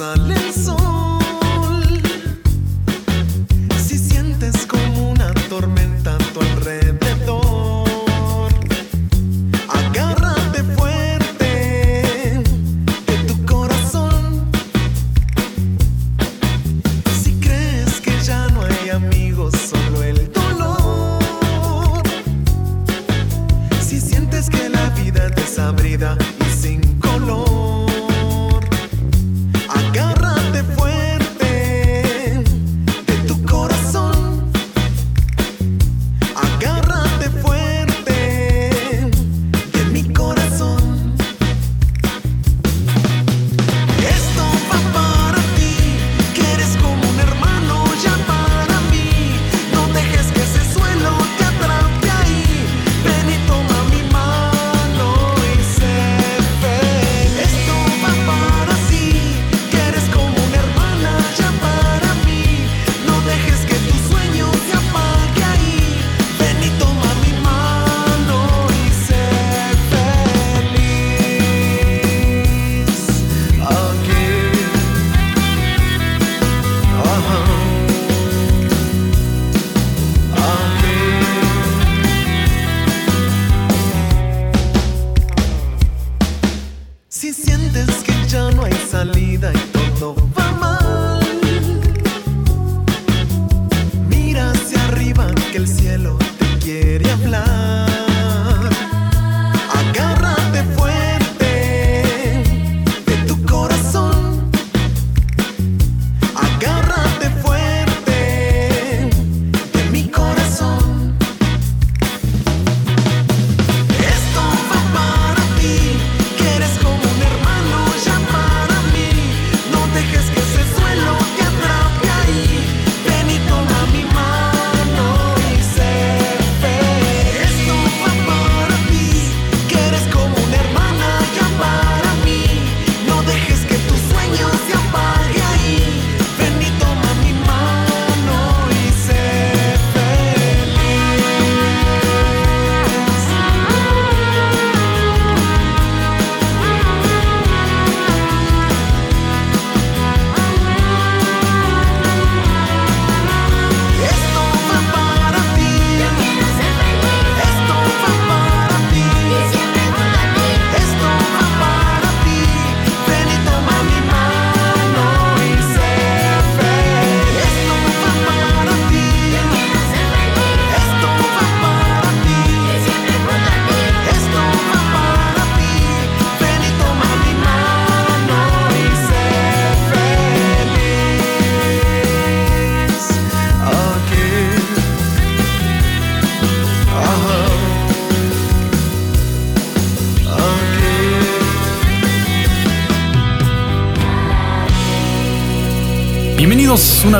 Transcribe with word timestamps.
sale 0.00 0.49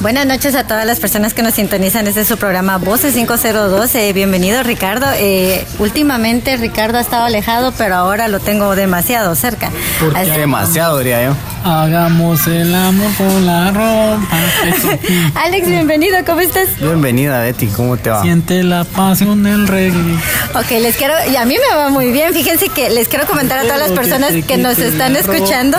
Buenas 0.00 0.24
noches 0.24 0.54
a 0.54 0.66
todas 0.66 0.86
las 0.86 0.98
personas 0.98 1.34
que 1.34 1.42
nos 1.42 1.54
sintonizan. 1.54 2.06
Este 2.06 2.22
es 2.22 2.28
su 2.28 2.38
programa 2.38 2.78
Voces 2.78 3.12
502. 3.14 3.94
Eh, 3.96 4.12
bienvenido, 4.14 4.62
Ricardo. 4.62 5.06
Eh, 5.18 5.66
últimamente 5.78 6.56
Ricardo 6.56 6.96
ha 6.96 7.02
estado 7.02 7.24
alejado, 7.24 7.72
pero 7.76 7.96
ahora 7.96 8.26
lo 8.28 8.40
tengo 8.40 8.74
demasiado 8.76 9.34
cerca. 9.34 9.70
¿Por 10.00 10.14
qué? 10.14 10.20
Así- 10.20 10.30
Demasiado, 10.30 10.96
diría 10.98 11.22
yo. 11.24 11.34
Hagamos 11.62 12.46
el 12.46 12.74
amor 12.74 13.12
con 13.18 13.46
la 13.46 13.70
ropa. 13.70 14.20
Eso. 14.66 14.88
Alex, 15.34 15.66
bienvenido. 15.66 16.16
¿Cómo 16.24 16.40
estás? 16.40 16.68
Bienvenida, 16.80 17.42
Betty. 17.42 17.66
¿Cómo 17.66 17.98
te 17.98 18.08
va? 18.08 18.22
Siente 18.22 18.62
la 18.62 18.84
pasión 18.84 19.42
del 19.42 19.68
reggae. 19.68 20.16
Ok, 20.54 20.70
les 20.80 20.96
quiero, 20.96 21.14
y 21.30 21.36
a 21.36 21.44
mí 21.44 21.56
me 21.56 21.76
va 21.76 21.90
muy 21.90 22.12
bien. 22.12 22.32
Fíjense 22.32 22.68
que 22.70 22.88
les 22.88 23.08
quiero 23.08 23.26
comentar 23.26 23.58
a 23.58 23.62
todas 23.64 23.78
las 23.78 23.90
que 23.90 23.96
personas 23.96 24.32
que 24.46 24.56
nos 24.56 24.78
están 24.78 25.14
escuchando 25.16 25.76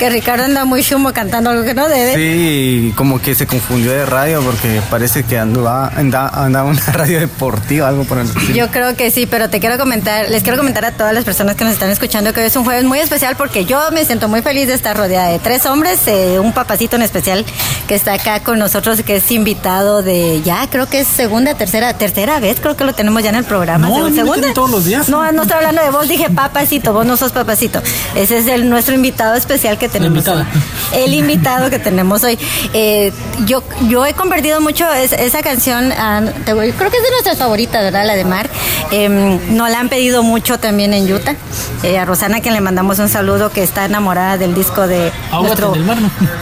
que 0.00 0.10
Ricardo 0.10 0.44
anda 0.44 0.64
muy 0.64 0.82
chumo 0.82 1.12
cantando 1.12 1.50
algo 1.50 1.62
que 1.62 1.74
no 1.74 1.88
debe. 1.88 2.14
Sí, 2.14 2.92
como 2.96 3.20
que 3.20 3.34
se 3.34 3.46
confundió 3.46 3.92
de 3.92 4.06
radio 4.06 4.42
porque 4.42 4.80
parece 4.90 5.22
que 5.22 5.38
andaba, 5.38 5.88
andaba, 5.88 6.44
andaba 6.44 6.68
una 6.68 6.80
radio 6.92 7.20
deportiva, 7.20 7.86
algo 7.86 8.04
por 8.04 8.18
el 8.18 8.26
estilo. 8.26 8.54
Yo 8.54 8.70
creo 8.70 8.96
que 8.96 9.10
sí, 9.10 9.26
pero 9.26 9.48
te 9.48 9.60
quiero 9.60 9.78
comentar, 9.78 10.28
les 10.28 10.42
quiero 10.42 10.58
comentar 10.58 10.84
a 10.86 10.92
todas 10.92 11.14
las 11.14 11.24
personas 11.24 11.54
que 11.54 11.64
nos 11.64 11.74
están 11.74 11.90
escuchando 11.90 12.32
que 12.32 12.40
hoy 12.40 12.46
es 12.46 12.56
un 12.56 12.64
jueves 12.64 12.84
muy 12.84 12.98
especial 12.98 13.36
porque 13.36 13.64
yo 13.64 13.78
me 13.92 14.04
siento 14.04 14.26
muy 14.28 14.42
feliz 14.42 14.66
de 14.68 14.74
estar 14.74 14.96
rodeada 14.96 15.19
de 15.26 15.38
tres 15.38 15.66
hombres, 15.66 16.00
eh, 16.06 16.38
un 16.40 16.52
papacito 16.52 16.96
en 16.96 17.02
especial 17.02 17.44
que 17.86 17.94
está 17.94 18.14
acá 18.14 18.40
con 18.40 18.58
nosotros 18.58 19.02
que 19.02 19.16
es 19.16 19.30
invitado 19.30 20.02
de 20.02 20.40
ya, 20.42 20.66
creo 20.70 20.86
que 20.86 21.00
es 21.00 21.08
segunda, 21.08 21.54
tercera, 21.54 21.94
tercera 21.94 22.38
vez, 22.40 22.58
creo 22.60 22.76
que 22.76 22.84
lo 22.84 22.92
tenemos 22.94 23.22
ya 23.22 23.30
en 23.30 23.36
el 23.36 23.44
programa. 23.44 23.88
No, 23.88 24.08
me 24.08 24.14
segunda. 24.14 24.52
todos 24.54 24.70
los 24.70 24.84
días. 24.84 25.08
No, 25.08 25.30
no 25.32 25.42
estoy 25.42 25.56
hablando 25.56 25.82
de 25.82 25.90
vos, 25.90 26.08
dije 26.08 26.30
papacito, 26.30 26.92
vos 26.92 27.06
no 27.06 27.16
sos 27.16 27.32
papacito. 27.32 27.82
Ese 28.14 28.38
es 28.38 28.46
el 28.46 28.68
nuestro 28.70 28.94
invitado 28.94 29.34
especial 29.34 29.78
que 29.78 29.88
tenemos 29.88 30.18
invitada. 30.26 30.46
hoy. 30.92 31.02
El 31.02 31.14
invitado 31.14 31.70
que 31.70 31.78
tenemos 31.78 32.22
hoy. 32.24 32.38
Eh, 32.74 33.12
yo, 33.46 33.62
yo 33.88 34.06
he 34.06 34.14
convertido 34.14 34.60
mucho 34.60 34.90
es- 34.92 35.12
esa 35.12 35.42
canción, 35.42 35.92
a- 35.92 36.22
te 36.44 36.52
voy- 36.52 36.72
creo 36.72 36.90
que 36.90 36.96
es 36.96 37.02
de 37.02 37.10
nuestras 37.10 37.38
favoritas, 37.38 37.82
¿verdad? 37.82 38.04
La 38.06 38.14
de 38.16 38.24
Mar. 38.24 38.48
Em, 38.90 39.56
nos 39.56 39.70
la 39.70 39.80
han 39.80 39.88
pedido 39.88 40.22
mucho 40.22 40.58
también 40.58 40.92
en 40.94 41.12
Utah. 41.12 41.34
Eh, 41.82 41.98
a 41.98 42.04
Rosana, 42.04 42.40
que 42.40 42.50
le 42.50 42.60
mandamos 42.60 42.98
un 42.98 43.08
saludo, 43.08 43.50
que 43.50 43.62
está 43.62 43.84
enamorada 43.84 44.36
del 44.38 44.54
disco 44.54 44.86
de 44.86 45.09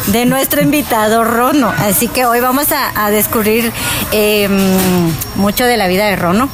De 0.06 0.24
nuestro 0.26 0.60
invitado 0.62 1.24
Rono. 1.24 1.72
Así 1.78 2.08
que 2.08 2.24
hoy 2.26 2.40
vamos 2.40 2.66
a, 2.72 3.10
descubrir 3.10 3.72
em, 4.12 4.52
mucho 5.36 5.64
de 5.64 5.76
la 5.76 5.86
vida 5.88 6.06
de 6.06 6.16
Rono. 6.16 6.48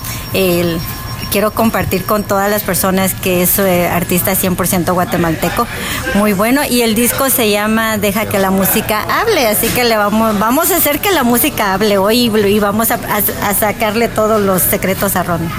Quiero 1.31 1.51
compartir 1.51 2.05
con 2.05 2.23
todas 2.23 2.49
las 2.49 2.63
personas 2.63 3.13
que 3.13 3.43
es 3.43 3.59
eh, 3.59 3.89
artista 3.89 4.35
100% 4.37 4.93
guatemalteco, 4.93 5.67
muy 6.15 6.33
bueno. 6.33 6.61
Y 6.69 6.83
el 6.83 6.95
disco 6.95 7.29
se 7.29 7.51
llama 7.51 7.99
Deja 7.99 8.27
que 8.27 8.39
la 8.39 8.51
música 8.53 9.03
hable, 9.21 9.49
así 9.49 9.67
que 9.69 9.83
le 9.83 9.97
vamos, 9.97 10.39
vamos 10.39 10.71
a 10.71 10.77
hacer 10.77 11.01
que 11.01 11.11
la 11.11 11.25
música 11.25 11.75
hable 11.75 11.99
hoy 11.99 12.31
y 12.47 12.61
vamos 12.61 12.93
a, 12.93 12.95
a- 12.95 13.49
a 13.49 13.55
sacarle 13.55 14.07
todos 14.07 14.41
los 14.41 14.63
secretos 14.63 15.17
a 15.17 15.25
Rono. 15.25 15.51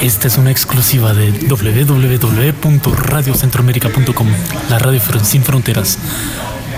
Esta 0.00 0.28
es 0.28 0.38
una 0.38 0.50
exclusiva 0.52 1.12
de 1.12 1.32
www.radiocentroamérica.com. 1.32 4.28
La 4.70 4.78
radio 4.78 5.00
sin 5.24 5.42
fronteras. 5.42 5.98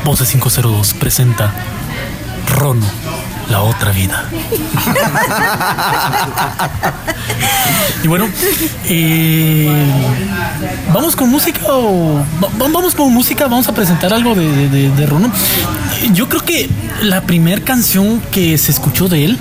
Voces 0.05 0.31
502 0.31 0.95
presenta 0.95 1.53
Rono, 2.57 2.87
la 3.51 3.61
otra 3.61 3.93
vida. 3.93 4.25
y 8.03 8.09
bueno, 8.09 8.27
eh, 8.87 9.71
vamos 10.95 11.15
con 11.15 11.29
música 11.29 11.61
o 11.69 12.25
va- 12.43 12.49
va- 12.49 12.69
vamos 12.73 12.95
con 12.95 13.13
música. 13.13 13.45
Vamos 13.49 13.69
a 13.69 13.75
presentar 13.75 14.15
algo 14.15 14.35
de 14.35 15.07
Rono. 15.07 15.31
Yo 16.15 16.27
creo 16.31 16.43
que 16.43 16.71
la 17.03 17.21
primera 17.23 17.61
canción 17.63 18.23
que 18.33 18.57
se 18.57 18.71
escuchó 18.73 19.09
de 19.09 19.27
él. 19.27 19.39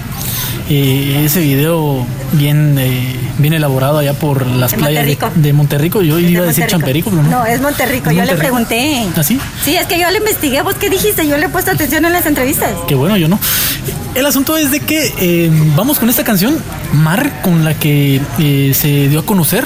Eh, 0.70 1.24
ese 1.26 1.40
video 1.42 2.06
bien, 2.34 2.78
eh, 2.78 3.16
bien 3.38 3.54
elaborado 3.54 3.98
allá 4.00 4.14
por 4.14 4.46
las 4.46 4.72
De 4.72 4.78
playas 4.78 5.06
de, 5.06 5.12
Monterrico. 5.16 5.42
de 5.42 5.54
Monterrico. 5.54 6.02
Yo 6.02 6.20
iba 6.20 6.44
a 6.44 6.48
decir. 6.48 6.68
Champerico, 6.68 7.10
pero 7.10 7.24
no. 7.24 7.30
No, 7.30 7.46
es 7.46 7.62
Monterrico. 7.62 8.10
Es 8.10 8.16
yo 8.16 8.24
le 8.24 8.36
pregunté. 8.36 9.08
¿Ah, 9.16 9.24
sí? 9.24 9.40
Sí, 9.64 9.76
es 9.76 9.88
que 9.88 10.00
yo 10.00 10.10
le 10.12 10.18
investigué. 10.20 10.62
¿Vos 10.62 10.76
qué 10.76 10.90
dijiste? 10.90 11.28
Yo 11.28 11.38
le 11.38 11.46
he 11.46 11.50
puesto 11.50 11.72
atención 11.72 12.06
en 12.06 12.14
las 12.14 12.26
entrevistas. 12.26 12.72
Que 12.88 12.96
bueno, 12.96 13.18
yo 13.18 13.28
no. 13.28 13.40
El 14.16 14.26
asunto 14.26 14.58
es 14.58 14.72
de 14.72 14.80
que 14.80 15.14
eh, 15.20 15.52
vamos 15.76 16.00
con 16.00 16.10
esta 16.10 16.24
canción, 16.24 16.58
Mar, 16.94 17.42
con 17.42 17.64
la 17.64 17.74
que 17.76 18.22
eh, 18.40 18.74
se 18.74 19.08
dio 19.08 19.20
a 19.20 19.26
conocer. 19.26 19.66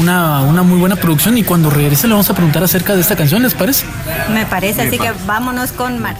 Una, 0.00 0.42
una 0.42 0.62
muy 0.62 0.78
buena 0.78 0.96
producción 0.96 1.38
y 1.38 1.44
cuando 1.44 1.70
regrese 1.70 2.06
le 2.08 2.12
vamos 2.12 2.28
a 2.28 2.34
preguntar 2.34 2.62
acerca 2.62 2.94
de 2.94 3.00
esta 3.00 3.16
canción, 3.16 3.42
¿les 3.42 3.54
parece? 3.54 3.86
Me 4.32 4.44
parece, 4.44 4.82
así 4.82 4.98
que 4.98 5.10
vámonos 5.26 5.72
con 5.72 5.98
Mar. 5.98 6.16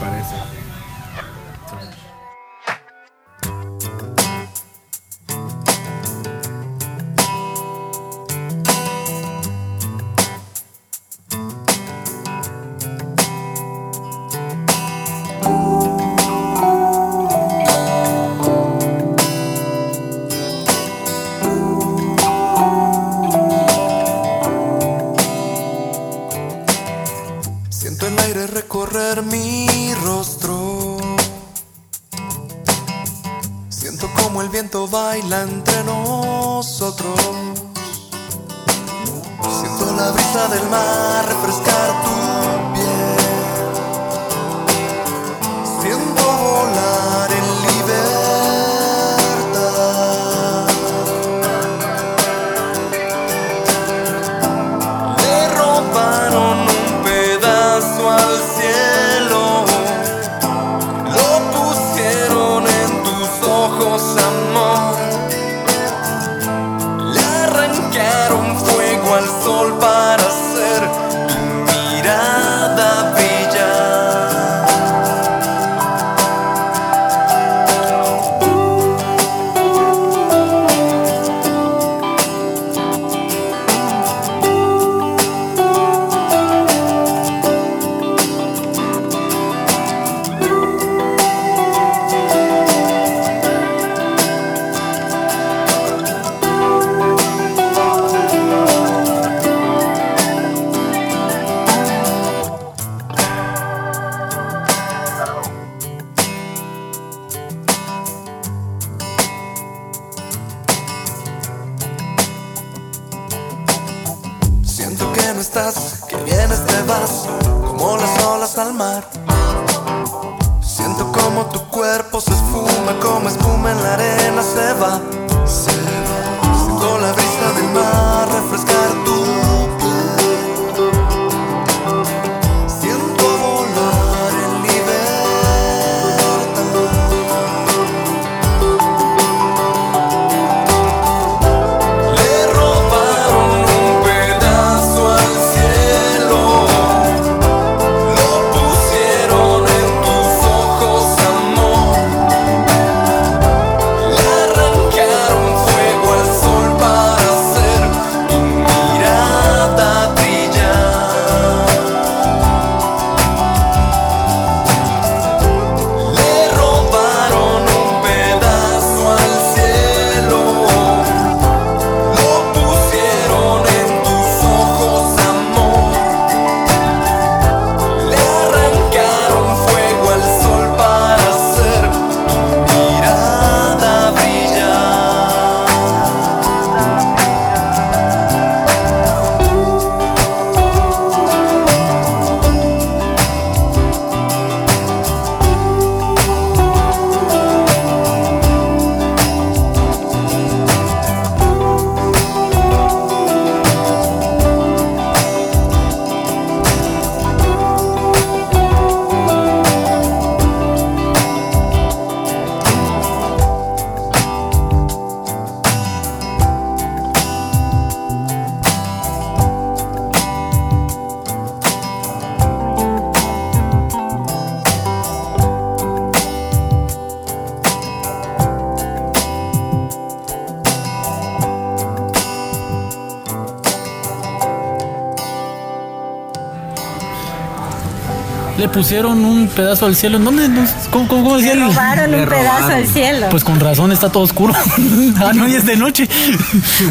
Le 238.68 238.74
pusieron 238.74 239.24
un 239.24 239.48
pedazo 239.48 239.86
al 239.86 239.96
cielo. 239.96 240.18
¿En 240.18 240.24
dónde? 240.24 240.48
No, 240.48 240.62
¿Cómo, 240.90 241.08
cómo, 241.08 241.24
cómo 241.24 241.36
decía 241.38 241.54
Le 241.54 241.62
el- 241.62 241.68
robaron 241.68 242.10
Le 242.10 242.22
un 242.22 242.28
pedazo 242.28 242.66
al 242.68 242.86
cielo. 242.86 243.26
Pues 243.30 243.42
con 243.44 243.58
razón 243.60 243.92
está 243.92 244.10
todo 244.10 244.22
oscuro. 244.24 244.52
ah, 245.20 245.32
no, 245.34 245.48
y 245.48 245.54
es 245.54 245.64
de 245.64 245.76
noche. 245.76 246.08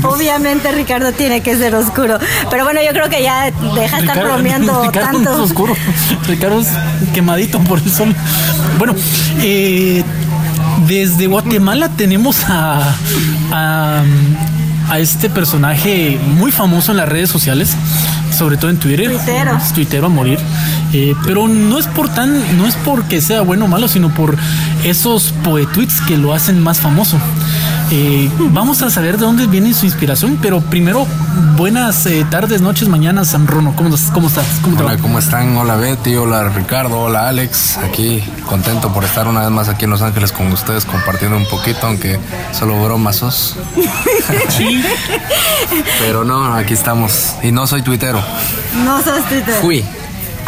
Obviamente 0.03 0.71
Ricardo 0.71 1.11
tiene 1.11 1.41
que 1.41 1.55
ser 1.55 1.75
oscuro. 1.75 2.17
Pero 2.49 2.63
bueno, 2.63 2.79
yo 2.83 2.91
creo 2.93 3.09
que 3.09 3.21
ya 3.21 3.51
deja 3.75 3.99
estar 3.99 4.23
bromeando 4.23 4.83
Ricardo 4.85 5.19
no 5.19 5.23
tanto. 5.23 5.33
es 5.43 5.51
oscuro. 5.51 5.75
Ricardo 6.27 6.59
es 6.61 6.67
quemadito 7.13 7.59
por 7.59 7.79
el 7.79 7.91
sol. 7.91 8.15
Bueno, 8.79 8.95
eh, 9.41 10.03
desde 10.87 11.27
Guatemala 11.27 11.89
tenemos 11.89 12.43
a, 12.47 12.95
a, 13.51 14.01
a 14.89 14.99
este 14.99 15.29
personaje 15.29 16.19
muy 16.25 16.51
famoso 16.51 16.91
en 16.91 16.97
las 16.97 17.09
redes 17.09 17.29
sociales, 17.29 17.75
sobre 18.35 18.57
todo 18.57 18.69
en 18.71 18.77
Twitter. 18.77 19.09
Tuitero. 19.11 19.57
Es 19.57 19.73
tuitero 19.73 20.05
a 20.07 20.09
morir. 20.09 20.39
Eh, 20.93 21.15
pero 21.25 21.47
no 21.47 21.79
es 21.79 21.87
por 21.87 22.09
tan, 22.09 22.57
no 22.57 22.65
es 22.65 22.75
porque 22.75 23.21
sea 23.21 23.41
bueno 23.41 23.65
o 23.65 23.67
malo, 23.67 23.87
sino 23.87 24.13
por 24.13 24.37
esos 24.83 25.33
poetweets 25.43 26.01
que 26.01 26.17
lo 26.17 26.33
hacen 26.33 26.61
más 26.61 26.79
famoso. 26.79 27.17
Eh, 27.91 28.29
vamos 28.51 28.81
a 28.81 28.89
saber 28.89 29.17
de 29.17 29.25
dónde 29.25 29.47
viene 29.47 29.73
su 29.73 29.85
inspiración, 29.85 30.37
pero 30.41 30.61
primero, 30.61 31.07
buenas 31.55 32.05
eh, 32.05 32.25
tardes, 32.29 32.61
noches, 32.61 32.89
mañanas, 32.89 33.29
San 33.29 33.47
Rono. 33.47 33.73
¿Cómo, 33.75 33.95
cómo 34.13 34.27
estás? 34.27 34.45
¿Cómo 34.61 34.77
te 34.77 34.83
va? 34.83 34.91
Hola, 34.91 35.01
¿cómo 35.01 35.19
están? 35.19 35.55
Hola 35.55 35.75
Betty, 35.75 36.15
hola 36.15 36.49
Ricardo, 36.49 36.99
hola 36.99 37.29
Alex. 37.29 37.77
Aquí 37.77 38.23
contento 38.45 38.93
por 38.93 39.03
estar 39.03 39.27
una 39.27 39.41
vez 39.41 39.51
más 39.51 39.69
aquí 39.69 39.85
en 39.85 39.91
Los 39.91 40.01
Ángeles 40.01 40.31
con 40.31 40.51
ustedes 40.51 40.85
compartiendo 40.85 41.37
un 41.37 41.45
poquito, 41.45 41.87
aunque 41.87 42.19
solo 42.51 42.81
bromas 42.83 43.17
sos. 43.17 43.55
Pero 45.99 46.23
no, 46.23 46.53
aquí 46.53 46.73
estamos. 46.73 47.35
Y 47.43 47.51
no 47.51 47.67
soy 47.67 47.81
tuitero. 47.81 48.21
No 48.83 49.01
sos 49.01 49.23
Twitter. 49.29 49.55
Fui. 49.61 49.83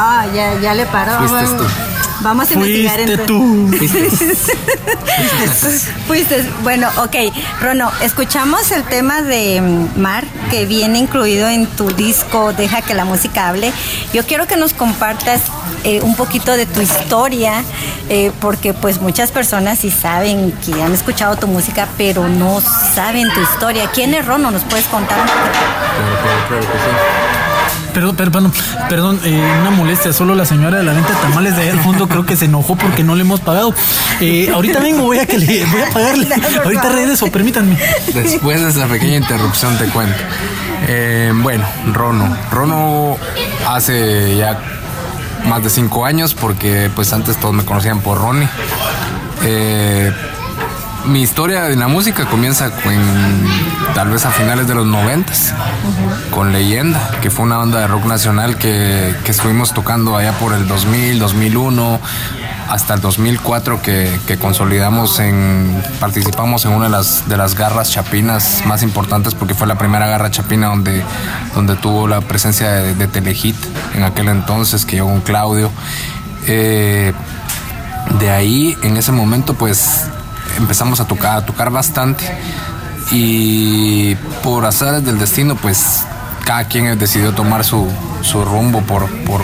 Ah, 0.01 0.25
ya, 0.33 0.59
ya 0.59 0.73
le 0.73 0.85
paró. 0.85 1.17
Fuiste 1.17 1.35
Vamos- 1.35 1.57
tú. 1.57 1.65
Vamos 2.21 2.51
a 2.51 2.53
investigar 2.53 2.95
Fuiste 2.97 3.13
entonces. 3.13 4.41
tú. 5.61 5.99
Fuiste. 6.07 6.49
Bueno, 6.63 6.89
ok. 6.97 7.15
Rono, 7.61 7.89
escuchamos 8.01 8.71
el 8.71 8.83
tema 8.83 9.21
de 9.21 9.61
mm, 9.61 9.99
Mar 10.01 10.25
que 10.49 10.65
viene 10.65 10.99
incluido 10.99 11.47
en 11.47 11.65
tu 11.65 11.91
disco 11.91 12.51
Deja 12.51 12.81
que 12.81 12.93
la 12.93 13.05
música 13.05 13.47
hable. 13.47 13.71
Yo 14.13 14.25
quiero 14.25 14.47
que 14.47 14.57
nos 14.57 14.73
compartas 14.73 15.41
eh, 15.85 16.01
un 16.01 16.15
poquito 16.17 16.51
de 16.57 16.65
tu 16.65 16.81
historia, 16.81 17.63
eh, 18.09 18.33
porque 18.41 18.73
pues 18.73 18.99
muchas 18.99 19.31
personas 19.31 19.79
sí 19.79 19.89
saben 19.89 20.51
que 20.65 20.81
han 20.83 20.91
escuchado 20.93 21.37
tu 21.37 21.47
música, 21.47 21.87
pero 21.97 22.27
no 22.27 22.59
saben 22.59 23.31
tu 23.33 23.39
historia. 23.41 23.89
¿Quién 23.93 24.13
es 24.13 24.25
Rono? 24.25 24.51
¿Nos 24.51 24.63
puedes 24.65 24.87
contar 24.87 25.17
un 25.19 25.25
poquito? 25.25 25.47
Claro, 25.49 26.17
claro, 26.21 26.47
claro 26.49 26.61
que 26.61 26.77
sí. 26.79 27.28
Perdón, 27.99 28.15
perdón, 28.15 28.53
perdón, 28.87 29.19
eh, 29.25 29.43
una 29.59 29.71
molestia. 29.71 30.13
Solo 30.13 30.33
la 30.33 30.45
señora 30.45 30.77
de 30.77 30.83
la 30.83 30.93
venta 30.93 31.09
de 31.09 31.15
tamales 31.17 31.57
de 31.57 31.63
ahí 31.63 31.69
al 31.69 31.81
fondo 31.81 32.07
creo 32.07 32.25
que 32.25 32.37
se 32.37 32.45
enojó 32.45 32.77
porque 32.77 33.03
no 33.03 33.13
le 33.13 33.23
hemos 33.23 33.41
pagado. 33.41 33.73
Eh, 34.21 34.49
ahorita 34.53 34.79
vengo, 34.79 35.03
voy 35.03 35.19
a 35.19 35.25
que 35.25 35.37
le 35.37 35.65
voy 35.65 35.81
a 35.81 35.89
pagarle. 35.89 36.27
Ahorita 36.63 36.83
favor. 36.83 36.97
regreso, 36.97 37.29
permítanme. 37.29 37.77
Después 38.13 38.61
de 38.61 38.69
esa 38.69 38.87
pequeña 38.87 39.17
interrupción 39.17 39.77
te 39.77 39.85
cuento. 39.87 40.15
Eh, 40.87 41.33
bueno, 41.35 41.65
Rono. 41.91 42.37
Rono 42.51 43.17
hace 43.67 44.37
ya 44.37 44.57
más 45.45 45.61
de 45.61 45.69
cinco 45.69 46.05
años 46.05 46.33
porque 46.33 46.89
pues 46.95 47.11
antes 47.11 47.35
todos 47.35 47.53
me 47.53 47.65
conocían 47.65 47.99
por 47.99 48.17
Ronnie. 48.17 48.47
Eh, 49.43 50.13
mi 51.05 51.21
historia 51.21 51.69
en 51.69 51.79
la 51.79 51.89
música 51.89 52.25
comienza 52.25 52.71
con, 52.71 52.93
tal 53.93 54.09
vez 54.09 54.25
a 54.25 54.31
finales 54.31 54.67
de 54.67 54.75
los 54.75 54.85
noventas 54.85 55.53
con 56.31 56.51
Leyenda, 56.51 57.11
que 57.21 57.29
fue 57.29 57.45
una 57.45 57.57
banda 57.57 57.79
de 57.79 57.87
rock 57.87 58.05
nacional 58.05 58.57
que, 58.57 59.15
que 59.23 59.31
estuvimos 59.31 59.73
tocando 59.73 60.15
allá 60.17 60.33
por 60.33 60.53
el 60.53 60.67
2000, 60.67 61.19
2001, 61.19 61.99
hasta 62.69 62.93
el 62.93 63.01
2004 63.01 63.81
que, 63.81 64.19
que 64.27 64.37
consolidamos 64.37 65.19
en, 65.19 65.81
participamos 65.99 66.65
en 66.65 66.73
una 66.73 66.85
de 66.85 66.91
las, 66.91 67.27
de 67.27 67.35
las 67.35 67.55
garras 67.55 67.91
chapinas 67.91 68.61
más 68.65 68.83
importantes 68.83 69.33
porque 69.33 69.55
fue 69.55 69.67
la 69.67 69.75
primera 69.75 70.07
garra 70.07 70.29
chapina 70.29 70.67
donde, 70.67 71.03
donde 71.55 71.75
tuvo 71.75 72.07
la 72.07 72.21
presencia 72.21 72.71
de, 72.71 72.93
de 72.93 73.07
Telehit 73.07 73.55
en 73.95 74.03
aquel 74.03 74.27
entonces, 74.27 74.85
que 74.85 74.97
llegó 74.97 75.09
con 75.09 75.21
Claudio. 75.21 75.71
Eh, 76.47 77.13
de 78.19 78.29
ahí, 78.31 78.77
en 78.83 78.97
ese 78.97 79.11
momento, 79.11 79.53
pues 79.53 80.05
empezamos 80.57 80.99
a 80.99 81.05
tocar, 81.05 81.37
a 81.37 81.45
tocar 81.45 81.69
bastante. 81.71 82.25
Y 83.11 84.15
por 84.43 84.65
azares 84.65 85.03
del 85.03 85.17
destino, 85.17 85.55
pues 85.55 86.03
cada 86.45 86.65
quien 86.65 86.97
decidió 86.97 87.33
tomar 87.33 87.63
su, 87.63 87.87
su 88.21 88.43
rumbo 88.43 88.81
por, 88.81 89.07
por, 89.23 89.41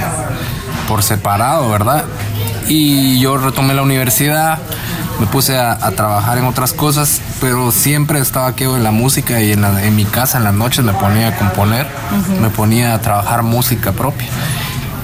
por 0.87 1.03
separado, 1.03 1.69
¿verdad? 1.69 2.05
Y 2.67 3.19
yo 3.19 3.37
retomé 3.37 3.73
la 3.73 3.81
universidad, 3.81 4.59
me 5.19 5.25
puse 5.27 5.57
a, 5.57 5.71
a 5.73 5.91
trabajar 5.91 6.37
en 6.37 6.45
otras 6.45 6.73
cosas, 6.73 7.21
pero 7.41 7.71
siempre 7.71 8.19
estaba 8.19 8.47
aquí 8.47 8.63
en 8.65 8.83
la 8.83 8.91
música 8.91 9.41
y 9.41 9.51
en, 9.51 9.61
la- 9.61 9.83
en 9.83 9.95
mi 9.95 10.05
casa 10.05 10.37
en 10.37 10.43
las 10.43 10.53
noches 10.53 10.83
me 10.83 10.93
ponía 10.93 11.29
a 11.29 11.35
componer, 11.35 11.87
me 12.41 12.49
ponía 12.49 12.93
a 12.93 12.99
trabajar 13.01 13.43
música 13.43 13.91
propia. 13.91 14.27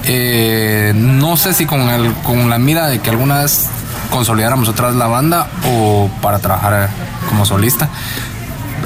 Eh, 0.04 0.92
no 0.96 1.36
sé 1.36 1.54
si 1.54 1.66
con, 1.66 1.80
el, 1.82 2.12
con 2.24 2.50
la 2.50 2.58
mira 2.58 2.88
de 2.88 2.98
que 3.00 3.10
alguna 3.10 3.38
vez 3.42 3.66
consolidáramos 4.10 4.68
otra 4.68 4.88
vez 4.88 4.96
la 4.96 5.06
banda 5.06 5.46
o 5.68 6.10
para 6.20 6.38
trabajar 6.40 6.90
como 7.28 7.46
solista. 7.46 7.88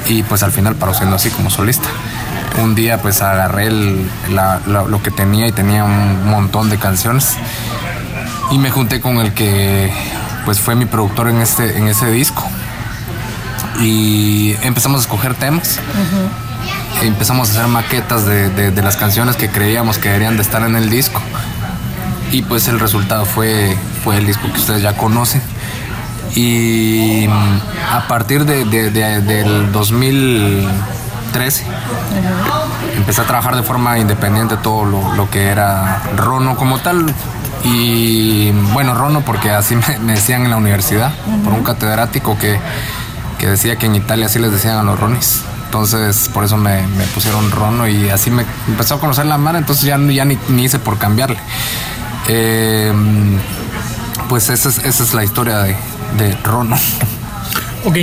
Y 0.09 0.23
pues 0.23 0.43
al 0.43 0.51
final 0.51 0.75
paró 0.75 0.93
siendo 0.93 1.15
así 1.15 1.29
como 1.29 1.49
solista. 1.49 1.89
Un 2.61 2.75
día 2.75 3.01
pues 3.01 3.21
agarré 3.21 3.67
el- 3.67 4.09
la- 4.29 4.61
la- 4.65 4.83
lo 4.83 5.01
que 5.03 5.11
tenía 5.11 5.47
y 5.47 5.51
tenía 5.51 5.83
un 5.83 6.29
montón 6.29 6.69
de 6.69 6.77
canciones. 6.77 7.35
Y 8.51 8.57
me 8.57 8.71
junté 8.71 9.01
con 9.01 9.17
el 9.17 9.33
que 9.33 9.91
pues 10.45 10.59
fue 10.61 10.75
mi 10.75 10.85
productor 10.85 11.27
en, 11.29 11.41
este, 11.41 11.77
en 11.77 11.87
ese 11.89 12.09
disco. 12.09 12.43
Y 13.81 14.55
empezamos 14.63 14.99
a 14.99 15.01
escoger 15.01 15.35
temas 15.35 15.79
empezamos 17.03 17.49
a 17.49 17.51
hacer 17.51 17.67
maquetas 17.67 18.25
de, 18.25 18.49
de- 18.49 18.71
de 18.71 18.81
las 18.81 18.97
canciones 18.97 19.35
que 19.35 19.49
creíamos 19.49 19.97
que 19.99 20.07
deberían 20.09 20.35
de 20.37 20.41
estar 20.41 20.63
en 20.63 20.75
el 20.75 20.89
disco. 20.89 21.21
Y 22.31 22.41
pues 22.41 22.67
el 22.67 22.79
resultado 22.79 23.25
fue, 23.25 23.77
fue 24.03 24.17
el 24.17 24.25
disco 24.25 24.51
que 24.51 24.59
ustedes 24.59 24.81
ya 24.81 24.93
conocen. 24.97 25.41
Y 26.35 27.25
mm, 27.27 27.59
a 27.95 28.07
partir 28.07 28.45
de, 28.45 28.65
de- 28.65 28.91
de- 28.91 29.21
del 29.21 29.71
2013 29.71 31.63
empecé 32.95 33.21
a 33.21 33.25
trabajar 33.25 33.55
de 33.55 33.63
forma 33.63 33.97
independiente 33.99 34.57
todo 34.57 34.85
lo, 34.85 35.13
lo 35.15 35.29
que 35.29 35.47
era 35.47 36.01
Rono 36.15 36.55
como 36.55 36.79
tal. 36.79 37.05
Y 37.63 38.51
bueno, 38.73 38.93
Rono 38.93 39.21
porque 39.21 39.49
así 39.51 39.75
me, 39.87 39.99
me 39.99 40.13
decían 40.13 40.43
en 40.43 40.51
la 40.51 40.57
universidad, 40.57 41.11
por 41.43 41.53
un 41.53 41.63
catedrático 41.63 42.37
que, 42.37 42.59
que 43.39 43.47
decía 43.47 43.77
que 43.77 43.85
en 43.87 43.95
Italia 43.95 44.27
así 44.27 44.39
les 44.39 44.51
decían 44.51 44.77
a 44.77 44.83
los 44.83 44.99
Ronis. 44.99 45.41
Entonces, 45.65 46.29
por 46.33 46.45
eso 46.45 46.55
me, 46.55 46.87
me 46.87 47.03
pusieron 47.07 47.51
Rono 47.51 47.87
y 47.89 48.09
así 48.09 48.31
me 48.31 48.45
empezó 48.69 48.95
a 48.95 48.99
conocer 49.01 49.25
la 49.25 49.37
mano, 49.37 49.57
entonces 49.57 49.83
ya, 49.83 49.97
ya 49.97 50.23
ni, 50.23 50.37
ni 50.47 50.63
hice 50.63 50.79
por 50.79 50.97
cambiarle. 50.97 51.37
Eh, 52.29 52.93
pues 54.29 54.49
esa 54.49 54.69
es, 54.69 54.77
esa 54.79 55.03
es 55.03 55.13
la 55.13 55.23
historia 55.25 55.57
de, 55.59 55.75
de 56.17 56.35
Rono. 56.43 56.77
Ok. 57.85 57.97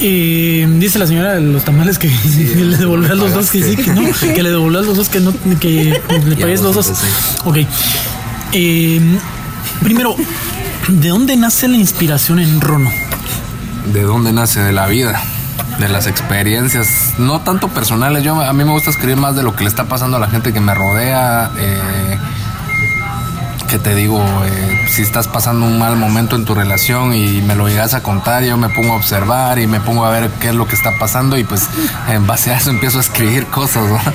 Eh, 0.00 0.66
dice 0.78 0.98
la 0.98 1.06
señora 1.06 1.34
de 1.34 1.40
los 1.40 1.64
tamales 1.64 1.98
que, 1.98 2.08
le 2.56 2.76
devolvió 2.76 3.12
a 3.12 3.14
los 3.14 3.32
dos 3.32 3.50
que 3.50 3.62
sí, 3.62 3.76
que 3.76 3.92
no, 3.92 4.02
que 4.34 4.42
le 4.42 4.50
devolvió 4.50 4.80
a 4.80 4.82
los 4.82 4.96
dos 4.96 5.08
que 5.08 5.20
no, 5.20 5.32
que 5.60 6.00
le 6.26 6.36
pagues 6.36 6.62
los 6.62 6.74
dos. 6.74 6.92
Ok. 7.44 7.58
Eh, 8.52 9.00
primero, 9.82 10.16
¿de 10.88 11.08
dónde 11.08 11.36
nace 11.36 11.68
la 11.68 11.76
inspiración 11.76 12.38
en 12.38 12.60
Rono? 12.60 12.90
¿De 13.92 14.02
dónde 14.02 14.32
nace? 14.32 14.60
De 14.60 14.72
la 14.72 14.86
vida, 14.86 15.22
de 15.78 15.88
las 15.88 16.06
experiencias, 16.06 17.14
no 17.18 17.40
tanto 17.40 17.68
personales. 17.68 18.24
Yo 18.24 18.40
a 18.40 18.52
mí 18.52 18.64
me 18.64 18.72
gusta 18.72 18.90
escribir 18.90 19.16
más 19.16 19.36
de 19.36 19.42
lo 19.42 19.54
que 19.54 19.64
le 19.64 19.70
está 19.70 19.84
pasando 19.84 20.16
a 20.16 20.20
la 20.20 20.28
gente 20.28 20.52
que 20.52 20.60
me 20.60 20.74
rodea. 20.74 21.50
Eh, 21.58 22.18
que 23.68 23.78
te 23.78 23.94
digo, 23.94 24.22
eh, 24.44 24.86
si 24.88 25.02
estás 25.02 25.28
pasando 25.28 25.66
un 25.66 25.78
mal 25.78 25.96
momento 25.96 26.36
en 26.36 26.44
tu 26.44 26.54
relación 26.54 27.14
y 27.14 27.40
me 27.42 27.54
lo 27.54 27.68
llegas 27.68 27.94
a 27.94 28.02
contar, 28.02 28.44
yo 28.44 28.56
me 28.56 28.68
pongo 28.68 28.92
a 28.92 28.96
observar 28.96 29.58
y 29.58 29.66
me 29.66 29.80
pongo 29.80 30.04
a 30.04 30.10
ver 30.10 30.30
qué 30.40 30.48
es 30.48 30.54
lo 30.54 30.66
que 30.66 30.74
está 30.74 30.90
pasando 30.98 31.38
y 31.38 31.44
pues 31.44 31.68
en 32.08 32.26
base 32.26 32.52
a 32.52 32.58
eso 32.58 32.70
empiezo 32.70 32.98
a 32.98 33.00
escribir 33.00 33.46
cosas. 33.46 33.88
¿no? 33.88 33.98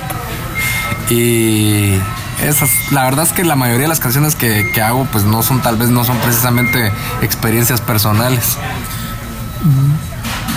Y 1.10 1.94
esas, 2.42 2.68
la 2.92 3.04
verdad 3.04 3.24
es 3.24 3.32
que 3.32 3.42
la 3.42 3.56
mayoría 3.56 3.84
de 3.84 3.88
las 3.88 4.00
canciones 4.00 4.34
que, 4.34 4.70
que 4.74 4.82
hago 4.82 5.06
pues 5.10 5.24
no 5.24 5.42
son 5.42 5.62
tal 5.62 5.76
vez 5.76 5.88
no 5.88 6.04
son 6.04 6.18
precisamente 6.18 6.92
experiencias 7.22 7.80
personales. 7.80 8.58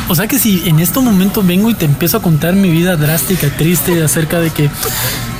O 0.09 0.15
sea 0.15 0.27
que 0.27 0.39
si 0.39 0.67
en 0.67 0.79
este 0.79 0.99
momento 0.99 1.41
vengo 1.41 1.69
y 1.69 1.73
te 1.73 1.85
empiezo 1.85 2.17
a 2.17 2.21
contar 2.21 2.53
mi 2.53 2.69
vida 2.69 2.97
drástica, 2.97 3.47
triste, 3.49 4.03
acerca 4.03 4.39
de 4.39 4.49
que 4.49 4.69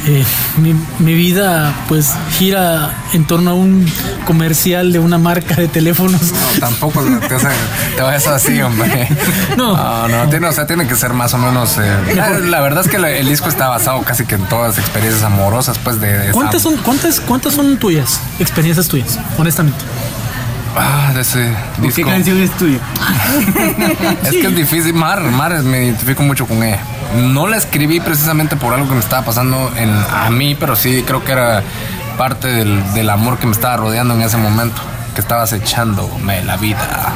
eh, 0.07 0.23
mi, 0.57 0.73
mi 0.99 1.13
vida 1.13 1.73
pues 1.87 2.13
gira 2.37 2.93
en 3.13 3.25
torno 3.25 3.51
a 3.51 3.53
un 3.53 3.85
comercial 4.25 4.91
de 4.91 4.99
una 4.99 5.17
marca 5.17 5.55
de 5.55 5.67
teléfonos. 5.67 6.21
No, 6.31 6.59
tampoco 6.59 7.01
te, 7.03 7.27
te- 7.27 7.37
te 7.95 8.01
vayas 8.01 8.27
así, 8.27 8.61
hombre. 8.61 9.07
No. 9.57 9.75
no, 9.75 10.07
no, 10.07 10.29
tiene, 10.29 10.47
o 10.47 10.51
sea, 10.53 10.65
tiene 10.65 10.87
que 10.87 10.95
ser 10.95 11.13
más 11.13 11.33
o 11.33 11.37
menos. 11.37 11.77
eh, 11.77 12.13
la, 12.15 12.29
la 12.39 12.61
verdad 12.61 12.83
es 12.85 12.89
que 12.91 12.97
la- 12.99 13.09
el 13.11 13.27
disco 13.27 13.49
está 13.49 13.67
basado 13.67 14.01
casi 14.03 14.25
que 14.25 14.35
en 14.35 14.45
todas 14.45 14.75
las 14.75 14.79
experiencias 14.79 15.23
amorosas, 15.23 15.77
pues 15.77 15.99
de. 15.99 16.07
de 16.17 16.23
esa- 16.25 16.33
¿Cuántas 16.33 16.61
son, 16.61 16.77
cuántas, 16.77 17.19
cuántas 17.19 17.53
son 17.53 17.77
tuyas, 17.77 18.19
experiencias 18.39 18.87
tuyas, 18.87 19.19
honestamente? 19.37 19.79
Ah, 20.75 21.11
de 21.13 21.19
ese 21.21 21.53
¿Qué 21.93 22.03
canción 22.05 22.39
es 22.39 22.51
tuya? 22.51 22.79
Es 24.23 24.29
que 24.31 24.47
es 24.47 24.55
difícil. 24.55 24.93
Mar, 24.93 25.21
Mar, 25.21 25.61
me 25.63 25.85
identifico 25.85 26.23
mucho 26.23 26.45
con 26.47 26.63
ella. 26.63 26.79
No 27.15 27.47
la 27.47 27.57
escribí 27.57 27.99
precisamente 27.99 28.55
por 28.55 28.73
algo 28.73 28.87
que 28.87 28.93
me 28.93 28.99
estaba 28.99 29.25
pasando 29.25 29.71
en, 29.75 29.89
a 29.89 30.29
mí, 30.29 30.55
pero 30.55 30.75
sí 30.75 31.03
creo 31.05 31.23
que 31.23 31.33
era 31.33 31.61
parte 32.17 32.47
del, 32.47 32.93
del 32.93 33.09
amor 33.09 33.37
que 33.37 33.47
me 33.47 33.53
estaba 33.53 33.77
rodeando 33.77 34.13
en 34.13 34.21
ese 34.21 34.37
momento, 34.37 34.81
que 35.13 35.21
estaba 35.21 35.43
acechándome 35.43 36.43
la 36.43 36.57
vida. 36.57 37.13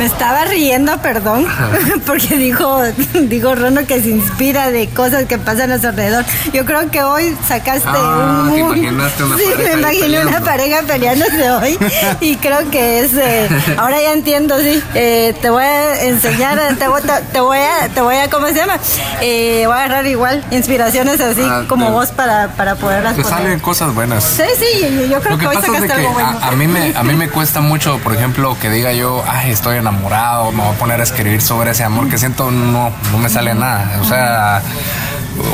Me 0.00 0.06
estaba 0.06 0.46
riendo, 0.46 0.96
perdón, 1.02 1.46
porque 2.06 2.36
dijo, 2.38 2.82
dijo 3.14 3.54
Rono 3.54 3.84
que 3.86 4.00
se 4.00 4.08
inspira 4.08 4.70
de 4.70 4.88
cosas 4.88 5.26
que 5.26 5.36
pasan 5.36 5.72
a 5.72 5.78
su 5.78 5.88
alrededor. 5.88 6.24
Yo 6.54 6.64
creo 6.64 6.90
que 6.90 7.02
hoy 7.02 7.36
sacaste 7.46 7.86
Ah, 7.86 8.44
un... 8.48 8.50
te 8.54 8.58
imaginaste 8.60 9.24
una 9.24 9.36
sí, 9.38 9.42
pareja 9.54 9.74
me 9.76 9.80
imaginé 9.80 10.26
una 10.26 10.40
pareja 10.40 10.82
peleándose 10.86 11.50
hoy 11.50 11.78
y 12.22 12.36
creo 12.36 12.70
que 12.70 13.00
es... 13.00 13.12
eh, 13.14 13.46
ahora 13.76 14.00
ya 14.00 14.12
entiendo, 14.14 14.58
sí. 14.58 14.82
Eh, 14.94 15.34
te 15.42 15.50
voy 15.50 15.64
a 15.64 16.02
enseñar, 16.04 16.58
te 16.78 16.88
voy, 16.88 17.02
te, 17.02 17.12
te 17.32 17.40
voy 17.40 17.58
a, 17.58 17.88
te 17.90 18.00
voy 18.00 18.16
a, 18.16 18.30
¿cómo 18.30 18.46
se 18.46 18.54
llama? 18.54 18.78
Eh, 19.20 19.64
voy 19.66 19.74
a 19.76 19.80
agarrar 19.84 20.06
igual 20.06 20.42
inspiraciones 20.50 21.20
así 21.20 21.42
Ah, 21.44 21.64
como 21.68 21.84
te- 21.86 21.92
vos 21.92 22.08
para, 22.12 22.48
para 22.56 22.74
poderlas 22.76 23.16
Te 23.16 23.22
poner. 23.22 23.38
salen 23.38 23.60
cosas 23.60 23.94
buenas. 23.94 24.24
Sí, 24.24 24.44
sí, 24.58 25.08
yo, 25.10 25.20
creo 25.20 25.32
Lo 25.32 25.38
que, 25.38 25.44
que 25.44 25.46
hoy 25.48 25.56
sacaste 25.56 25.86
que 25.88 25.92
algo 25.92 26.12
bueno. 26.12 26.38
a, 26.40 26.48
a 26.48 26.50
mí 26.52 26.66
me, 26.66 26.96
a 26.96 27.02
mí 27.02 27.14
me 27.16 27.28
cuesta 27.28 27.60
mucho, 27.60 27.98
por 27.98 28.14
ejemplo, 28.14 28.56
que 28.58 28.70
diga 28.70 28.94
yo, 28.94 29.22
ay, 29.28 29.50
estoy 29.50 29.76
enamorado, 29.76 29.89
me 29.92 30.62
voy 30.62 30.74
a 30.74 30.78
poner 30.78 31.00
a 31.00 31.02
escribir 31.02 31.42
sobre 31.42 31.70
ese 31.70 31.84
amor 31.84 32.08
que 32.08 32.18
siento, 32.18 32.50
no, 32.50 32.92
no 33.12 33.18
me 33.18 33.28
sale 33.28 33.54
nada. 33.54 33.98
O 34.00 34.04
sea, 34.04 34.62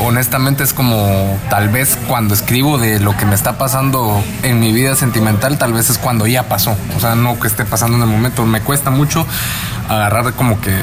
honestamente 0.03 0.63
es 0.63 0.73
como, 0.73 1.39
tal 1.49 1.69
vez 1.69 1.97
cuando 2.07 2.33
escribo 2.33 2.77
de 2.77 2.99
lo 2.99 3.15
que 3.15 3.25
me 3.25 3.35
está 3.35 3.57
pasando 3.57 4.23
en 4.43 4.59
mi 4.59 4.71
vida 4.71 4.95
sentimental, 4.95 5.57
tal 5.57 5.73
vez 5.73 5.89
es 5.89 5.97
cuando 5.97 6.27
ya 6.27 6.43
pasó. 6.43 6.75
O 6.95 6.99
sea, 6.99 7.15
no 7.15 7.39
que 7.39 7.47
esté 7.47 7.65
pasando 7.65 7.97
en 7.97 8.03
el 8.03 8.09
momento. 8.09 8.45
Me 8.45 8.61
cuesta 8.61 8.89
mucho 8.89 9.25
agarrar 9.89 10.33
como 10.33 10.59
que 10.61 10.73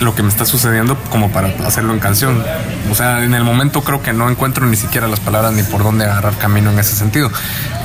lo 0.00 0.14
que 0.14 0.22
me 0.22 0.28
está 0.28 0.44
sucediendo 0.44 0.96
como 1.10 1.30
para 1.30 1.48
hacerlo 1.66 1.92
en 1.92 2.00
canción. 2.00 2.44
O 2.90 2.94
sea, 2.94 3.22
en 3.22 3.34
el 3.34 3.44
momento 3.44 3.82
creo 3.82 4.02
que 4.02 4.12
no 4.12 4.28
encuentro 4.28 4.66
ni 4.66 4.76
siquiera 4.76 5.06
las 5.06 5.20
palabras 5.20 5.52
ni 5.52 5.62
por 5.62 5.84
dónde 5.84 6.04
agarrar 6.04 6.36
camino 6.38 6.70
en 6.70 6.78
ese 6.78 6.96
sentido. 6.96 7.30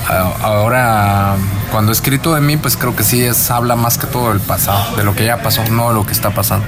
Ahora, 0.08 1.36
cuando 1.72 1.92
he 1.92 1.94
escrito 1.94 2.34
de 2.34 2.42
mí, 2.42 2.58
pues 2.58 2.78
creo 2.78 2.96
que 2.96 3.04
sí 3.04 3.24
es 3.24 3.52
habla 3.52 3.76
más 3.76 3.98
que 3.98 4.08
todo 4.08 4.30
del 4.30 4.40
pasado, 4.40 4.96
de 4.96 5.04
lo 5.04 5.16
que 5.16 5.26
ya 5.26 5.42
pasó, 5.42 5.64
no 5.70 5.90
de 5.90 5.96
lo 5.96 6.06
que 6.06 6.14
está 6.14 6.32
pasando. 6.32 6.66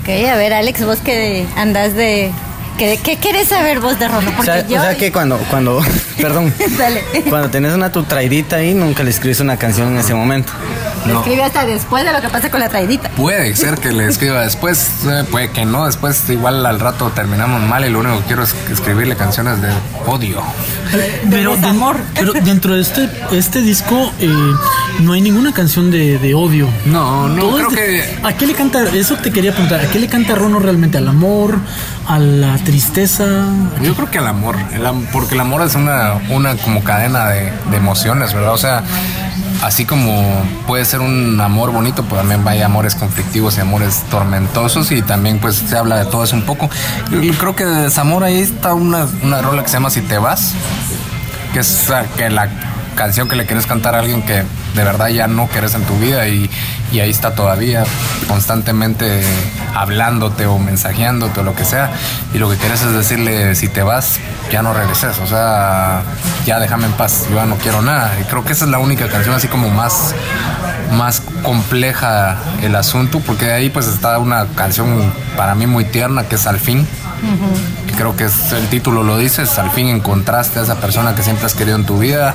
Ok, 0.00 0.08
a 0.30 0.36
ver, 0.36 0.52
Alex, 0.52 0.84
vos 0.84 0.98
que 0.98 1.46
andas 1.56 1.94
de... 1.94 2.32
¿Qué, 2.78 2.98
qué 3.02 3.16
quieres 3.18 3.48
saber 3.48 3.78
vos 3.80 3.98
de 3.98 4.08
Rono? 4.08 4.30
O 4.30 4.32
Porque 4.32 4.50
sea, 4.50 4.66
yo... 4.66 4.78
o 4.78 4.82
sea 4.82 4.96
que 4.96 5.12
cuando, 5.12 5.38
cuando, 5.50 5.80
perdón, 6.20 6.52
Dale. 6.76 7.02
cuando 7.30 7.48
tenés 7.50 7.72
una 7.72 7.92
tu 7.92 8.02
traidita 8.02 8.56
ahí, 8.56 8.74
nunca 8.74 9.04
le 9.04 9.10
escribes 9.10 9.38
una 9.40 9.56
canción 9.56 9.88
en 9.92 9.98
ese 9.98 10.12
momento. 10.14 10.52
Lo 11.06 11.18
escribe 11.18 11.42
hasta 11.44 11.66
después 11.66 12.04
de 12.04 12.12
lo 12.12 12.20
que 12.20 12.28
pasa 12.30 12.50
con 12.50 12.60
la 12.60 12.68
traidita. 12.68 13.10
Puede 13.10 13.54
ser 13.56 13.76
que 13.78 13.92
le 13.92 14.06
escriba 14.08 14.40
después, 14.42 14.88
eh, 15.06 15.24
puede 15.30 15.50
que 15.50 15.64
no, 15.64 15.86
después 15.86 16.28
igual 16.30 16.64
al 16.66 16.80
rato 16.80 17.10
terminamos 17.14 17.62
mal 17.62 17.84
y 17.84 17.90
lo 17.90 18.00
único 18.00 18.18
que 18.20 18.24
quiero 18.24 18.42
es 18.42 18.54
escribirle 18.72 19.14
canciones 19.16 19.60
de 19.62 19.68
odio. 20.06 20.42
Pero, 21.30 21.56
den- 21.56 21.80
pero 22.14 22.32
dentro 22.32 22.74
de 22.74 22.80
este, 22.82 23.08
este 23.32 23.60
disco 23.60 24.12
eh, 24.20 24.28
no 25.00 25.12
hay 25.12 25.20
ninguna 25.20 25.52
canción 25.52 25.90
de, 25.90 26.18
de 26.18 26.34
odio. 26.34 26.68
No, 26.86 27.28
no, 27.28 27.40
Todo 27.42 27.56
creo 27.56 27.70
de- 27.70 27.76
que- 27.76 28.18
¿A 28.22 28.32
qué 28.36 28.46
le 28.46 28.54
canta? 28.54 28.82
Eso 28.94 29.16
te 29.16 29.30
quería 29.30 29.52
preguntar. 29.52 29.80
¿A 29.80 29.86
qué 29.90 29.98
le 29.98 30.08
canta 30.08 30.34
Rono 30.34 30.58
realmente? 30.58 30.98
¿Al 30.98 31.08
amor? 31.08 31.58
¿A 32.06 32.18
la 32.18 32.58
tristeza? 32.58 33.24
Yo 33.80 33.94
creo 33.94 34.10
que 34.10 34.18
el 34.18 34.26
amor, 34.26 34.56
porque 35.12 35.34
el 35.34 35.40
amor 35.40 35.62
es 35.62 35.74
una, 35.74 36.14
una 36.28 36.54
como 36.56 36.84
cadena 36.84 37.28
de, 37.28 37.50
emociones, 37.72 38.34
¿verdad? 38.34 38.52
O 38.52 38.58
sea, 38.58 38.82
así 39.62 39.86
como 39.86 40.22
puede 40.66 40.84
ser 40.84 41.00
un 41.00 41.40
amor 41.40 41.72
bonito, 41.72 42.04
pues 42.04 42.20
también 42.20 42.46
hay 42.46 42.60
amores 42.60 42.94
conflictivos 42.94 43.56
y 43.56 43.62
amores 43.62 44.02
tormentosos 44.10 44.92
y 44.92 45.00
también 45.00 45.38
pues 45.38 45.56
se 45.56 45.78
habla 45.78 45.96
de 45.96 46.04
todo 46.04 46.24
eso 46.24 46.36
un 46.36 46.42
poco. 46.42 46.68
Yo 47.10 47.32
creo 47.34 47.56
que 47.56 47.64
de 47.64 47.82
desamor 47.82 48.22
ahí 48.22 48.38
está 48.38 48.74
una, 48.74 49.06
una 49.22 49.40
rola 49.40 49.62
que 49.62 49.68
se 49.68 49.74
llama 49.74 49.88
Si 49.88 50.02
te 50.02 50.18
vas, 50.18 50.52
que 51.54 51.60
es 51.60 51.90
que 52.18 52.28
la 52.28 52.48
canción 52.96 53.28
que 53.28 53.36
le 53.36 53.46
quieres 53.46 53.66
cantar 53.66 53.94
a 53.94 54.00
alguien 54.00 54.22
que 54.22 54.44
de 54.74 54.84
verdad 54.84 55.08
ya 55.08 55.28
no 55.28 55.46
quieres 55.46 55.74
en 55.74 55.84
tu 55.84 55.96
vida 55.98 56.26
y, 56.28 56.50
y 56.92 57.00
ahí 57.00 57.10
está 57.10 57.34
todavía 57.34 57.84
constantemente 58.28 59.22
hablándote 59.74 60.46
o 60.46 60.58
mensajeándote 60.58 61.40
o 61.40 61.42
lo 61.42 61.54
que 61.54 61.64
sea. 61.64 61.92
Y 62.32 62.38
lo 62.38 62.50
que 62.50 62.56
quieres 62.56 62.82
es 62.82 62.92
decirle 62.92 63.54
si 63.54 63.68
te 63.68 63.82
vas 63.82 64.18
ya 64.50 64.62
no 64.62 64.74
regreses. 64.74 65.18
O 65.20 65.26
sea 65.26 66.02
ya 66.44 66.58
déjame 66.58 66.86
en 66.86 66.92
paz 66.92 67.26
yo 67.30 67.36
ya 67.36 67.46
no 67.46 67.56
quiero 67.56 67.82
nada. 67.82 68.12
Y 68.20 68.24
creo 68.24 68.44
que 68.44 68.52
esa 68.52 68.64
es 68.64 68.70
la 68.70 68.78
única 68.78 69.08
canción 69.08 69.34
así 69.34 69.48
como 69.48 69.70
más 69.70 70.14
más 70.92 71.22
compleja 71.42 72.38
el 72.62 72.74
asunto 72.76 73.20
porque 73.20 73.46
de 73.46 73.52
ahí 73.52 73.70
pues 73.70 73.86
está 73.86 74.18
una 74.18 74.46
canción 74.54 75.12
para 75.36 75.54
mí 75.54 75.66
muy 75.66 75.84
tierna 75.84 76.24
que 76.24 76.34
es 76.34 76.46
al 76.46 76.58
fin. 76.58 76.86
Que 77.86 77.94
creo 77.94 78.16
que 78.16 78.24
es, 78.24 78.52
el 78.52 78.68
título 78.68 79.02
lo 79.02 79.16
dice, 79.16 79.42
es 79.42 79.58
al 79.58 79.70
fin 79.70 79.88
encontraste 79.88 80.58
a 80.58 80.62
esa 80.62 80.76
persona 80.76 81.14
que 81.14 81.22
siempre 81.22 81.46
has 81.46 81.54
querido 81.54 81.76
en 81.76 81.86
tu 81.86 81.98
vida. 81.98 82.34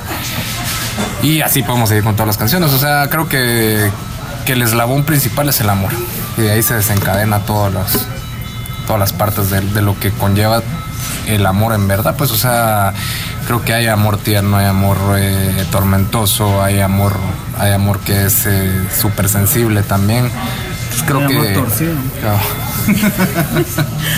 Y 1.21 1.41
así 1.41 1.63
podemos 1.63 1.89
seguir 1.89 2.03
con 2.03 2.13
todas 2.15 2.27
las 2.27 2.37
canciones. 2.37 2.71
O 2.71 2.79
sea, 2.79 3.07
creo 3.09 3.27
que, 3.27 3.89
que 4.45 4.53
el 4.53 4.61
eslabón 4.61 5.03
principal 5.03 5.49
es 5.49 5.59
el 5.61 5.69
amor. 5.69 5.91
Y 6.37 6.41
de 6.41 6.51
ahí 6.51 6.63
se 6.63 6.75
desencadena 6.75 7.39
todas 7.39 7.73
las, 7.73 8.07
todas 8.87 8.99
las 8.99 9.13
partes 9.13 9.49
de, 9.49 9.61
de 9.61 9.81
lo 9.81 9.99
que 9.99 10.11
conlleva 10.11 10.61
el 11.27 11.45
amor 11.45 11.73
en 11.73 11.87
verdad. 11.87 12.15
Pues, 12.17 12.31
o 12.31 12.37
sea, 12.37 12.93
creo 13.45 13.63
que 13.63 13.73
hay 13.73 13.87
amor 13.87 14.17
tierno, 14.17 14.57
hay 14.57 14.65
amor 14.65 14.97
eh, 15.17 15.65
tormentoso, 15.71 16.61
hay 16.63 16.79
amor, 16.79 17.17
hay 17.57 17.73
amor 17.73 17.99
que 17.99 18.25
es 18.25 18.47
súper 18.99 19.29
sensible 19.29 19.83
también. 19.83 20.29
Pues 20.89 21.03
creo 21.03 21.19
Hay 21.19 21.25
amor 21.25 21.47
que... 21.47 21.53
torcido. 21.53 21.93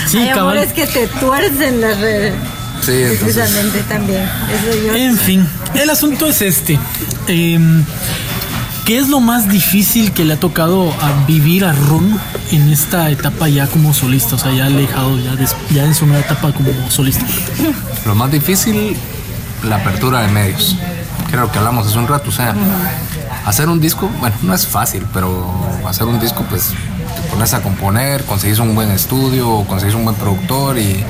Sí, 0.06 0.18
Hay 0.18 0.28
cabal. 0.28 0.40
amores 0.40 0.72
que 0.72 0.86
te 0.86 1.06
tuercen 1.06 1.80
las 1.80 1.98
redes. 2.00 2.34
Sí, 2.82 2.92
entonces... 2.92 3.34
Precisamente 3.36 3.80
también. 3.82 4.22
Eso 4.22 4.86
yo. 4.86 4.94
En 4.94 5.16
fin, 5.16 5.48
el 5.74 5.88
asunto 5.90 6.26
es 6.26 6.42
este. 6.42 6.78
Em, 7.28 7.84
¿Qué 8.84 8.98
es 8.98 9.08
lo 9.08 9.20
más 9.20 9.48
difícil 9.48 10.10
que 10.12 10.24
le 10.24 10.34
ha 10.34 10.40
tocado 10.40 10.90
a 11.00 11.24
vivir 11.26 11.64
a 11.64 11.72
Ron 11.72 12.18
en 12.50 12.72
esta 12.72 13.10
etapa 13.10 13.48
ya 13.48 13.68
como 13.68 13.94
solista? 13.94 14.34
O 14.34 14.38
sea, 14.38 14.52
ya 14.52 14.66
alejado, 14.66 15.16
ya, 15.20 15.36
des- 15.36 15.54
ya 15.70 15.84
en 15.84 15.94
su 15.94 16.04
nueva 16.06 16.24
etapa 16.24 16.50
como 16.52 16.68
solista. 16.90 17.24
Lo 18.06 18.16
más 18.16 18.32
difícil, 18.32 18.96
la 19.62 19.76
apertura 19.76 20.22
de 20.22 20.28
medios. 20.28 20.76
Creo 21.30 21.50
que 21.52 21.58
hablamos 21.58 21.86
hace 21.86 21.96
un 21.96 22.08
rato, 22.08 22.30
o 22.30 22.32
sea, 22.32 22.56
hacer 23.46 23.68
un 23.68 23.80
disco, 23.80 24.10
bueno, 24.18 24.34
no 24.42 24.52
es 24.52 24.66
fácil, 24.66 25.06
pero 25.14 25.54
hacer 25.88 26.06
un 26.08 26.18
disco, 26.18 26.44
pues 26.50 26.70
te 27.14 27.30
pones 27.30 27.54
a 27.54 27.62
componer, 27.62 28.24
conseguís 28.24 28.58
un 28.58 28.74
buen 28.74 28.90
estudio, 28.90 29.64
conseguís 29.68 29.94
un 29.94 30.02
buen 30.04 30.16
productor 30.16 30.76
y, 30.78 31.04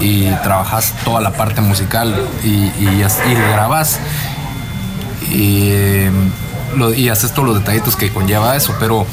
y 0.00 0.30
trabajas 0.42 0.94
toda 1.04 1.20
la 1.20 1.32
parte 1.32 1.60
musical 1.60 2.14
y, 2.44 2.70
y, 2.78 3.02
as- 3.02 3.20
y 3.26 3.34
y, 5.30 7.08
haces 7.08 7.32
todos 7.32 7.48
los 7.48 7.58
detallitos 7.58 7.96
que 7.96 8.10
conlleva 8.10 8.56
eso, 8.56 8.74
pero 8.78 9.06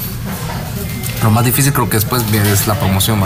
lo 1.23 1.31
más 1.31 1.45
difícil 1.45 1.73
creo 1.73 1.89
que 1.89 1.97
después 1.97 2.23
es 2.31 2.67
la 2.67 2.75
promoción. 2.75 3.19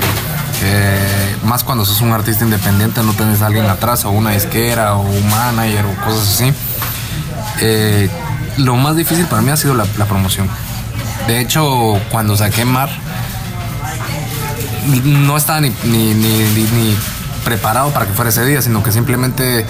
Eh, 0.64 1.36
más 1.44 1.64
cuando 1.64 1.86
sos 1.86 2.02
un 2.02 2.12
artista 2.12 2.44
independiente, 2.44 3.02
no 3.04 3.14
tenés 3.14 3.42
a 3.42 3.48
alguien 3.48 3.66
atrás, 3.66 4.06
o 4.06 4.12
una 4.12 4.32
disquera, 4.32 4.96
o 4.96 5.02
un 5.02 5.30
manager, 5.30 5.86
o 5.86 6.06
cosas 6.06 6.36
así. 6.36 6.54
Eh, 7.62 8.10
lo 8.58 8.76
más 8.76 8.96
difícil 8.96 9.26
para 9.26 9.42
mí 9.42 9.52
ha 9.52 9.58
sido 9.58 9.74
la, 9.74 9.86
promoción. 9.86 10.50
De 11.28 11.40
hecho, 11.40 12.00
cuando 12.12 12.36
saqué 12.36 12.66
Mar, 12.66 12.90
no 15.04 15.38
estaba 15.38 15.62
ni 15.62 15.70
preparado 17.50 17.90
para 17.90 18.06
que 18.06 18.14
fuera 18.14 18.30
ese 18.30 18.46
día, 18.46 18.62
sino 18.62 18.84
que 18.84 18.92
simplemente 18.92 19.66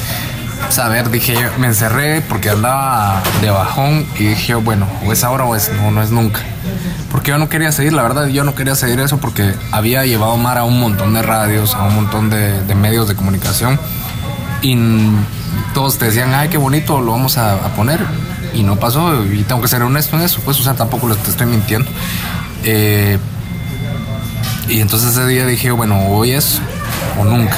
saber, 0.70 1.10
dije, 1.10 1.34
me 1.58 1.68
encerré 1.68 2.20
porque 2.20 2.50
andaba 2.50 3.24
de 3.42 3.50
bajón 3.50 4.06
y 4.20 4.26
dije, 4.26 4.56
bueno, 4.56 4.86
o 5.06 5.13
es 5.13 5.24
ahora 5.24 5.46
o 5.46 5.56
es 5.56 5.72
no, 5.72 5.92
no 5.92 6.02
es 6.04 6.12
nunca. 6.12 6.42
Porque 7.10 7.32
yo 7.32 7.38
no 7.38 7.48
quería 7.48 7.72
seguir, 7.72 7.94
la 7.94 8.04
verdad, 8.04 8.28
yo 8.28 8.44
no 8.44 8.54
quería 8.54 8.76
seguir 8.76 9.00
eso 9.00 9.18
porque 9.18 9.54
había 9.72 10.06
llevado 10.06 10.36
Mar 10.36 10.58
a 10.58 10.65
un 10.65 10.78
montón 10.78 11.13
de 11.13 11.22
radios, 11.22 11.74
a 11.74 11.84
un 11.84 11.96
montón 11.96 12.30
de, 12.30 12.62
de 12.63 12.76
medios 12.76 13.08
de 13.08 13.15
comunicación 13.15 13.80
y 14.62 14.78
todos 15.74 15.98
te 15.98 16.06
decían, 16.06 16.34
ay, 16.34 16.50
qué 16.50 16.58
bonito, 16.58 17.00
lo 17.00 17.13
vamos 17.13 17.38
a, 17.38 17.54
a 17.54 17.70
poner. 17.76 18.02
y 18.54 18.63
no 18.63 18.76
pasó. 18.76 19.24
Y 19.24 19.44
tengo 19.44 19.62
que 19.62 19.70
ser 19.70 19.82
honesto 19.84 20.18
en 20.18 20.24
eso, 20.24 20.42
pues, 20.44 20.60
o 20.60 20.63
sea, 20.63 20.74
tampoco 20.74 21.08
te 21.15 21.30
estoy 21.32 21.48
mintiendo. 21.48 21.89
Eh, 22.65 23.18
y 24.68 24.82
entonces 24.82 25.12
ese 25.12 25.26
día 25.26 25.46
dije, 25.46 25.72
bueno, 25.72 26.08
hoy 26.10 26.32
es 26.34 26.62
o 27.20 27.24
nunca. 27.26 27.58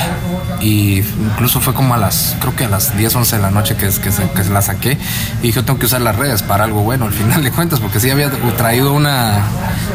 Y 0.59 0.99
incluso 0.99 1.59
fue 1.59 1.73
como 1.73 1.93
a 1.95 1.97
las, 1.97 2.35
creo 2.39 2.55
que 2.55 2.65
a 2.65 2.69
las 2.69 2.95
10, 2.95 3.15
11 3.15 3.35
de 3.37 3.41
la 3.41 3.49
noche 3.51 3.75
que, 3.75 3.87
que, 3.87 4.11
se, 4.11 4.49
la 4.51 4.61
saqué. 4.61 4.97
Y 5.41 5.47
dije, 5.47 5.63
tengo 5.63 5.79
que 5.79 5.87
usar 5.87 6.01
las 6.01 6.15
redes 6.15 6.43
para 6.43 6.65
algo 6.65 6.81
bueno 6.83 7.05
al 7.05 7.13
final 7.13 7.43
de 7.43 7.51
cuentas, 7.51 7.79
porque 7.79 7.99
sí 7.99 8.09
había 8.09 8.29
traído 8.57 8.93
una. 8.93 9.39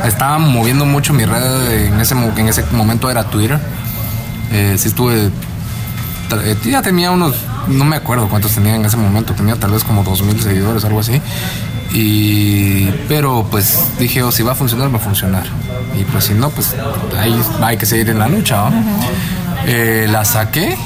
Estaba 0.05 0.39
moviendo 0.39 0.85
mucho 0.85 1.13
mi 1.13 1.25
red 1.25 1.87
en 1.87 2.01
ese, 2.01 2.15
en 2.15 2.49
ese 2.49 2.65
momento 2.73 3.11
era 3.11 3.25
Twitter. 3.25 3.59
Eh, 4.53 4.77
sí 4.79 4.89
estuve. 4.89 5.31
eh, 6.33 6.57
Ya 6.65 6.83
tenía 6.83 7.11
unos. 7.11 7.35
No 7.69 7.85
me 7.85 7.97
acuerdo 7.97 8.29
cuántos 8.29 8.53
tenía 8.53 8.75
en 8.77 8.85
ese 8.85 8.97
momento. 8.97 9.35
Tenía 9.35 9.57
tal 9.57 9.71
vez 9.73 9.85
como 9.85 10.05
2.000 10.05 10.41
seguidores, 10.41 10.85
algo 10.85 11.01
así. 11.01 11.21
Y, 11.92 12.90
pero 13.09 13.46
pues 13.51 13.81
dije, 13.99 14.22
oh, 14.22 14.31
si 14.33 14.42
va 14.42 14.53
a 14.53 14.55
funcionar, 14.55 14.92
va 14.92 14.96
a 14.99 15.01
funcionar. 15.01 15.44
Y 15.99 16.05
pues 16.05 16.25
si 16.25 16.35
no, 16.35 16.51
pues 16.51 16.75
ahí 17.18 17.35
hay 17.62 17.77
que 17.77 17.87
seguir 17.87 18.11
en 18.11 18.18
la 18.18 18.29
lucha. 18.29 18.64
Eh, 19.66 20.07
la 20.11 20.25
saqué 20.25 20.77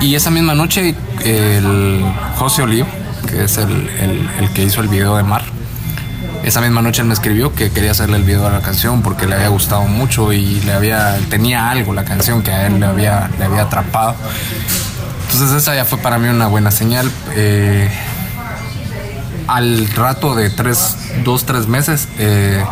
y 0.00 0.14
esa 0.14 0.30
misma 0.30 0.54
noche 0.54 0.94
el 1.24 2.04
José 2.36 2.62
Olivo, 2.62 2.86
que 3.28 3.44
es 3.44 3.58
el, 3.58 3.70
el- 4.00 4.30
el 4.38 4.50
que 4.54 4.62
hizo 4.62 4.80
el 4.80 4.88
video 4.88 5.16
de 5.16 5.22
Mar, 5.22 5.42
esa 6.44 6.60
misma 6.62 6.80
noche 6.80 7.02
él 7.02 7.08
me 7.08 7.12
escribió 7.14 7.52
que 7.54 7.70
quería 7.70 7.90
hacerle 7.90 8.16
el 8.16 8.22
video 8.22 8.46
a 8.46 8.50
la 8.50 8.60
canción 8.62 9.02
porque 9.02 9.26
le 9.26 9.34
había 9.34 9.48
gustado 9.48 9.82
mucho 9.82 10.32
y 10.32 10.60
le 10.60 10.72
había 10.72 11.18
tenía 11.28 11.68
algo 11.70 11.92
la 11.92 12.04
canción 12.04 12.42
que 12.42 12.50
a 12.52 12.66
él 12.66 12.80
le 12.80 12.86
había, 12.86 13.28
le 13.38 13.44
había 13.44 13.62
atrapado. 13.62 14.14
Entonces 15.30 15.56
esa 15.62 15.74
ya 15.74 15.84
fue 15.84 15.98
para 15.98 16.18
mí 16.18 16.28
una 16.28 16.46
buena 16.46 16.70
señal. 16.70 17.10
Eh, 17.36 17.90
al 19.50 19.88
rato 19.88 20.34
de 20.34 20.48
tres, 20.50 20.96
dos, 21.24 21.44
tres 21.44 21.66
meses, 21.66 22.08
eh, 22.18 22.64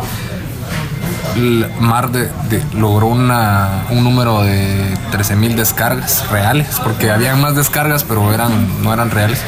Mar 1.79 2.11
de- 2.11 2.29
de- 2.49 2.63
logró 2.73 3.07
una, 3.07 3.83
un 3.91 4.03
número 4.03 4.41
de 4.43 4.97
13 5.11 5.35
mil 5.37 5.55
descargas 5.55 6.27
reales, 6.29 6.67
porque 6.83 7.11
había 7.11 7.35
más 7.35 7.55
descargas, 7.55 8.03
pero 8.03 8.33
eran, 8.33 8.83
no 8.83 8.91
eran 8.93 9.09
reales. 9.11 9.39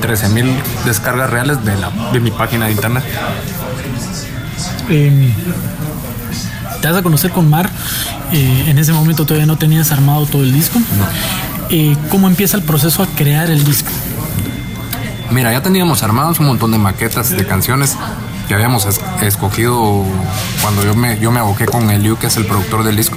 13 0.00 0.28
mil 0.28 0.52
descargas 0.84 1.30
reales 1.30 1.64
de, 1.64 1.74
la, 1.76 1.90
de 2.12 2.20
mi 2.20 2.30
página 2.30 2.66
de 2.66 2.72
internet. 2.72 3.02
Eh, 4.90 5.32
te 6.80 6.88
das 6.88 6.96
a 6.98 7.02
conocer 7.02 7.30
con 7.32 7.48
Mar. 7.48 7.70
eh, 8.32 8.64
en 8.68 8.78
ese 8.78 8.92
momento 8.92 9.24
todavía 9.24 9.46
no 9.46 9.56
tenías 9.56 9.90
armado 9.90 10.26
todo 10.26 10.42
el 10.42 10.52
disco. 10.52 10.78
Eh, 11.70 11.96
¿Cómo 12.10 12.28
empieza 12.28 12.56
el 12.56 12.62
proceso 12.62 13.02
a 13.02 13.06
crear 13.06 13.50
el 13.50 13.64
disco? 13.64 13.90
Mira, 15.30 15.52
ya 15.52 15.62
teníamos 15.62 16.02
armados 16.02 16.38
un 16.38 16.46
montón 16.46 16.70
de 16.70 16.78
maquetas 16.78 17.30
de 17.30 17.46
canciones 17.46 17.96
que 18.48 18.54
habíamos 18.54 18.84
es- 18.86 19.00
escogido 19.22 20.04
cuando 20.62 20.82
yo 20.84 20.94
me, 20.94 21.18
yo 21.18 21.30
me 21.30 21.40
aboqué 21.40 21.66
con 21.66 21.90
Eliu, 21.90 22.16
que 22.18 22.26
es 22.28 22.36
el 22.36 22.46
productor 22.46 22.84
del 22.84 22.96
disco. 22.96 23.16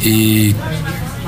Y 0.00 0.54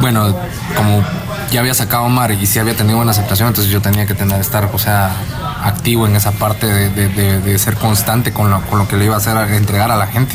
bueno, 0.01 0.35
como 0.77 1.05
ya 1.51 1.61
había 1.61 1.75
sacado 1.75 2.09
Mar 2.09 2.31
y 2.33 2.47
sí 2.47 2.59
había 2.59 2.75
tenido 2.77 2.97
buena 2.97 3.13
aceptación, 3.13 3.49
entonces 3.49 3.71
yo 3.73 3.81
tenía 3.83 4.07
que 4.07 4.15
tener, 4.15 4.41
estar, 4.41 4.71
o 4.73 4.79
sea, 4.79 5.15
activo 5.65 6.07
en 6.07 6.17
esa 6.17 6.33
parte 6.33 6.67
de, 6.67 7.09
de- 7.09 7.59
ser 7.59 7.77
constante 7.77 8.33
con 8.33 8.51
lo, 8.51 8.61
con 8.63 8.79
lo 8.79 8.89
que 8.89 8.97
le 8.97 9.05
iba 9.05 9.15
a 9.15 9.19
hacer, 9.19 9.37
entregar 9.53 9.91
a 9.91 9.97
la 9.97 10.07
gente. 10.07 10.35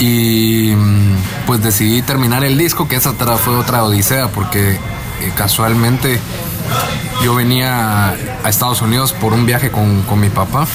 Y 0.00 0.72
mm, 0.76 1.16
pues 1.46 1.62
decidí 1.62 2.02
terminar 2.02 2.42
el 2.42 2.58
disco, 2.58 2.88
que 2.88 2.96
esa 2.96 3.12
fue 3.12 3.56
otra 3.56 3.84
odisea, 3.84 4.28
porque 4.28 4.72
eh, 4.72 4.78
casualmente 5.36 6.18
yo 7.24 7.34
venía 7.34 8.10
a 8.10 8.48
Estados 8.48 8.82
Unidos 8.82 9.12
por 9.14 9.32
un 9.32 9.46
viaje 9.46 9.70
con, 9.70 10.02
con 10.02 10.20
mi 10.20 10.28
papá. 10.28 10.66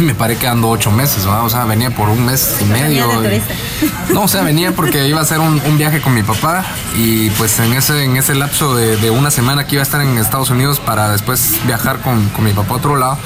Me 0.00 0.14
paré 0.14 0.36
quedando 0.36 0.68
ocho 0.68 0.90
meses, 0.92 1.24
¿verdad? 1.24 1.44
O 1.44 1.50
sea, 1.50 1.64
venía 1.64 1.90
por 1.90 2.08
un 2.10 2.24
mes 2.24 2.56
y 2.60 2.64
medio. 2.66 3.24
Y- 3.24 3.42
no, 4.12 4.22
o 4.24 4.28
sea, 4.28 4.42
venía 4.42 4.72
porque 4.72 5.08
iba 5.08 5.20
a 5.20 5.22
hacer 5.22 5.40
un, 5.40 5.60
un 5.66 5.78
viaje 5.78 6.00
con 6.02 6.14
mi 6.14 6.22
papá 6.22 6.64
y 6.96 7.30
pues 7.30 7.58
en 7.60 7.72
ese, 7.72 8.04
en 8.04 8.16
ese 8.16 8.34
lapso 8.34 8.76
de, 8.76 8.96
de 8.98 9.10
una 9.10 9.30
semana 9.30 9.66
que 9.66 9.76
iba 9.76 9.82
a 9.82 9.84
estar 9.84 10.00
en 10.02 10.16
Estados 10.18 10.50
Unidos 10.50 10.78
para 10.80 11.10
después 11.10 11.54
viajar 11.66 12.00
con, 12.00 12.28
con 12.28 12.44
mi 12.44 12.52
papá 12.52 12.74
a 12.74 12.76
otro 12.76 12.96
lado, 12.96 13.18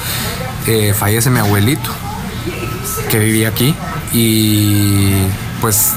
eh, 0.65 0.95
fallece 0.97 1.29
mi 1.29 1.39
abuelito 1.39 1.89
que 3.09 3.19
vivía 3.19 3.49
aquí 3.49 3.75
y 4.13 5.11
pues 5.61 5.91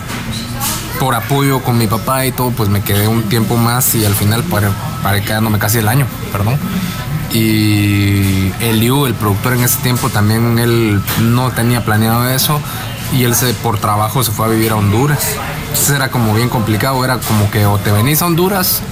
por 1.00 1.14
apoyo 1.14 1.62
con 1.62 1.78
mi 1.78 1.86
papá 1.86 2.26
y 2.26 2.32
todo, 2.32 2.50
pues 2.50 2.68
me 2.68 2.82
quedé 2.82 3.06
un 3.08 3.22
tiempo 3.24 3.56
más 3.56 3.94
y 3.94 4.04
al 4.04 4.14
final 4.14 4.42
paré, 4.44 4.68
paré 5.07 5.23
quedándome 5.23 5.61
casi 5.61 5.79
el 5.79 5.87
año, 5.87 6.05
perdón. 6.33 6.59
Y 7.33 8.51
Eliu, 8.61 9.07
el 9.07 9.14
productor 9.14 9.53
en 9.53 9.62
ese 9.62 9.79
tiempo, 9.79 10.09
también 10.11 10.59
él 10.59 11.01
no 11.21 11.53
tenía 11.53 11.85
planeado 11.85 12.29
eso 12.29 12.61
y 13.16 13.23
él 13.23 13.37
se 13.37 13.55
por 13.55 13.79
trabajo 13.79 14.25
se 14.25 14.33
fue 14.33 14.47
a 14.47 14.49
vivir 14.49 14.73
a 14.73 14.75
Honduras. 14.75 15.21
Entonces 15.69 15.90
era 15.90 16.09
como 16.11 16.35
bien 16.35 16.49
complicado, 16.49 17.05
era 17.05 17.19
como 17.19 17.49
que 17.53 17.64
o 17.64 17.79
te 17.79 17.92
venís 17.92 18.21
a 18.21 18.27
Honduras 18.27 18.83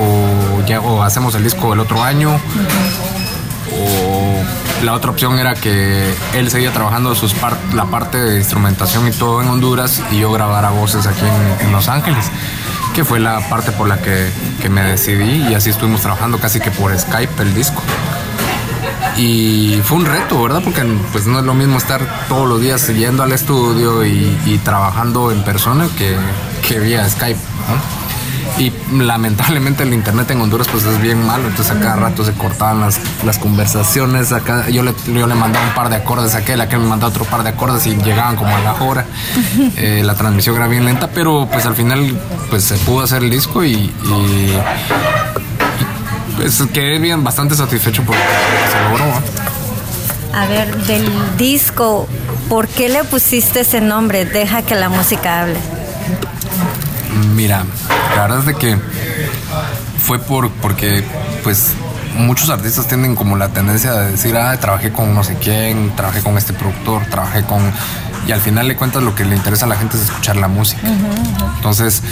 o, 0.00 0.64
ya, 0.66 0.80
o 0.80 1.02
hacemos 1.02 1.34
el 1.34 1.44
disco 1.44 1.74
el 1.74 1.80
otro 1.80 2.02
año 2.02 2.30
o 3.74 4.84
la 4.84 4.94
otra 4.94 5.10
opción 5.10 5.38
era 5.38 5.54
que 5.54 6.14
él 6.34 6.50
seguía 6.50 6.72
trabajando 6.72 7.14
sus 7.14 7.34
par- 7.34 7.58
la 7.74 7.84
parte 7.84 8.16
de 8.18 8.38
instrumentación 8.38 9.06
y 9.06 9.10
todo 9.12 9.42
en 9.42 9.48
Honduras 9.48 10.00
y 10.10 10.18
yo 10.20 10.32
grabara 10.32 10.70
voces 10.70 11.06
aquí 11.06 11.24
en, 11.60 11.66
en 11.66 11.72
Los 11.72 11.88
Ángeles, 11.88 12.30
que 12.94 13.04
fue 13.04 13.20
la 13.20 13.40
parte 13.48 13.72
por 13.72 13.88
la 13.88 13.98
que, 13.98 14.30
que 14.60 14.68
me 14.68 14.82
decidí 14.82 15.48
y 15.48 15.54
así 15.54 15.70
estuvimos 15.70 16.02
trabajando 16.02 16.38
casi 16.38 16.60
que 16.60 16.70
por 16.70 16.96
Skype 16.98 17.42
el 17.42 17.54
disco. 17.54 17.82
Y 19.16 19.80
fue 19.84 19.98
un 19.98 20.06
reto, 20.06 20.42
¿verdad? 20.42 20.62
Porque 20.62 20.82
pues 21.12 21.26
no 21.26 21.38
es 21.38 21.44
lo 21.44 21.54
mismo 21.54 21.76
estar 21.76 22.00
todos 22.28 22.48
los 22.48 22.60
días 22.60 22.86
yendo 22.88 23.22
al 23.22 23.32
estudio 23.32 24.04
y, 24.04 24.60
trabajando 24.64 25.30
en 25.30 25.42
persona 25.42 25.88
que, 25.96 26.16
que 26.66 26.78
vía 26.78 27.08
Skype, 27.08 27.40
¿no? 27.68 28.01
Y 28.58 28.72
lamentablemente 28.92 29.82
el 29.82 29.94
internet 29.94 30.30
en 30.30 30.40
Honduras 30.40 30.68
pues 30.70 30.84
es 30.84 31.00
bien 31.00 31.24
malo, 31.26 31.48
entonces 31.48 31.74
a 31.74 31.80
cada 31.80 31.96
rato 31.96 32.24
se 32.24 32.32
cortaban 32.32 32.80
las, 32.80 33.00
las 33.24 33.38
conversaciones, 33.38 34.32
acá 34.32 34.68
yo 34.68 34.82
le, 34.82 34.94
yo 35.06 35.26
le 35.26 35.34
mandaba 35.34 35.66
un 35.66 35.74
par 35.74 35.88
de 35.88 35.96
acordes 35.96 36.34
a 36.34 36.38
aquel, 36.38 36.60
aquel 36.60 36.80
me 36.80 36.86
mandaba 36.86 37.10
otro 37.10 37.24
par 37.24 37.42
de 37.42 37.48
acordes 37.48 37.86
y 37.86 37.96
llegaban 37.96 38.36
como 38.36 38.54
a 38.54 38.60
la 38.60 38.74
hora. 38.74 39.06
Eh, 39.76 40.02
la 40.04 40.14
transmisión 40.14 40.56
era 40.56 40.68
bien 40.68 40.84
lenta, 40.84 41.08
pero 41.08 41.48
pues 41.50 41.66
al 41.66 41.74
final 41.74 42.18
pues 42.50 42.64
se 42.64 42.76
pudo 42.78 43.00
hacer 43.00 43.22
el 43.22 43.30
disco 43.30 43.64
y, 43.64 43.92
pues 46.36 46.62
quedé 46.72 46.98
bien 46.98 47.24
bastante 47.24 47.54
satisfecho 47.54 48.02
por 48.02 48.16
se 48.16 48.90
logró. 48.90 49.04
A 50.34 50.46
ver, 50.46 50.74
del 50.86 51.10
disco, 51.36 52.08
¿por 52.48 52.68
qué 52.68 52.88
le 52.88 53.04
pusiste 53.04 53.60
ese 53.60 53.80
nombre? 53.80 54.24
Deja 54.24 54.62
que 54.62 54.74
la 54.74 54.88
música 54.88 55.42
hable. 55.42 55.81
Mira, 57.34 57.64
la 58.16 58.22
verdad 58.22 58.38
es 58.40 58.46
de 58.46 58.54
que 58.54 58.78
fue 59.98 60.18
por 60.18 60.50
porque 60.50 61.04
pues 61.42 61.72
muchos 62.16 62.50
artistas 62.50 62.86
tienen 62.86 63.14
como 63.14 63.36
la 63.36 63.48
tendencia 63.48 63.92
de 63.92 64.10
decir, 64.12 64.36
ah, 64.36 64.58
trabajé 64.58 64.92
con 64.92 65.14
no 65.14 65.22
sé 65.24 65.36
quién, 65.36 65.94
trabajé 65.96 66.20
con 66.20 66.36
este 66.38 66.52
productor, 66.52 67.06
trabajé 67.06 67.42
con... 67.44 67.60
Y 68.26 68.32
al 68.32 68.40
final 68.40 68.68
de 68.68 68.76
cuentas 68.76 69.02
lo 69.02 69.14
que 69.14 69.24
le 69.24 69.34
interesa 69.36 69.64
a 69.66 69.68
la 69.68 69.76
gente 69.76 69.96
es 69.96 70.04
escuchar 70.04 70.36
la 70.36 70.46
música. 70.48 70.82
Entonces, 71.56 72.02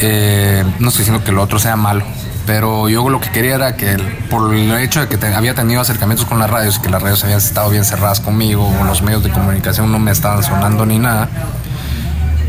eh, 0.00 0.64
no 0.80 0.88
estoy 0.88 1.00
diciendo 1.04 1.22
que 1.24 1.32
lo 1.32 1.42
otro 1.42 1.58
sea 1.58 1.76
malo, 1.76 2.04
pero 2.46 2.88
yo 2.88 3.08
lo 3.08 3.20
que 3.20 3.30
quería 3.30 3.54
era 3.54 3.76
que 3.76 3.96
por 4.28 4.54
el 4.54 4.70
hecho 4.78 5.00
de 5.00 5.08
que 5.08 5.16
te- 5.18 5.32
había 5.34 5.54
tenido 5.54 5.80
acercamientos 5.80 6.26
con 6.26 6.38
las 6.38 6.50
radios 6.50 6.76
y 6.76 6.80
que 6.80 6.90
las 6.90 7.00
radios 7.02 7.22
habían 7.24 7.38
estado 7.38 7.70
bien 7.70 7.84
cerradas 7.84 8.20
conmigo, 8.20 8.66
o 8.80 8.84
los 8.84 9.02
medios 9.02 9.22
de 9.22 9.30
comunicación 9.30 9.90
no 9.92 9.98
me 9.98 10.10
estaban 10.10 10.42
sonando 10.42 10.84
ni 10.84 10.98
nada, 10.98 11.28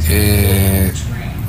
eh, 0.09 0.91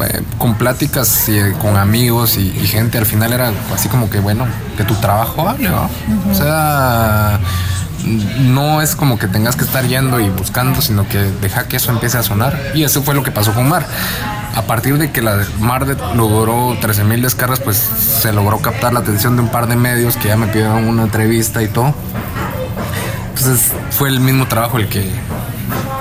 eh, 0.00 0.22
con 0.38 0.54
pláticas 0.54 1.28
y, 1.28 1.38
eh, 1.38 1.54
con 1.60 1.76
amigos 1.76 2.36
y, 2.36 2.50
gente, 2.66 2.98
al 2.98 3.06
final 3.06 3.32
era 3.32 3.52
así 3.74 3.88
como 3.88 4.08
que, 4.10 4.20
bueno, 4.20 4.46
que 4.76 4.84
tu 4.84 4.94
trabajo 4.94 5.48
hable, 5.48 5.68
¿no? 5.68 5.90
O 6.30 6.34
sea, 6.34 7.40
no 8.40 8.80
es 8.80 8.94
como 8.94 9.18
que 9.18 9.26
tengas 9.26 9.56
que 9.56 9.64
estar 9.64 9.84
yendo 9.86 10.20
y 10.20 10.28
buscando, 10.30 10.80
sino 10.80 11.08
que 11.08 11.18
deja 11.18 11.66
que 11.68 11.76
eso 11.76 11.90
empiece 11.90 12.16
a 12.18 12.22
sonar. 12.22 12.58
Y 12.74 12.84
eso 12.84 13.02
fue 13.02 13.14
lo 13.14 13.22
que 13.22 13.30
pasó 13.32 13.52
con 13.52 13.68
Mar. 13.68 13.86
A 14.54 14.62
partir 14.62 14.98
de 14.98 15.10
que 15.10 15.20
la 15.22 15.44
Mar 15.60 15.84
de- 15.86 15.96
logró 16.16 16.76
13 16.80 17.04
mil 17.04 17.22
descargas, 17.22 17.60
pues 17.60 17.76
se 17.76 18.32
logró 18.32 18.58
captar 18.58 18.92
la 18.92 19.00
atención 19.00 19.36
de 19.36 19.42
un 19.42 19.48
par 19.48 19.66
de 19.68 19.76
medios 19.76 20.16
que 20.16 20.28
ya 20.28 20.36
me 20.36 20.46
pidieron 20.46 20.84
una 20.88 21.02
entrevista 21.04 21.62
y 21.62 21.68
todo. 21.68 21.94
Entonces 23.30 23.72
fue 23.90 24.08
el 24.08 24.20
mismo 24.20 24.46
trabajo 24.48 24.78
el 24.78 24.88
que, 24.88 25.10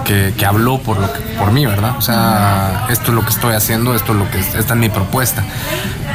que, 0.08 0.34
que 0.38 0.46
habló 0.46 0.80
por, 0.80 0.98
lo 0.98 1.12
que, 1.12 1.20
por 1.38 1.52
mí, 1.52 1.66
¿verdad? 1.66 1.96
O 1.98 2.02
sea, 2.02 2.88
esto 2.90 3.12
es 3.12 3.14
lo 3.14 3.24
que 3.24 3.30
estoy 3.30 3.54
haciendo, 3.54 3.94
esto 3.94 4.14
es 4.14 4.18
lo 4.18 4.32
que 4.32 4.40
esta 4.40 4.74
es 4.74 4.76
mi 4.76 4.90
propuesta. 4.90 5.44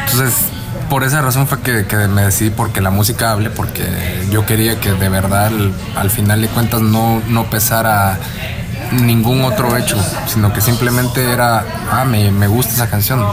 Entonces, 0.07 0.47
por 0.89 1.05
esa 1.05 1.21
razón 1.21 1.47
fue 1.47 1.61
que, 1.61 1.87
que 1.87 1.97
me 2.09 2.23
decidí 2.23 2.51
porque 2.51 2.81
la 2.81 2.91
música 2.91 3.31
hable, 3.31 3.51
porque 3.51 3.85
yo 4.31 4.47
quería 4.47 4.81
que 4.81 4.93
de 4.93 5.09
verdad 5.09 5.47
al, 5.47 5.73
al 5.95 6.11
final 6.11 6.41
de 6.41 6.49
cuentas 6.49 6.81
no, 6.81 7.23
no 7.29 7.45
pesara 7.45 8.19
ningún 8.93 9.45
otro 9.45 9.77
hecho, 9.77 9.97
sino 10.27 10.53
que 10.53 10.61
simplemente 10.61 11.31
era, 11.31 11.65
ah, 11.91 12.05
me, 12.05 12.31
me 12.31 12.47
gusta 12.47 12.73
esa 12.75 12.89
canción. 12.89 13.25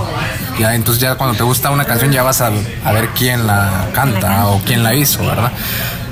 Ya, 0.60 0.76
entonces 0.76 1.02
ya 1.02 1.15
cuando 1.15 1.38
te 1.38 1.43
gusta 1.43 1.69
una 1.72 1.86
canción 1.86 2.12
ya 2.12 2.24
vas 2.24 2.41
a, 2.41 2.48
a 2.86 2.91
ver 2.91 3.10
quién 3.10 3.48
la 3.48 3.88
canta 3.93 4.48
o 4.48 4.62
quién 4.65 4.84
la 4.84 4.93
hizo, 4.93 5.26
¿verdad? 5.26 5.52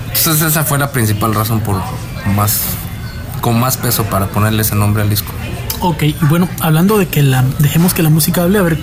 Entonces 0.08 0.42
esa 0.42 0.64
fue 0.64 0.78
la 0.78 0.92
principal 0.92 1.34
razón 1.34 1.60
por 1.62 1.82
más, 2.36 2.62
con 3.48 3.58
más 3.62 3.78
peso 3.78 4.04
para 4.04 4.26
ponerle 4.28 4.62
ese 4.62 4.76
nombre 4.76 5.02
al 5.04 5.10
disco. 5.10 5.32
Ok, 5.80 6.04
y 6.04 6.16
bueno, 6.24 6.50
hablando 6.60 6.98
de 6.98 7.08
que 7.08 7.24
la 7.24 7.46
dejemos 7.60 7.94
que 7.94 8.04
la 8.04 8.10
música 8.10 8.44
hable, 8.44 8.60
a 8.60 8.62
ver, 8.62 8.78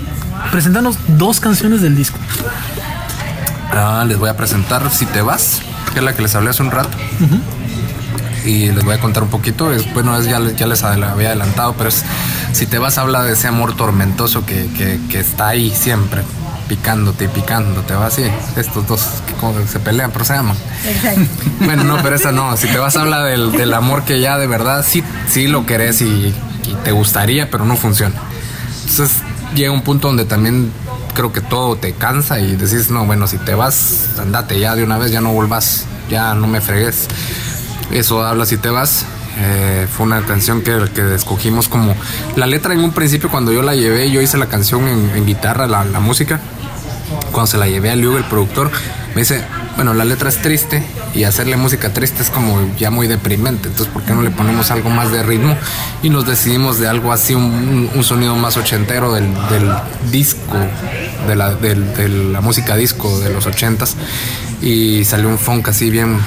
preséntanos 0.51 0.97
dos 1.07 1.39
canciones 1.39 1.81
del 1.83 1.95
disco. 1.95 2.17
Ah, 3.71 4.03
les 4.07 4.17
voy 4.17 4.27
a 4.29 4.35
presentar 4.35 4.89
Si 4.89 5.05
te 5.05 5.21
vas, 5.21 5.61
que 5.93 5.99
es 5.99 6.03
la 6.05 6.15
que 6.15 6.23
les 6.23 6.33
hablé 6.33 6.49
hace 6.49 6.63
un 6.63 6.71
rato. 6.71 6.97
Y 8.43 8.71
les 8.71 8.83
voy 8.83 8.95
a 8.95 8.99
contar 8.99 9.21
un 9.21 9.29
poquito. 9.29 9.69
Bueno, 9.93 10.17
es, 10.17 10.25
ya, 10.25 10.39
les- 10.39 10.55
ya 10.55 10.65
les 10.65 10.81
había 10.83 11.27
adelantado, 11.27 11.75
pero 11.77 11.89
es 11.89 12.03
Si 12.51 12.65
te 12.65 12.79
vas 12.79 12.97
habla 12.97 13.21
de 13.21 13.33
ese 13.33 13.47
amor 13.47 13.75
tormentoso 13.75 14.47
que, 14.47 14.65
que- 14.75 14.99
que 15.11 15.19
está 15.19 15.49
ahí 15.49 15.69
siempre, 15.75 16.23
picándote 16.67 17.25
y 17.25 17.27
picándote. 17.27 17.93
Va 17.93 18.07
así. 18.07 18.23
Estos 18.55 18.87
dos 18.87 19.07
que 19.25 19.33
como 19.33 19.53
se 19.67 19.79
pelean, 19.79 20.11
pero 20.11 20.25
se 20.25 20.33
aman. 20.33 20.57
Exacto. 20.85 21.21
Bueno, 21.61 21.83
no, 21.83 21.97
pero 22.01 22.15
esa 22.15 22.31
no. 22.31 22.55
Si 22.57 22.67
te 22.67 22.77
vas 22.77 22.95
habla 22.95 23.23
del, 23.23 23.51
del 23.51 23.73
amor 23.73 24.03
que 24.03 24.19
ya 24.19 24.37
de 24.37 24.47
verdad 24.47 24.85
sí, 24.87 25.03
sí 25.29 25.47
lo 25.47 25.65
querés 25.65 26.01
y, 26.01 26.05
y 26.05 26.75
te 26.83 26.91
gustaría, 26.91 27.49
pero 27.49 27.65
no 27.65 27.75
funciona. 27.75 28.15
Entonces 28.87 29.17
llega 29.55 29.71
un 29.71 29.81
punto 29.81 30.07
donde 30.07 30.25
también 30.25 30.71
creo 31.13 31.31
que 31.31 31.41
todo 31.41 31.77
te 31.77 31.93
cansa 31.93 32.39
y 32.39 32.55
decís, 32.55 32.91
no, 32.91 33.05
bueno, 33.05 33.27
si 33.27 33.37
te 33.37 33.55
vas, 33.55 34.09
andate 34.19 34.59
ya 34.59 34.75
de 34.75 34.83
una 34.83 34.97
vez, 34.97 35.11
ya 35.11 35.21
no 35.21 35.31
volvás, 35.31 35.85
ya 36.09 36.33
no 36.35 36.47
me 36.47 36.61
fregues. 36.61 37.07
Eso 37.91 38.25
habla 38.25 38.45
si 38.45 38.57
te 38.57 38.69
vas. 38.69 39.05
Eh, 39.37 39.87
fue 39.91 40.05
una 40.05 40.21
canción 40.21 40.61
que, 40.61 40.89
que 40.95 41.13
escogimos 41.13 41.67
como 41.67 41.93
la 42.37 42.45
letra 42.45 42.73
en 42.73 42.79
un 42.79 42.91
principio 42.91 43.29
cuando 43.29 43.51
yo 43.51 43.61
la 43.63 43.75
llevé, 43.75 44.09
yo 44.09 44.21
hice 44.21 44.37
la 44.37 44.45
canción 44.45 44.87
en, 44.87 45.11
en 45.13 45.25
guitarra, 45.25 45.67
la, 45.67 45.83
la 45.83 45.99
música 45.99 46.39
cuando 47.31 47.47
se 47.47 47.57
la 47.57 47.67
llevé 47.67 47.91
a 47.91 47.95
Liu, 47.95 48.17
el 48.17 48.23
productor, 48.25 48.71
me 49.13 49.21
dice, 49.21 49.43
bueno, 49.75 49.93
la 49.93 50.05
letra 50.05 50.29
es 50.29 50.41
triste 50.41 50.83
y 51.13 51.23
hacerle 51.23 51.55
música 51.57 51.93
triste 51.93 52.21
es 52.23 52.29
como 52.29 52.75
ya 52.77 52.91
muy 52.91 53.07
deprimente, 53.07 53.67
entonces 53.69 53.93
¿por 53.93 54.03
qué 54.03 54.13
no 54.13 54.21
le 54.21 54.29
ponemos 54.31 54.71
algo 54.71 54.89
más 54.89 55.11
de 55.11 55.23
ritmo? 55.23 55.55
Y 56.03 56.09
nos 56.09 56.25
decidimos 56.25 56.79
de 56.79 56.87
algo 56.87 57.11
así, 57.13 57.33
un, 57.35 57.89
sonido 58.03 58.35
más 58.35 58.57
ochentero 58.57 59.13
del, 59.13 59.27
disco, 60.11 60.57
de 61.27 61.35
la, 61.35 61.53
del- 61.55 62.37
música 62.41 62.75
disco 62.75 63.19
de 63.19 63.29
los 63.31 63.45
ochentas 63.45 63.95
y 64.61 65.03
salió 65.05 65.29
un 65.29 65.37
funk 65.39 65.69
así 65.69 65.89
bien, 65.89 66.19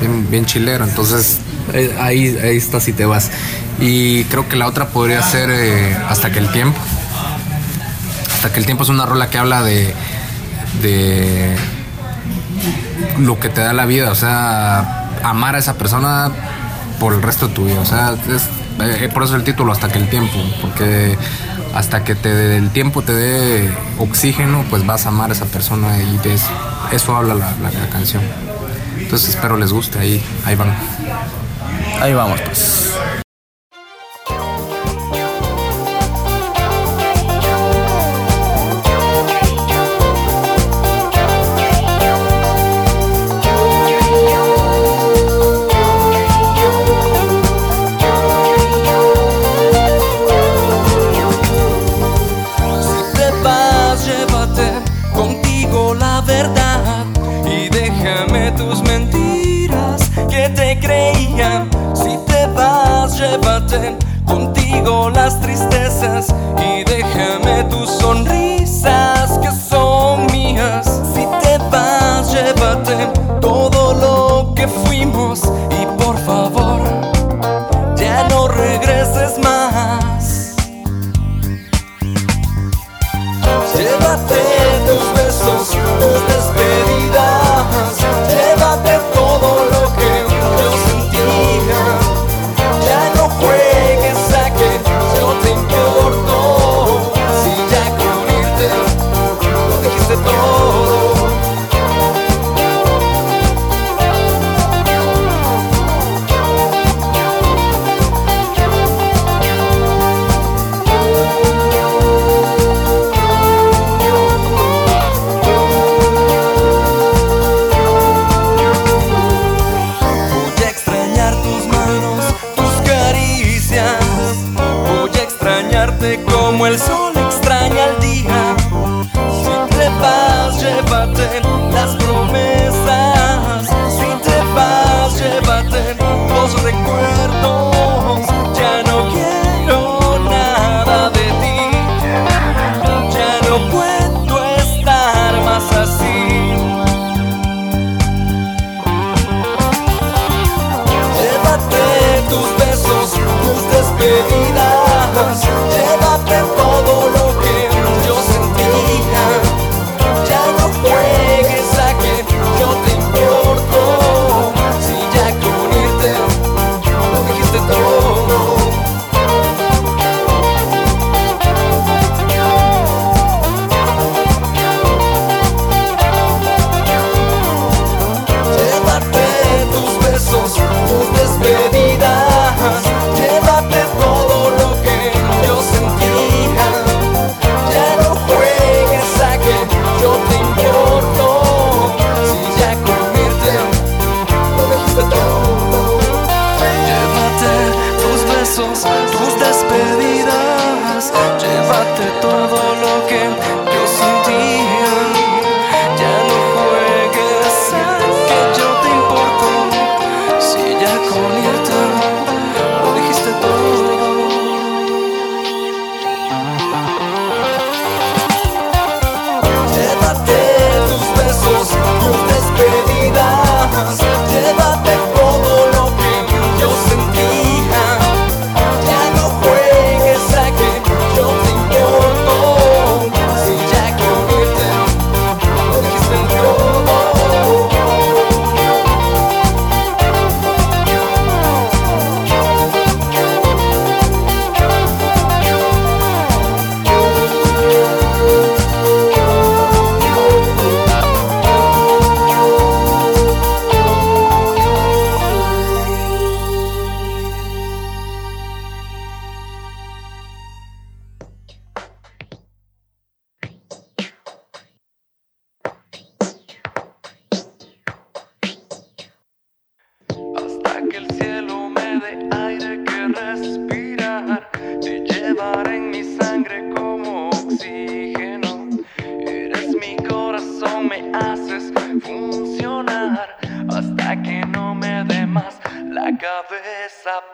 bien, 0.00 0.30
bien 0.30 0.46
chilero, 0.46 0.84
entonces 0.84 1.38
eh, 1.72 1.96
ahí, 2.00 2.36
ahí 2.42 2.56
está 2.56 2.80
si 2.80 2.92
te 2.92 3.06
vas. 3.06 3.30
Y 3.80 4.24
creo 4.24 4.48
que 4.48 4.56
la 4.56 4.66
otra 4.68 4.88
podría 4.88 5.20
ser 5.22 5.50
eh, 5.50 5.96
Hasta 6.08 6.30
que 6.30 6.38
el 6.38 6.50
tiempo. 6.52 6.78
Hasta 8.34 8.52
que 8.52 8.60
el 8.60 8.66
tiempo 8.66 8.84
es 8.84 8.90
una 8.90 9.06
rola 9.06 9.30
que 9.30 9.38
habla 9.38 9.62
de, 9.62 9.94
de 10.82 11.56
lo 13.18 13.38
que 13.38 13.48
te 13.48 13.60
da 13.60 13.72
la 13.72 13.86
vida, 13.86 14.10
o 14.10 14.14
sea, 14.14 15.08
amar 15.22 15.54
a 15.54 15.58
esa 15.58 15.74
persona 15.74 16.30
por 17.00 17.12
el 17.14 17.22
resto 17.22 17.48
de 17.48 17.54
tu 17.54 17.64
vida, 17.66 17.80
o 17.80 17.84
sea, 17.86 18.14
es- 18.28 18.48
eh, 18.80 19.08
por 19.12 19.22
eso 19.24 19.36
el 19.36 19.44
título 19.44 19.72
Hasta 19.72 19.88
que 19.88 19.98
el 19.98 20.08
tiempo, 20.08 20.36
porque 20.60 21.16
hasta 21.74 22.04
que 22.04 22.14
te 22.14 22.56
el 22.56 22.70
tiempo 22.70 23.02
te 23.02 23.12
dé 23.12 23.70
oxígeno, 23.98 24.64
pues 24.70 24.84
vas 24.86 25.06
a 25.06 25.08
amar 25.08 25.30
a 25.30 25.32
esa 25.32 25.46
persona 25.46 25.98
y 25.98 26.20
eso, 26.92 27.16
habla 27.16 27.34
la, 27.34 27.50
la- 27.62 27.70
la 27.70 27.88
canción. 27.90 28.22
Entonces 28.98 29.30
espero 29.30 29.56
les 29.56 29.72
guste, 29.72 29.98
ahí, 29.98 30.22
ahí 30.44 30.54
van. 30.56 30.72
Ahí 32.00 32.12
vamos, 32.14 32.40
pues. 32.42 32.92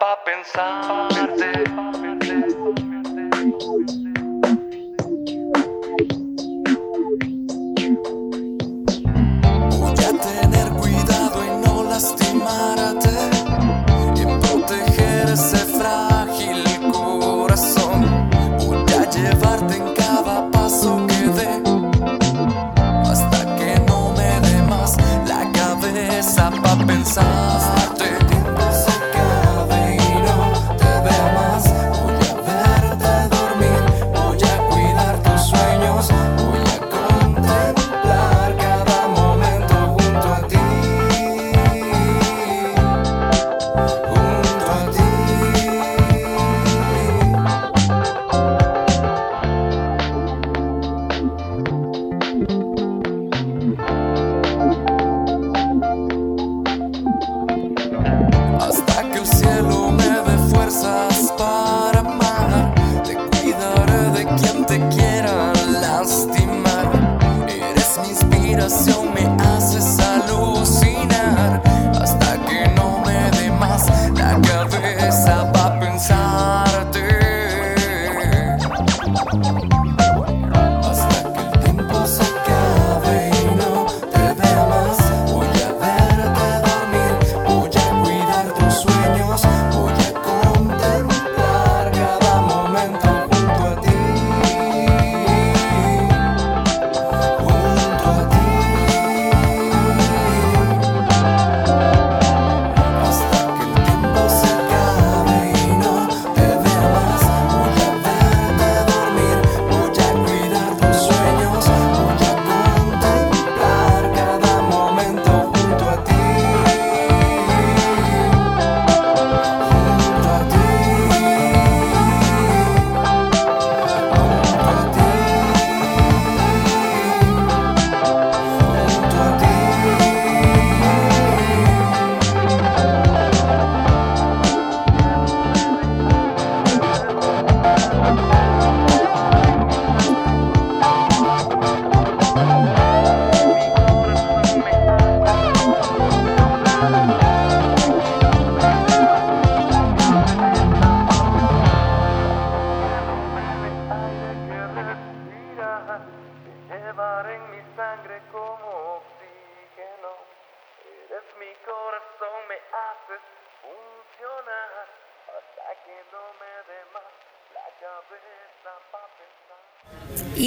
Pa' 0.01 0.17
pensarte. 0.25 2.00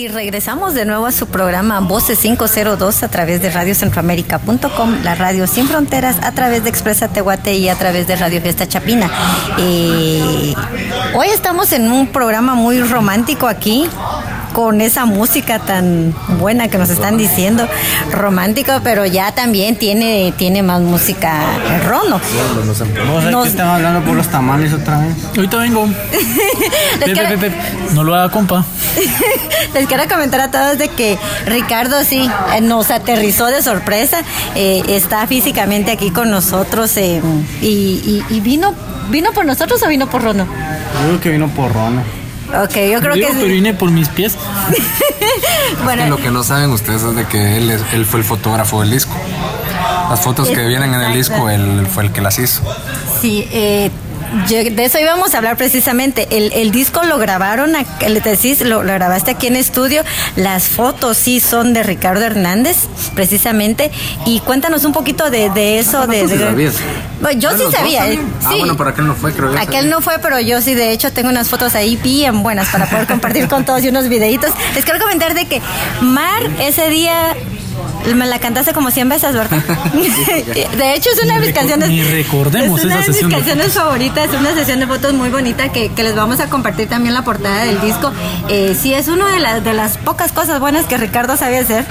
Y 0.05 0.09
regresamos 0.09 0.75
de 0.75 0.85
nuevo 0.85 1.07
a 1.07 1.13
su 1.13 1.29
programa 1.29 1.81
Voces 1.81 2.19
502 2.19 3.03
a 3.03 3.09
través 3.09 3.41
de 3.41 3.49
radiocentroamérica.com, 3.49 5.03
la 5.03 5.15
radio 5.15 5.47
sin 5.47 5.67
fronteras, 5.67 6.17
a 6.23 6.33
través 6.33 6.63
de 6.63 6.69
Expresa 6.69 7.09
Tehuate 7.09 7.55
y 7.55 7.71
a 7.71 7.75
través 7.77 8.07
de 8.07 8.15
Radio 8.15 8.43
Fiesta 8.43 8.69
Chapina. 8.69 9.11
Eh, 9.57 10.55
hoy 11.15 11.29
estamos 11.29 11.73
en 11.73 11.91
un 11.91 12.09
programa 12.09 12.55
muy 12.55 12.83
romántico 12.83 13.47
aquí 13.47 13.89
con 14.55 14.81
esa 14.81 15.05
música 15.05 15.59
tan 15.59 16.15
buena 16.39 16.69
que 16.69 16.79
nos 16.79 16.89
están 16.89 17.19
diciendo, 17.19 17.69
romántico, 18.11 18.73
pero 18.83 19.05
ya 19.05 19.33
también 19.33 19.77
tiene, 19.77 20.33
tiene 20.39 20.63
más 20.63 20.81
música 20.81 21.43
rono. 21.87 22.19
Nos- 23.31 23.49
estamos 23.49 23.75
hablando 23.75 24.01
por 24.03 24.15
los 24.17 24.29
tamales 24.29 24.73
otra 24.73 25.01
vez. 25.01 25.17
Ahorita 25.37 25.57
vengo. 25.59 25.87
Les 26.17 27.01
Pe, 27.01 27.05
pe, 27.07 27.13
quiero- 27.13 27.29
pe, 27.41 27.51
pe. 27.51 27.53
No 27.95 28.05
lo 28.05 28.15
haga, 28.15 28.31
compa. 28.31 28.65
Les 29.75 29.87
quiero 29.89 30.05
comentar 30.09 30.41
a 30.41 30.51
todos 30.51 30.79
de 30.79 30.89
que 30.89 31.19
Ricardo 31.47 32.03
sí 32.05 32.31
eh, 32.57 32.61
nos 32.61 32.91
aterrizó 32.93 33.47
de 33.47 33.61
sorpresa, 33.61 34.19
eh, 34.55 34.83
está 34.89 35.27
físicamente 35.27 35.91
aquí 35.91 36.11
con 36.13 36.31
nosotros 36.31 36.97
eh, 36.97 37.21
y, 37.61 37.67
y- 37.67 38.25
y 38.31 38.41
vino 38.41 38.73
vino 39.11 39.33
por 39.33 39.45
nosotros 39.45 39.83
o 39.83 39.89
vino 39.89 40.09
por 40.09 40.23
Rono. 40.23 40.45
Yo 40.47 41.09
creo 41.09 41.21
que 41.21 41.31
vino 41.31 41.49
por 41.49 41.73
Rono. 41.75 42.03
Ok, 42.63 42.75
yo 42.93 43.01
creo 43.01 43.15
Digo, 43.15 43.29
que 43.29 43.35
pero 43.35 43.47
vine 43.49 43.75
por 43.75 43.91
mis 43.91 44.09
pies. 44.09 44.37
Bueno, 45.83 46.07
Lo 46.07 46.17
que 46.17 46.31
no 46.31 46.43
saben 46.45 46.71
ustedes 46.71 47.03
es 47.03 47.15
de 47.17 47.27
que 47.27 47.57
él, 47.59 47.71
es- 47.71 47.83
él 47.93 48.07
fue 48.07 48.21
el 48.21 48.25
fotógrafo 48.25 48.81
del 48.81 48.91
disco. 48.91 49.15
Las 50.09 50.21
fotos 50.21 50.49
que 50.49 50.67
vienen 50.67 50.95
en 50.95 51.01
el 51.01 51.13
disco, 51.15 51.49
él 51.51 51.87
fue 51.93 52.05
el 52.05 52.13
que 52.13 52.21
las 52.21 52.39
hizo. 52.39 52.63
Sí, 53.21 53.47
eh, 53.51 53.91
yo- 54.49 54.71
de 54.71 54.85
eso 54.85 54.99
íbamos 54.99 55.35
a 55.35 55.39
hablar 55.39 55.57
precisamente. 55.57 56.27
El, 56.31 56.53
el 56.53 56.71
disco 56.71 57.03
lo 57.05 57.19
grabaron, 57.19 57.75
ac- 57.75 58.09
le 58.09 58.21
decís, 58.21 58.61
lo, 58.61 58.83
lo 58.83 58.93
grabaste 58.95 59.33
aquí 59.33 59.47
en 59.47 59.57
estudio. 59.57 60.03
Las 60.37 60.65
fotos 60.69 61.17
sí 61.17 61.41
son 61.41 61.73
de 61.73 61.83
Ricardo 61.83 62.25
Hernández, 62.25 62.77
precisamente. 63.15 63.91
Y 64.27 64.41
cuéntanos 64.41 64.85
un 64.85 64.93
poquito 64.93 65.31
de, 65.31 65.51
de 65.51 65.79
eso. 65.79 66.07
de, 66.07 66.23
tú 66.23 66.29
sí 66.29 66.37
de- 66.37 66.45
sabías. 66.45 66.75
Bueno, 67.21 67.41
yo 67.41 67.51
Ah, 67.51 67.55
sí 67.57 67.65
sabía. 67.73 68.11
eh, 68.13 68.19
Ah, 68.45 68.49
sí. 68.53 68.59
bueno, 68.59 68.77
pero 68.77 68.91
aquel 68.91 69.07
no 69.07 69.15
fue, 69.15 69.33
creo. 69.33 69.51
Aquel 69.53 69.67
sabía. 69.67 69.83
no 69.91 70.01
fue, 70.01 70.19
pero 70.21 70.41
yo 70.41 70.61
sí, 70.61 70.75
de 70.75 70.91
hecho, 70.93 71.13
tengo 71.13 71.29
unas 71.31 71.49
fotos 71.49 71.75
ahí 71.75 71.97
bien 71.97 72.43
buenas 72.43 72.69
para 72.69 72.87
poder 72.87 73.07
compartir 73.07 73.49
con 73.49 73.65
todos 73.65 73.83
y 73.85 73.89
unos 73.89 74.09
videitos. 74.09 74.51
Les 74.75 74.85
quiero 74.85 75.01
comentar 75.01 75.35
de 75.35 75.47
que 75.47 75.61
Mar 76.01 76.43
ese 76.61 76.89
día 76.91 77.35
me 78.15 78.27
la 78.27 78.39
cantaste 78.39 78.73
como 78.73 78.91
100 78.91 79.09
veces, 79.09 79.35
¿verdad? 79.35 79.59
de 80.79 80.95
hecho, 80.95 81.11
es 81.11 81.23
una 81.23 81.35
de 81.35 81.41
mis 81.41 81.53
canciones. 81.53 81.89
ni 81.89 82.03
recordemos 82.03 82.79
es 82.81 82.85
una 82.87 82.95
esa 83.01 83.03
de 83.03 83.09
mis 83.13 83.29
de 83.29 83.35
canciones 83.35 83.73
favoritas, 83.73 84.29
es 84.29 84.41
una 84.41 84.55
sesión 84.55 84.81
de 84.81 84.87
fotos 84.87 85.13
muy 85.15 85.31
bonita 85.31 85.71
que, 85.71 85.91
que 85.93 86.03
les 86.03 86.15
vamos 86.15 86.41
a 86.41 86.49
compartir 86.49 86.89
también 86.89 87.15
la 87.15 87.23
portada 87.23 87.65
del 87.65 87.81
disco. 87.81 88.13
Eh, 88.49 88.77
sí, 88.81 88.95
es 88.95 89.09
una 89.09 89.31
de, 89.31 89.41
las 89.41 89.65
de 89.65 89.73
las 89.73 89.99
pocas 89.99 90.33
cosas 90.33 90.61
buenas 90.61 90.87
que 90.87 90.97
Ricardo 90.97 91.37
sabe 91.37 91.59
hacer. 91.59 91.85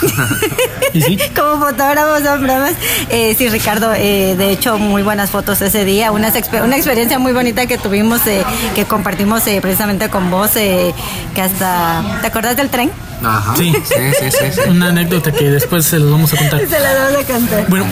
Como 1.36 1.66
fotógrafo 1.66 2.24
son 2.24 2.42
bromas. 2.42 2.72
Eh, 3.10 3.34
sí, 3.36 3.48
Ricardo, 3.48 3.92
eh, 3.94 4.34
de 4.36 4.50
hecho, 4.50 4.78
muy 4.78 5.02
buenas 5.02 5.30
fotos 5.30 5.60
ese 5.62 5.84
día. 5.84 6.10
Exper- 6.10 6.62
una 6.64 6.76
experiencia 6.76 7.18
muy 7.18 7.32
bonita 7.32 7.66
que 7.66 7.78
tuvimos, 7.78 8.26
eh, 8.26 8.44
que 8.74 8.84
compartimos 8.84 9.46
eh, 9.46 9.60
precisamente 9.60 10.08
con 10.08 10.30
vos, 10.30 10.56
eh, 10.56 10.94
que 11.34 11.42
hasta... 11.42 12.18
¿Te 12.20 12.26
acuerdas 12.28 12.56
del 12.56 12.68
tren? 12.68 12.90
Ajá. 13.22 13.54
Sí. 13.56 13.72
Sí, 13.84 13.94
sí, 14.20 14.30
sí. 14.30 14.46
sí. 14.52 14.60
Una 14.70 14.88
anécdota 14.88 15.32
que 15.32 15.50
después 15.50 15.84
se 15.86 15.98
los 15.98 16.10
vamos 16.10 16.32
a 16.34 16.36
contar. 16.36 16.60
Se 16.68 16.78
la 16.80 16.94
damos 16.94 17.22
a 17.22 17.26
cantar. 17.26 17.66
Bueno, 17.68 17.86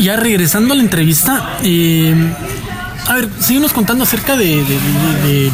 ya 0.00 0.16
regresando 0.16 0.72
a 0.74 0.76
la 0.76 0.82
entrevista, 0.82 1.58
eh, 1.62 2.14
a 3.06 3.14
ver, 3.14 3.28
síguenos 3.40 3.72
contando 3.72 4.04
acerca 4.04 4.36
de, 4.36 4.46
de, 4.46 4.62
de- 4.64 5.28
de- 5.28 5.52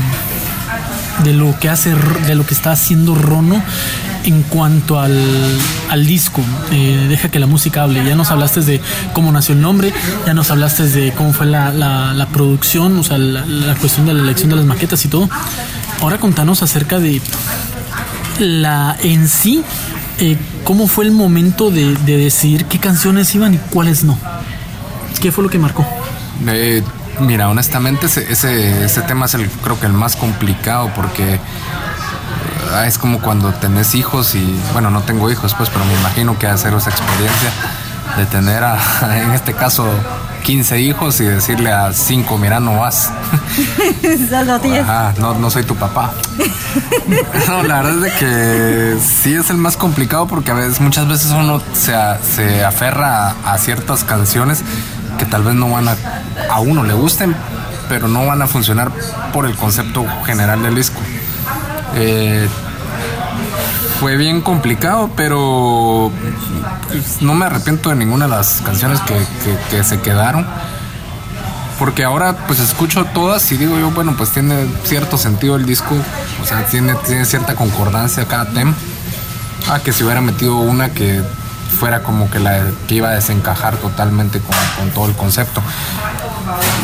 de 1.24 1.32
lo 1.32 1.58
que 1.58 1.70
hace, 1.70 1.94
de 2.26 2.34
lo 2.34 2.44
que 2.46 2.52
está 2.54 2.72
haciendo 2.72 3.14
Rono. 3.14 3.62
en 4.24 4.42
cuanto 4.42 4.98
al, 5.00 5.16
al 5.88 6.04
disco, 6.04 6.42
eh, 6.72 7.06
deja 7.08 7.28
que 7.30 7.38
la 7.38 7.46
música 7.46 7.84
hable. 7.84 8.04
Ya 8.04 8.16
nos 8.16 8.30
hablaste 8.32 8.60
de 8.60 8.80
cómo 9.12 9.30
nació 9.32 9.54
el 9.54 9.60
nombre, 9.62 9.92
ya 10.26 10.34
nos 10.34 10.50
hablaste 10.50 10.88
de 10.88 11.12
cómo 11.12 11.32
fue 11.32 11.46
la, 11.46 11.72
la- 11.72 12.12
la 12.12 12.26
producción, 12.26 12.98
o 12.98 13.04
sea, 13.04 13.18
la, 13.18 13.46
la 13.46 13.74
cuestión 13.76 14.04
de 14.06 14.14
la 14.14 14.20
elección 14.22 14.50
de 14.50 14.56
las 14.56 14.64
maquetas 14.64 15.04
y 15.04 15.08
todo. 15.08 15.30
Ahora 16.02 16.18
contanos 16.18 16.62
acerca 16.62 16.98
de 16.98 17.22
la 18.38 18.96
en 19.02 19.28
sí, 19.28 19.62
eh, 20.18 20.36
cómo 20.64 20.86
fue 20.86 21.04
el 21.04 21.12
momento 21.12 21.70
de, 21.70 21.94
de 21.94 22.16
decidir 22.16 22.66
qué 22.66 22.78
canciones 22.78 23.34
iban 23.34 23.54
y 23.54 23.58
cuáles 23.58 24.04
no. 24.04 24.18
¿Qué 25.20 25.32
fue 25.32 25.44
lo 25.44 25.50
que 25.50 25.58
marcó? 25.58 25.86
Eh, 26.46 26.82
mira, 27.20 27.48
honestamente 27.48 28.06
ese, 28.06 28.30
ese, 28.30 29.02
tema 29.02 29.26
es 29.26 29.34
el, 29.34 29.48
creo 29.48 29.80
que 29.80 29.86
el 29.86 29.92
más 29.92 30.16
complicado 30.16 30.90
porque 30.94 31.40
ah, 32.72 32.86
es 32.86 32.98
como 32.98 33.20
cuando 33.20 33.52
tenés 33.54 33.94
hijos 33.94 34.34
y, 34.34 34.60
bueno, 34.72 34.90
no 34.90 35.02
tengo 35.02 35.30
hijos 35.30 35.54
pues, 35.54 35.70
pero 35.70 35.84
me 35.84 35.94
imagino 35.94 36.38
que 36.38 36.46
hacer 36.46 36.74
esa 36.74 36.90
experiencia 36.90 37.50
de 38.16 38.26
tener, 38.26 38.64
a, 38.64 38.78
en 39.22 39.32
este 39.32 39.54
caso, 39.54 39.86
15 40.46 40.80
hijos 40.80 41.20
y 41.20 41.24
decirle 41.24 41.72
a 41.72 41.92
5, 41.92 42.38
mira, 42.38 42.60
no 42.60 42.78
vas. 42.78 43.10
Solo 44.30 44.60
10. 44.60 44.80
Ajá, 44.80 45.12
no, 45.18 45.34
no 45.34 45.50
soy 45.50 45.64
tu 45.64 45.74
papá. 45.74 46.12
No, 47.48 47.62
la 47.62 47.82
verdad 47.82 47.94
es 47.94 48.02
de 48.02 48.12
que 48.18 48.96
sí 49.00 49.32
es 49.34 49.50
el 49.50 49.56
más 49.56 49.76
complicado 49.76 50.26
porque 50.26 50.50
a 50.50 50.54
veces, 50.54 50.80
muchas 50.80 51.06
veces 51.06 51.30
uno 51.30 51.62
se, 51.72 51.94
se 52.34 52.64
aferra 52.64 53.28
a, 53.30 53.52
a 53.52 53.58
ciertas 53.58 54.02
canciones 54.02 54.62
que 55.16 55.24
tal 55.24 55.44
vez 55.44 55.54
no 55.54 55.70
van 55.70 55.88
a, 55.88 55.96
a 56.50 56.60
uno 56.60 56.82
le 56.82 56.94
gusten, 56.94 57.34
pero 57.88 58.08
no 58.08 58.26
van 58.26 58.42
a 58.42 58.46
funcionar 58.48 58.90
por 59.32 59.46
el 59.46 59.54
concepto 59.54 60.04
general 60.24 60.62
del 60.62 60.74
disco. 60.74 61.00
Eh, 61.94 62.48
fue 64.00 64.16
bien 64.16 64.40
complicado, 64.42 65.10
pero 65.16 66.10
pues, 66.88 67.22
no 67.22 67.34
me 67.34 67.46
arrepiento 67.46 67.90
de 67.90 67.96
ninguna 67.96 68.26
de 68.26 68.32
las 68.32 68.60
canciones 68.62 69.00
que, 69.00 69.14
que- 69.70 69.84
se 69.84 70.00
quedaron. 70.00 70.46
Porque 71.78 72.04
ahora 72.04 72.34
pues 72.46 72.58
escucho 72.58 73.04
todas 73.12 73.52
y 73.52 73.58
digo 73.58 73.78
yo, 73.78 73.90
bueno, 73.90 74.14
pues 74.16 74.30
tiene 74.30 74.64
cierto 74.84 75.18
sentido 75.18 75.56
el 75.56 75.66
disco, 75.66 75.94
o 76.42 76.46
sea, 76.46 76.64
tiene, 76.66 76.94
tiene 77.06 77.26
cierta 77.26 77.54
concordancia 77.54 78.24
cada 78.26 78.46
tema. 78.46 78.72
Ah, 79.68 79.80
que 79.80 79.92
si 79.92 80.02
hubiera 80.02 80.22
metido 80.22 80.56
una 80.56 80.90
que 80.90 81.22
fuera 81.78 82.02
como 82.02 82.30
que 82.30 82.38
la 82.38 82.62
que 82.88 82.94
iba 82.94 83.08
a 83.08 83.12
desencajar 83.12 83.76
totalmente 83.76 84.40
con 84.78 84.90
todo 84.90 85.06
el 85.06 85.12
concepto. 85.16 85.60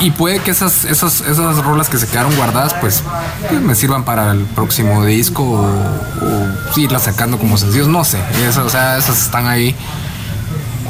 Y 0.01 0.11
puede 0.11 0.41
que 0.41 0.51
esas, 0.51 0.85
esas, 0.85 1.21
esas 1.21 1.59
rolas 1.65 1.89
que 1.89 1.99
se 1.99 2.07
quedaron 2.09 2.35
guardadas, 2.37 2.75
pues, 2.75 3.03
pues, 3.49 3.61
me 3.61 3.75
sirvan 3.75 4.05
para 4.05 4.33
el 4.33 4.41
próximo 4.45 5.05
disco 5.05 5.43
o, 5.45 6.79
irlas 6.81 7.03
sacando 7.05 7.39
como 7.39 7.57
sencillos, 7.57 7.89
no 7.89 8.05
sé. 8.05 8.19
Eso, 8.49 8.65
o 8.65 8.69
sea, 8.69 8.97
esas 8.99 9.21
están 9.23 9.47
ahí. 9.47 9.75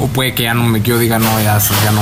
O 0.00 0.06
puede 0.08 0.34
que 0.34 0.44
ya 0.44 0.54
no 0.54 0.62
me, 0.64 0.80
yo 0.80 0.98
diga, 0.98 1.18
no, 1.18 1.40
ya, 1.40 1.56
esas 1.58 1.82
ya 1.84 1.90
no, 1.92 2.00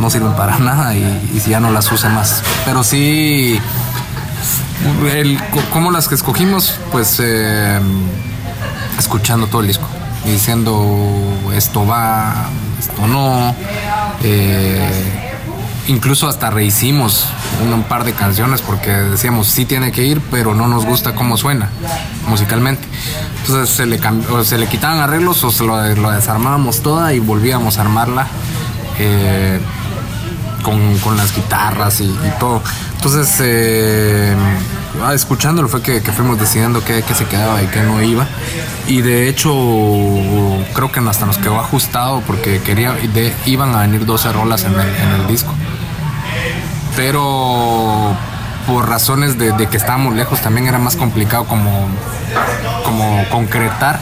no 0.00 0.10
sirven 0.10 0.32
para 0.34 0.58
nada 0.60 0.94
y, 0.94 1.30
y 1.34 1.50
ya 1.50 1.60
no 1.60 1.70
las 1.70 1.90
use 1.92 2.08
más. 2.08 2.42
Pero 2.64 2.82
sí, 2.82 3.60
el, 5.12 5.38
co- 5.50 5.62
como 5.72 5.90
las 5.90 6.08
que 6.08 6.14
escogimos, 6.14 6.74
pues 6.90 7.18
eh, 7.22 7.78
escuchando 8.98 9.46
todo 9.46 9.60
el 9.60 9.66
disco 9.68 9.86
diciendo 10.24 11.50
esto 11.54 11.86
va, 11.86 12.46
esto 12.78 13.06
no. 13.06 13.54
eh, 14.22 15.29
incluso 15.88 16.28
hasta 16.28 16.50
rehicimos 16.50 17.26
un, 17.62 17.82
par 17.84 18.04
de 18.04 18.12
canciones 18.12 18.62
porque 18.62 18.90
decíamos 18.90 19.48
sí 19.48 19.64
tiene 19.64 19.92
que 19.92 20.04
ir, 20.04 20.20
pero 20.30 20.54
no 20.54 20.68
nos 20.68 20.84
gusta 20.84 21.14
cómo 21.14 21.36
suena 21.36 21.70
musicalmente. 22.28 22.86
Entonces 23.40 23.74
se 23.74 23.86
le, 23.86 24.00
o 24.30 24.44
se 24.44 24.58
le 24.58 24.66
quitaban 24.66 24.98
arreglos 24.98 25.42
o 25.44 25.50
se 25.50 25.64
lo, 25.64 25.76
desarmábamos 26.10 26.82
toda 26.82 27.12
y 27.12 27.18
volvíamos 27.18 27.78
a 27.78 27.82
armarla. 27.82 28.26
eh, 28.98 29.58
con, 30.62 30.98
con 30.98 31.16
las 31.16 31.34
guitarras 31.34 32.00
y, 32.00 32.14
todo. 32.38 32.62
Entonces, 32.96 33.36
eh, 33.40 34.36
ah, 35.02 35.14
escuchándolo 35.14 35.68
fue 35.68 35.82
que, 35.82 36.02
que 36.02 36.12
fuimos 36.12 36.38
decidiendo 36.38 36.84
qué, 36.84 37.02
qué 37.02 37.14
se 37.14 37.24
quedaba 37.24 37.62
y 37.62 37.66
qué 37.66 37.82
no 37.82 38.02
iba. 38.02 38.26
Y 38.86 39.02
de 39.02 39.28
hecho, 39.28 39.50
creo 40.74 40.92
que 40.92 41.00
hasta 41.00 41.26
nos 41.26 41.38
quedó 41.38 41.58
ajustado 41.58 42.22
porque 42.26 42.60
quería, 42.60 42.96
iban 43.46 43.74
a 43.74 43.82
venir 43.82 44.04
12 44.04 44.32
rolas 44.32 44.64
en 44.64 44.74
el 44.78 45.26
disco. 45.26 45.54
Pero 46.96 48.14
por 48.66 48.88
razones 48.88 49.38
de, 49.38 49.54
que 49.68 49.76
estábamos 49.76 50.14
lejos 50.14 50.40
también 50.40 50.68
era 50.68 50.78
más 50.78 50.96
complicado 50.96 51.44
como, 51.44 51.88
como 52.84 53.24
concretar 53.30 53.98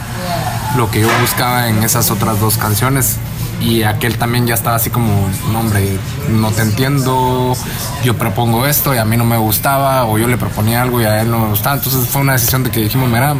lo 0.75 0.91
que 0.91 1.01
yo 1.01 1.07
buscaba 1.21 1.69
en 1.69 1.83
esas 1.83 2.11
otras 2.11 2.39
dos 2.39 2.57
canciones 2.57 3.17
y 3.59 3.83
aquel 3.83 4.17
también 4.17 4.47
ya 4.47 4.53
estaba 4.53 4.75
así 4.77 4.89
como, 4.89 5.29
no 5.51 5.59
hombre, 5.59 5.97
no 6.29 6.51
te 6.51 6.61
entiendo, 6.61 7.55
yo 8.03 8.15
propongo 8.17 8.65
esto 8.65 8.93
y 8.93 8.97
a 8.97 9.05
mí 9.05 9.17
no 9.17 9.25
me 9.25 9.37
gustaba, 9.37 10.05
o 10.05 10.17
yo 10.17 10.27
le 10.27 10.37
proponía 10.37 10.81
algo 10.81 11.01
y 11.01 11.05
a 11.05 11.21
él 11.21 11.29
no 11.29 11.39
me 11.39 11.49
gustaba, 11.49 11.75
entonces 11.75 12.07
fue 12.07 12.21
una 12.21 12.33
decisión 12.33 12.63
de 12.63 12.71
que 12.71 12.81
dijimos, 12.81 13.09
mira, 13.09 13.35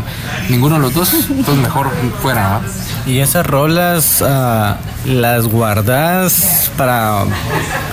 ninguno 0.50 0.76
de 0.76 0.82
los 0.82 0.94
dos, 0.94 1.14
entonces 1.14 1.58
mejor 1.58 1.90
fuera. 2.22 2.62
¿Y 3.06 3.20
esas 3.20 3.46
rolas 3.46 4.22
ah, 4.22 4.78
las 5.06 5.48
guardas 5.48 6.70
para 6.78 7.24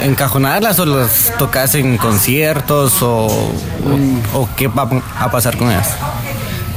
encajonarlas 0.01 0.79
o 0.79 0.87
las 0.87 1.33
tocas 1.39 1.75
en 1.75 1.97
conciertos 1.97 3.03
o, 3.03 3.27
o, 3.27 4.39
o 4.39 4.49
qué 4.57 4.69
va 4.69 4.89
a 5.19 5.31
pasar 5.31 5.57
con 5.57 5.71
ellas? 5.71 5.89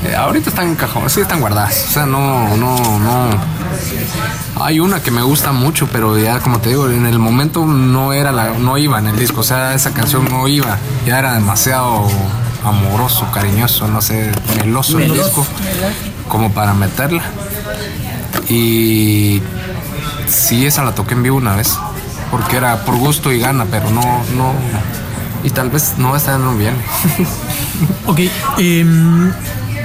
Eh, 0.06 0.16
ahorita 0.16 0.50
están 0.50 0.68
en 0.68 0.76
cajón, 0.76 1.10
sí 1.10 1.20
están 1.22 1.42
guardadas. 1.42 1.88
O 1.90 1.92
sea, 1.92 2.06
no, 2.06 2.56
no, 2.56 3.00
no. 3.00 3.30
Hay 4.60 4.80
una 4.80 5.02
que 5.02 5.12
me 5.12 5.22
gusta 5.22 5.52
mucho, 5.52 5.88
pero 5.92 6.18
ya 6.18 6.40
como 6.40 6.60
te 6.60 6.70
digo, 6.70 6.90
en 6.90 7.06
el 7.06 7.20
momento 7.20 7.66
no 7.66 8.14
era 8.14 8.32
la, 8.32 8.52
no 8.54 8.78
iba 8.78 9.00
en 9.00 9.08
el 9.08 9.18
disco. 9.18 9.42
O 9.42 9.44
sea, 9.44 9.74
esa 9.74 9.92
canción 9.92 10.26
no 10.30 10.48
iba. 10.48 10.78
Ya 11.06 11.20
era 11.20 11.34
demasiado 11.34 12.08
amoroso, 12.64 13.26
cariñoso, 13.34 13.88
no 13.88 14.02
sé, 14.02 14.32
meloso 14.58 15.00
el 15.00 15.14
disco, 15.14 15.46
como 16.28 16.52
para 16.52 16.74
meterla. 16.74 17.24
Y 18.50 19.42
sí, 20.28 20.66
esa 20.66 20.84
la 20.84 20.94
toqué 20.94 21.14
en 21.14 21.24
vivo 21.24 21.38
una 21.38 21.56
vez, 21.56 21.78
porque 22.32 22.58
era 22.58 22.84
por 22.86 22.98
gusto 22.98 23.32
y 23.32 23.40
gana, 23.40 23.66
pero 23.70 23.90
no, 23.92 24.02
no. 24.36 24.54
Y 25.44 25.52
tal 25.52 25.70
vez 25.70 25.94
no, 25.98 26.16
esta 26.16 26.38
no 26.38 26.56
viene. 26.56 26.78
Ok, 28.08 28.20
em, 28.58 29.32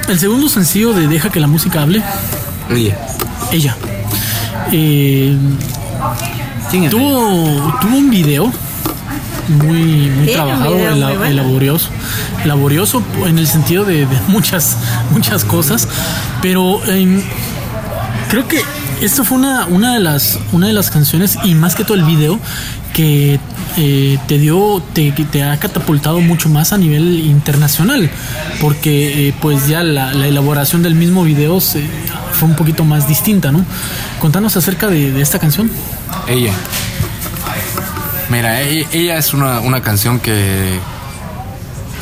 el 0.09 0.19
segundo 0.19 0.49
sencillo 0.49 0.93
de 0.93 1.07
Deja 1.07 1.31
que 1.31 1.39
la 1.39 1.47
música 1.47 1.83
hable, 1.83 2.03
Oye. 2.71 2.97
Ella. 3.55 3.77
Em, 4.73 5.57
tuvo, 6.91 7.79
tuvo 7.81 7.97
un 7.97 8.11
video 8.11 8.53
muy, 9.49 10.11
muy 10.11 10.27
trabajado, 10.33 10.75
video 10.75 10.93
ela- 10.93 11.09
muy 11.09 11.17
bueno. 11.19 11.43
laborioso, 11.43 11.89
laborioso 12.45 13.03
en 13.27 13.39
el 13.39 13.47
sentido 13.47 13.85
de, 13.85 14.07
de 14.07 14.17
muchas, 14.29 14.77
muchas 15.11 15.45
cosas, 15.45 15.87
pero 16.41 16.85
em, 16.87 17.23
creo 18.31 18.49
que 18.49 18.61
esto 19.01 19.25
fue 19.25 19.39
una, 19.39 19.67
una 19.67 19.95
de 19.95 20.01
las 20.01 20.39
una 20.53 20.67
de 20.69 20.73
las 20.73 20.91
canciones 20.91 21.37
y 21.45 21.55
más 21.55 21.75
que 21.75 21.85
todo 21.85 21.97
el 21.97 22.05
video 22.05 22.39
que 22.95 23.39
eh, 23.77 24.19
te 24.27 24.39
dio 24.39 24.83
te, 24.93 25.11
te 25.13 25.43
ha 25.43 25.59
catapultado 25.59 26.21
mucho 26.21 26.49
más 26.49 26.73
a 26.73 26.79
nivel 26.79 27.21
internacional 27.27 28.09
porque 28.61 29.29
eh, 29.29 29.35
pues 29.43 29.67
ya 29.67 29.83
la, 29.83 30.15
la 30.15 30.29
elaboración 30.29 30.83
del 30.83 30.95
mismo 30.95 31.25
video 31.25 31.61
fue 31.61 32.49
un 32.49 32.57
poquito 32.57 32.85
más 32.85 33.07
distinta 33.09 33.53
no 33.53 33.65
contanos 34.21 34.57
acerca 34.57 34.87
de, 34.87 35.21
esta 35.21 35.39
canción 35.39 35.71
Ella. 36.29 36.53
Mira, 38.31 38.63
e- 38.63 38.87
ella, 38.93 39.19
es 39.19 39.35
una, 39.35 39.61
una 39.61 39.83
canción 39.83 40.19
que, 40.19 40.79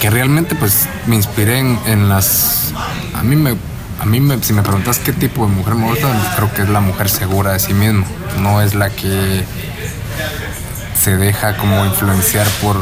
que 0.00 0.10
realmente 0.10 0.54
pues 0.54 0.88
me 1.06 1.16
inspiré 1.16 1.58
en, 1.58 2.08
las... 2.08 2.72
A 3.14 3.22
mí, 3.22 3.34
me, 3.34 3.56
a 4.00 4.06
mí 4.06 4.20
me, 4.20 4.42
si 4.42 4.52
me 4.52 4.62
preguntas 4.62 4.98
qué 4.98 5.12
tipo 5.12 5.46
de 5.46 5.52
mujer 5.52 5.74
me 5.74 5.88
gusta, 5.88 6.08
creo 6.36 6.52
que 6.54 6.62
es 6.62 6.68
la 6.68 6.80
mujer 6.80 7.08
segura 7.08 7.52
de 7.52 7.58
sí 7.58 7.74
misma. 7.74 8.04
No 8.40 8.62
es 8.62 8.74
la 8.74 8.90
que 8.90 9.44
se 11.02 11.16
deja 11.16 11.56
como 11.56 11.84
influenciar 11.84 12.46
por, 12.62 12.76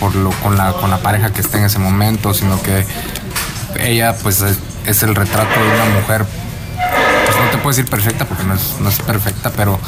por 0.00 0.14
lo, 0.14 0.30
con, 0.30 0.56
la, 0.56 0.72
con 0.72 0.88
la 0.88 0.98
pareja 0.98 1.30
que 1.30 1.42
está 1.42 1.58
en 1.58 1.64
ese 1.64 1.78
momento, 1.78 2.32
sino 2.32 2.60
que 2.62 2.86
ella 3.80 4.16
pues 4.22 4.42
es, 4.86 5.02
el 5.02 5.14
retrato 5.14 5.60
de 5.60 5.66
una 5.66 6.00
mujer 6.00 6.24
pues 7.26 7.36
no 7.36 7.50
te 7.50 7.58
puedo 7.58 7.68
decir 7.68 7.84
perfecta 7.84 8.24
porque 8.24 8.44
no 8.44 8.54
es, 8.54 8.76
no 8.80 8.88
es 8.88 8.98
perfecta, 9.00 9.52
pero, 9.54 9.78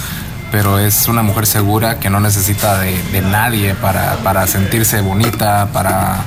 pero 0.53 0.79
es 0.79 1.09
una 1.09 1.23
mujer 1.23 1.47
segura 1.47 1.99
que 1.99 2.11
no 2.11 2.21
necesita 2.21 2.79
de, 2.79 3.23
nadie 3.23 3.75
para, 3.75 4.17
para 4.17 4.47
sentirse 4.47 5.01
bonita, 5.01 5.69
para... 5.73 6.19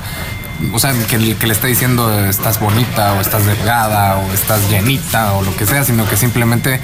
O 0.74 0.80
sea, 0.80 0.94
que, 0.94 1.36
que 1.36 1.48
le 1.48 1.54
está 1.54 1.68
diciendo 1.68 2.26
estás 2.26 2.60
bonita 2.60 3.14
o 3.14 3.22
estás 3.22 3.46
delgada 3.46 4.16
o 4.18 4.32
estás 4.32 4.68
llenita 4.70 5.34
o 5.34 5.44
lo 5.44 5.56
que 5.56 5.66
sea, 5.66 5.84
sino 5.84 6.08
que 6.08 6.16
simplemente 6.16 6.80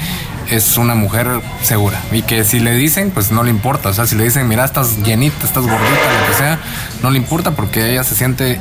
es 0.50 0.78
una 0.78 0.95
mujer 0.95 1.28
segura 1.62 2.00
y 2.12 2.22
que 2.24 2.43
si 2.43 2.60
le 2.60 2.74
dicen, 2.74 3.12
pues 3.12 3.32
no 3.32 3.43
le 3.43 3.50
importa. 3.52 3.89
O 3.89 3.93
sea, 3.93 4.06
si 4.08 4.16
le 4.16 4.24
dicen, 4.24 4.47
mira, 4.47 4.66
estás 4.66 4.97
llenita, 5.04 5.45
estás 5.45 5.64
gordita, 5.64 6.22
lo 6.22 6.28
que 6.32 6.38
sea, 6.38 6.60
no 7.04 7.12
le 7.12 7.18
importa 7.18 7.52
porque 7.52 7.91
ella 7.91 8.04
se 8.04 8.16
siente 8.16 8.60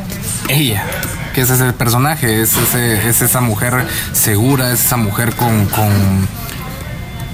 ella, 0.49 0.84
que 1.34 1.41
ese 1.43 1.55
es 1.55 1.61
el 1.61 1.74
personaje, 1.74 2.43
es, 2.43 2.57
ese- 2.57 3.09
es 3.09 3.22
esa 3.22 3.41
mujer 3.41 3.86
segura, 4.12 4.72
es 4.72 4.84
esa 4.84 4.97
mujer 4.97 5.34
con, 5.34 5.66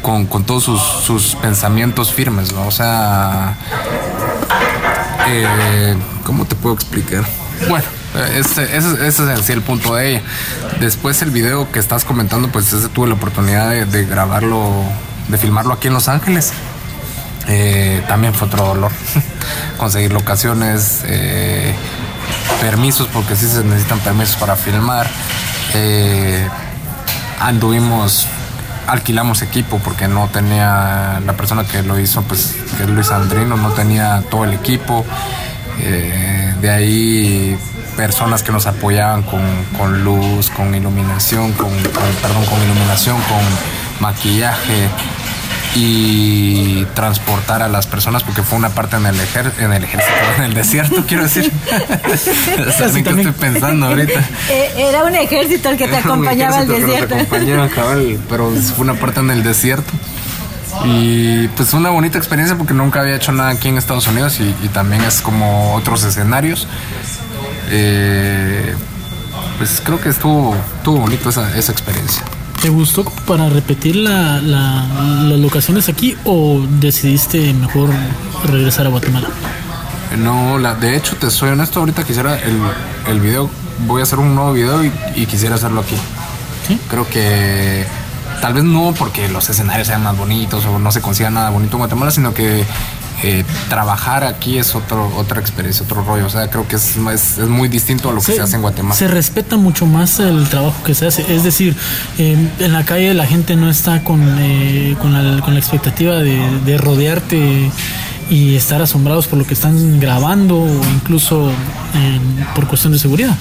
con, 0.03 0.27
con, 0.27 0.45
todos 0.45 0.65
sus, 0.65 0.81
sus 0.83 1.35
pensamientos 1.37 2.13
firmes, 2.13 2.53
¿no? 2.53 2.67
O 2.67 2.71
sea, 2.71 3.57
eh, 5.29 5.97
¿cómo 6.25 6.45
te 6.45 6.55
puedo 6.55 6.75
explicar? 6.75 7.25
Bueno, 7.69 7.87
ese, 8.15 8.77
es 8.77 9.19
en 9.19 9.43
sí 9.43 9.53
el 9.53 9.63
punto 9.63 9.95
de 9.95 10.11
ella. 10.11 10.23
Después 10.81 11.21
el 11.23 11.31
video 11.31 11.71
que 11.73 11.81
estás 11.81 12.05
comentando, 12.05 12.49
pues 12.49 12.75
tuve 12.93 13.09
la 13.09 13.15
oportunidad 13.15 13.71
de, 13.71 14.05
grabarlo, 14.05 14.71
de 15.29 15.39
filmarlo 15.39 15.75
aquí 15.75 15.89
en 15.89 15.95
Los 15.95 16.09
Ángeles. 16.09 16.53
Eh, 17.49 18.03
también 18.07 18.33
fue 18.33 18.47
otro 18.47 18.67
dolor. 18.67 18.93
Conseguir 19.79 20.13
locaciones, 20.13 21.03
eh, 21.07 21.75
permisos, 22.61 23.09
porque 23.09 23.35
sí 23.35 23.49
se 23.49 23.65
necesitan 23.65 23.99
permisos 23.99 24.37
para 24.37 24.55
filmar. 24.55 25.09
Eh, 25.75 26.49
anduvimos, 27.41 28.29
alquilamos 28.87 29.43
equipo 29.43 29.81
porque 29.81 30.07
no 30.07 30.29
tenía, 30.29 31.21
la 31.27 31.33
persona 31.33 31.65
que 31.65 31.83
lo 31.83 31.99
hizo, 31.99 32.23
pues 32.23 32.55
que 32.77 32.85
es 32.85 32.89
Luis 32.89 33.11
Andrino, 33.11 33.57
no 33.57 33.71
tenía 33.73 34.23
todo 34.31 34.45
el 34.45 34.55
equipo. 34.55 35.05
De 35.77 36.71
ahí 36.71 37.59
personas 37.97 38.43
que 38.43 38.53
nos 38.53 38.67
apoyaban 38.67 39.23
con, 39.23 39.43
con 39.79 40.05
luz, 40.05 40.51
con 40.51 40.75
iluminación, 40.75 41.53
con, 41.53 41.71
con- 41.71 42.13
perdón, 42.23 42.45
con 42.47 42.63
iluminación, 42.63 43.17
con 43.23 43.41
maquillaje 44.01 44.89
y 45.77 46.85
transportar 46.95 47.61
a 47.63 47.69
las 47.69 47.87
personas 47.89 48.23
porque 48.23 48.43
fue 48.43 48.57
una 48.59 48.69
parte 48.69 48.97
en 48.97 49.07
el 49.07 49.17
ejer- 49.17 49.53
en 49.59 49.73
el 49.73 49.83
ejército, 49.85 50.13
en 50.39 50.45
el 50.45 50.55
desierto, 50.55 51.05
quiero 51.07 51.25
decir. 51.25 51.51
¿Saben 52.79 53.03
qué 53.05 53.11
estoy 53.11 53.33
pensando 53.33 53.87
ahorita? 53.87 54.21
Eh, 54.51 54.73
Era 54.77 55.05
un 55.05 55.15
ejército 55.17 55.71
el 55.71 55.77
que 55.77 55.89
te 55.89 55.97
acompañaba 55.97 56.59
al 56.59 56.69
desierto. 56.69 57.15
acompañaba, 57.15 57.69
cabal, 57.69 58.19
pero 58.29 58.51
fue 58.77 58.85
una 58.85 58.95
parte 58.95 59.21
en 59.21 59.31
el 59.31 59.43
desierto. 59.43 59.91
Y 60.85 61.47
pues 61.49 61.73
una 61.73 61.91
bonita 61.91 62.19
experiencia 62.19 62.57
porque 62.59 62.75
nunca 62.75 63.01
había 63.01 63.15
hecho 63.15 63.31
nada 63.33 63.51
aquí 63.51 63.69
en 63.69 63.79
Estados 63.79 64.07
Unidos 64.09 64.39
y, 64.41 64.55
y 64.65 64.69
también 64.69 65.03
es 65.05 65.21
como 65.21 65.73
otros 65.75 66.03
escenarios. 66.05 66.67
Eh, 67.71 68.75
pues 69.59 69.81
creo 69.85 70.01
que 70.01 70.09
estuvo, 70.11 70.55
estuvo 70.77 70.99
bonito 70.99 71.29
esa, 71.31 71.57
esa 71.57 71.73
experiencia. 71.73 72.23
¿Te 72.61 72.69
gustó 72.71 73.05
para 73.27 73.49
repetir 73.51 73.97
la, 73.97 74.41
la- 74.41 74.87
las 75.25 75.39
locaciones 75.39 75.89
aquí 75.89 76.17
o 76.25 76.65
decidiste 76.81 77.53
mejor 77.53 77.91
regresar 78.51 78.87
a 78.87 78.89
Guatemala? 78.91 79.29
No, 80.19 80.59
la, 80.59 80.75
de 80.75 80.97
hecho, 80.97 81.17
te 81.17 81.31
soy 81.31 81.51
honesto, 81.51 81.81
ahorita 81.81 82.05
quisiera 82.05 82.39
el, 82.39 82.59
el 83.09 83.21
video, 83.21 83.51
voy 83.87 84.01
a 84.01 84.05
hacer 84.05 84.19
un 84.19 84.35
nuevo 84.35 84.53
video 84.53 84.83
y, 84.85 84.93
y 85.17 85.27
quisiera 85.27 85.57
hacerlo 85.57 85.81
aquí. 85.81 85.97
¿Sí? 86.69 86.79
Creo 86.89 87.07
que 87.09 87.85
tal 88.41 88.55
vez 88.55 88.65
no 88.65 88.95
porque 88.99 89.29
los 89.29 89.49
escenarios 89.51 89.89
sean 89.89 90.03
más 90.03 90.17
bonitos 90.17 90.65
o 90.67 90.79
no 90.79 90.91
se 90.93 91.01
consiga 91.03 91.31
nada 91.31 91.51
bonito 91.51 91.73
en 91.77 91.79
Guatemala, 91.81 92.11
sino 92.11 92.33
que 92.33 92.65
eh, 93.23 93.45
trabajar 93.69 94.25
aquí 94.25 94.59
es 94.59 94.75
otro, 94.75 95.11
otra 95.17 95.41
experiencia, 95.41 95.85
otro 95.85 96.03
rollo. 96.05 96.27
O 96.27 96.31
sea, 96.31 96.49
creo 96.51 96.67
que 96.69 96.77
es, 96.77 96.97
es, 96.97 97.39
es 97.39 97.49
muy 97.49 97.69
distinto 97.69 98.09
a 98.11 98.13
lo 98.13 98.21
que 98.21 98.33
se, 98.33 98.41
hace 98.41 98.57
en 98.57 98.63
Guatemala. 98.63 98.95
se 98.95 99.09
respeta 99.09 99.57
mucho 99.57 99.87
más 99.87 100.19
el 100.21 100.49
trabajo 100.49 100.83
que 100.85 100.95
se 100.95 101.07
hace. 101.07 101.35
Es 101.35 101.43
decir, 101.45 101.77
eh, 102.19 102.37
en 102.59 102.73
la 102.73 102.85
calle 102.85 103.15
la 103.15 103.27
gente 103.27 103.57
no 103.57 103.71
está 103.71 104.03
con, 104.05 104.21
eh, 104.41 104.97
con, 105.01 105.13
la, 105.13 105.41
con 105.43 105.55
la 105.55 105.61
expectativa 105.61 106.17
de, 106.17 106.61
de 106.65 106.77
rodearte 106.79 107.71
y 108.31 108.57
estar 108.57 108.81
asombrados 108.83 109.27
por 109.27 109.39
lo 109.39 109.47
que 109.47 109.55
están 109.55 110.01
grabando 110.01 110.59
o 110.63 110.67
incluso 110.95 111.51
eh, 111.51 112.21
por 112.55 112.67
cuestión 112.67 112.93
de 112.93 112.99
seguridad. 112.99 113.37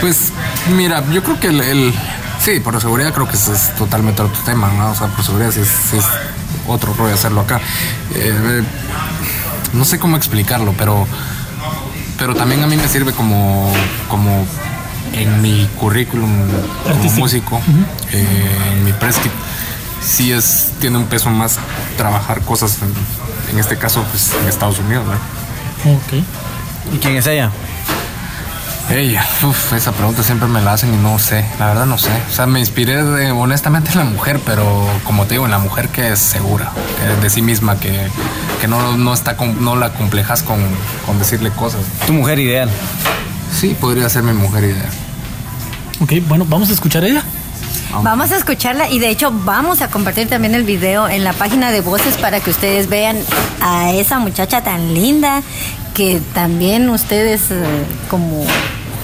Pues 0.00 0.32
mira, 0.76 1.04
yo 1.12 1.22
creo 1.22 1.38
que 1.38 1.46
el, 1.48 1.60
el- 1.60 1.94
sí, 2.40 2.58
por 2.60 2.80
seguridad 2.80 3.12
creo 3.14 3.28
que 3.28 3.36
ese 3.36 3.52
es 3.52 3.74
totalmente 3.76 4.20
otro 4.22 4.42
tema, 4.44 4.68
¿no? 4.76 4.90
O 4.90 4.94
sea, 4.96 5.06
por 5.08 5.24
seguridad 5.24 5.52
sí 5.52 5.60
es, 5.60 5.68
sí 5.68 5.96
es 5.96 6.04
otro 6.68 6.94
rollo 6.94 7.14
hacerlo 7.14 7.40
acá. 7.40 7.60
Eh, 8.14 8.62
no 9.72 9.84
sé 9.84 9.98
cómo 9.98 10.16
explicarlo, 10.16 10.74
pero 10.76 11.06
pero 12.18 12.34
también 12.34 12.62
a 12.62 12.66
mí 12.66 12.76
me 12.76 12.88
sirve 12.88 13.12
como 13.12 13.72
como 14.08 14.46
en 15.14 15.42
mi 15.42 15.68
currículum 15.78 16.30
como 16.84 16.94
Artístico. 16.94 17.20
músico, 17.20 17.60
eh, 18.12 18.72
en 18.72 18.84
mi 18.84 18.92
press 18.92 19.16
kit, 19.18 19.32
sí 20.00 20.32
es 20.32 20.72
tiene 20.80 20.98
un 20.98 21.06
peso 21.06 21.30
más 21.30 21.58
trabajar 21.96 22.40
cosas 22.42 22.78
en, 22.82 23.52
en 23.52 23.58
este 23.58 23.76
caso 23.76 24.04
pues 24.10 24.32
en 24.40 24.48
Estados 24.48 24.78
Unidos, 24.78 25.04
¿no? 25.06 25.92
Ok. 25.92 26.24
¿Y 26.94 26.98
quién 26.98 27.16
es 27.16 27.26
ella? 27.26 27.50
Ella, 28.90 29.24
uf, 29.42 29.72
esa 29.72 29.92
pregunta 29.92 30.22
siempre 30.22 30.48
me 30.48 30.60
la 30.60 30.74
hacen 30.74 30.92
y 30.92 30.96
no 30.98 31.18
sé, 31.18 31.44
la 31.58 31.68
verdad 31.68 31.86
no 31.86 31.96
sé. 31.96 32.10
O 32.30 32.32
sea, 32.34 32.46
me 32.46 32.60
inspiré 32.60 33.02
de- 33.02 33.30
honestamente 33.30 33.90
en 33.92 33.98
la 33.98 34.04
mujer, 34.04 34.38
pero 34.44 34.86
como 35.04 35.24
te 35.24 35.34
digo, 35.34 35.46
en 35.46 35.50
la 35.50 35.58
mujer 35.58 35.88
que 35.88 36.08
es 36.12 36.18
segura 36.18 36.70
que 37.00 37.22
de 37.22 37.30
sí 37.30 37.40
misma, 37.40 37.78
que, 37.80 38.06
que 38.60 38.68
no, 38.68 38.96
no, 38.98 39.14
está 39.14 39.36
con- 39.36 39.64
no 39.64 39.76
la 39.76 39.94
complejas 39.94 40.42
con, 40.42 40.58
con 41.06 41.18
decirle 41.18 41.50
cosas. 41.50 41.80
Tu 42.06 42.12
mujer 42.12 42.38
ideal. 42.38 42.68
Sí, 43.58 43.74
podría 43.80 44.08
ser 44.10 44.24
mi 44.24 44.32
mujer 44.34 44.64
ideal. 44.64 44.88
Ok, 46.00 46.12
bueno, 46.28 46.44
vamos 46.46 46.68
a 46.68 46.72
escuchar 46.74 47.04
a 47.04 47.06
ella. 47.06 47.22
Vamos 48.02 48.32
a 48.32 48.36
escucharla 48.36 48.88
y 48.90 48.98
de 48.98 49.08
hecho 49.10 49.30
vamos 49.30 49.80
a 49.82 49.88
compartir 49.88 50.26
también 50.28 50.54
el 50.54 50.64
video 50.64 51.08
en 51.08 51.24
la 51.24 51.32
página 51.34 51.70
de 51.70 51.82
voces 51.82 52.16
para 52.16 52.40
que 52.40 52.50
ustedes 52.50 52.88
vean 52.88 53.18
a 53.60 53.92
esa 53.92 54.18
muchacha 54.18 54.62
tan 54.62 54.94
linda 54.94 55.42
que 55.94 56.22
también 56.32 56.88
ustedes 56.88 57.50
eh, 57.50 57.62
como 58.08 58.46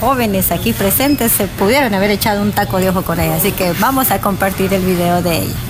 jóvenes 0.00 0.50
aquí 0.52 0.72
presentes 0.72 1.32
se 1.32 1.46
pudieron 1.46 1.94
haber 1.94 2.10
echado 2.10 2.42
un 2.42 2.52
taco 2.52 2.78
de 2.78 2.90
ojo 2.90 3.02
con 3.02 3.20
ella. 3.20 3.36
Así 3.36 3.52
que 3.52 3.72
vamos 3.80 4.10
a 4.10 4.20
compartir 4.20 4.72
el 4.72 4.84
video 4.84 5.22
de 5.22 5.38
ella. 5.38 5.67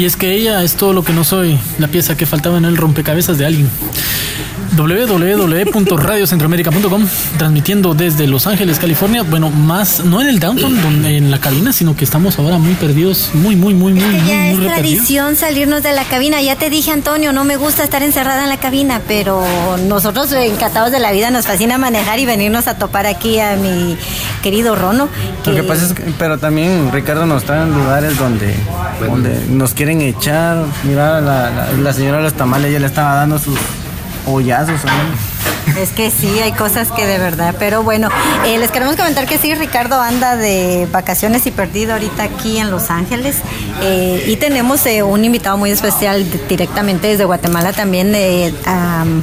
Y 0.00 0.06
es 0.06 0.16
que 0.16 0.32
ella 0.32 0.62
es 0.62 0.76
todo 0.76 0.94
lo 0.94 1.04
que 1.04 1.12
no 1.12 1.24
soy, 1.24 1.58
la 1.78 1.86
pieza 1.86 2.16
que 2.16 2.24
faltaba 2.24 2.56
en 2.56 2.64
el 2.64 2.78
rompecabezas 2.78 3.36
de 3.36 3.44
alguien. 3.44 3.68
www.radiocentroamérica.com 4.76 7.06
transmitiendo 7.38 7.94
desde 7.94 8.26
Los 8.26 8.46
Ángeles, 8.46 8.78
California. 8.78 9.22
Bueno, 9.22 9.50
más 9.50 10.04
no 10.04 10.20
en 10.20 10.28
el 10.28 10.40
downtown, 10.40 10.80
donde, 10.82 11.16
en 11.16 11.30
la 11.30 11.38
cabina, 11.38 11.72
sino 11.72 11.96
que 11.96 12.04
estamos 12.04 12.38
ahora 12.38 12.58
muy 12.58 12.74
perdidos, 12.74 13.30
muy, 13.34 13.56
muy, 13.56 13.74
muy, 13.74 13.92
muy, 13.92 14.04
muy, 14.04 14.26
Ya 14.26 14.54
muy 14.54 14.66
es 14.66 14.74
tradición 14.74 15.36
salirnos 15.36 15.82
de 15.82 15.92
la 15.92 16.04
cabina. 16.04 16.40
Ya 16.42 16.56
te 16.56 16.70
dije, 16.70 16.90
Antonio, 16.90 17.32
no 17.32 17.44
me 17.44 17.56
gusta 17.56 17.84
estar 17.84 18.02
encerrada 18.02 18.44
en 18.44 18.48
la 18.48 18.58
cabina, 18.58 19.00
pero 19.06 19.42
nosotros 19.88 20.32
encantados 20.32 20.92
de 20.92 21.00
la 21.00 21.12
vida 21.12 21.30
nos 21.30 21.46
fascina 21.46 21.78
manejar 21.78 22.18
y 22.18 22.26
venirnos 22.26 22.66
a 22.66 22.78
topar 22.78 23.06
aquí 23.06 23.38
a 23.40 23.56
mi 23.56 23.96
querido 24.42 24.76
Rono. 24.76 25.08
Lo 25.46 25.54
que 25.54 25.62
pasa 25.62 25.86
es 25.86 25.92
que, 25.92 26.02
pero 26.18 26.38
también 26.38 26.90
Ricardo 26.92 27.26
nos 27.26 27.44
trae 27.44 27.62
en 27.62 27.72
lugares 27.72 28.18
donde, 28.18 28.54
donde 29.00 29.46
nos 29.48 29.74
quieren 29.74 30.00
echar. 30.00 30.64
Mira, 30.84 31.20
la, 31.20 31.50
la, 31.50 31.72
la 31.72 31.92
señora 31.92 32.18
de 32.18 32.24
los 32.24 32.34
tamales 32.34 32.72
ya 32.72 32.78
le 32.78 32.86
estaba 32.86 33.14
dando 33.14 33.38
sus 33.38 33.58
¿no? 34.84 35.40
Es 35.80 35.90
que 35.90 36.10
sí, 36.10 36.40
hay 36.40 36.52
cosas 36.52 36.90
que 36.90 37.06
de 37.06 37.18
verdad, 37.18 37.54
pero 37.58 37.82
bueno, 37.82 38.08
eh, 38.46 38.58
les 38.58 38.70
queremos 38.70 38.96
comentar 38.96 39.26
que 39.26 39.38
sí, 39.38 39.54
Ricardo 39.54 40.00
anda 40.00 40.36
de 40.36 40.88
vacaciones 40.90 41.46
y 41.46 41.50
perdido 41.50 41.92
ahorita 41.92 42.24
aquí 42.24 42.58
en 42.58 42.70
Los 42.70 42.90
Ángeles 42.90 43.36
eh, 43.82 44.24
y 44.26 44.36
tenemos 44.36 44.84
eh, 44.86 45.02
un 45.02 45.24
invitado 45.24 45.56
muy 45.56 45.70
especial 45.70 46.26
directamente 46.48 47.08
desde 47.08 47.24
Guatemala 47.24 47.72
también, 47.72 48.14
am, 48.66 49.22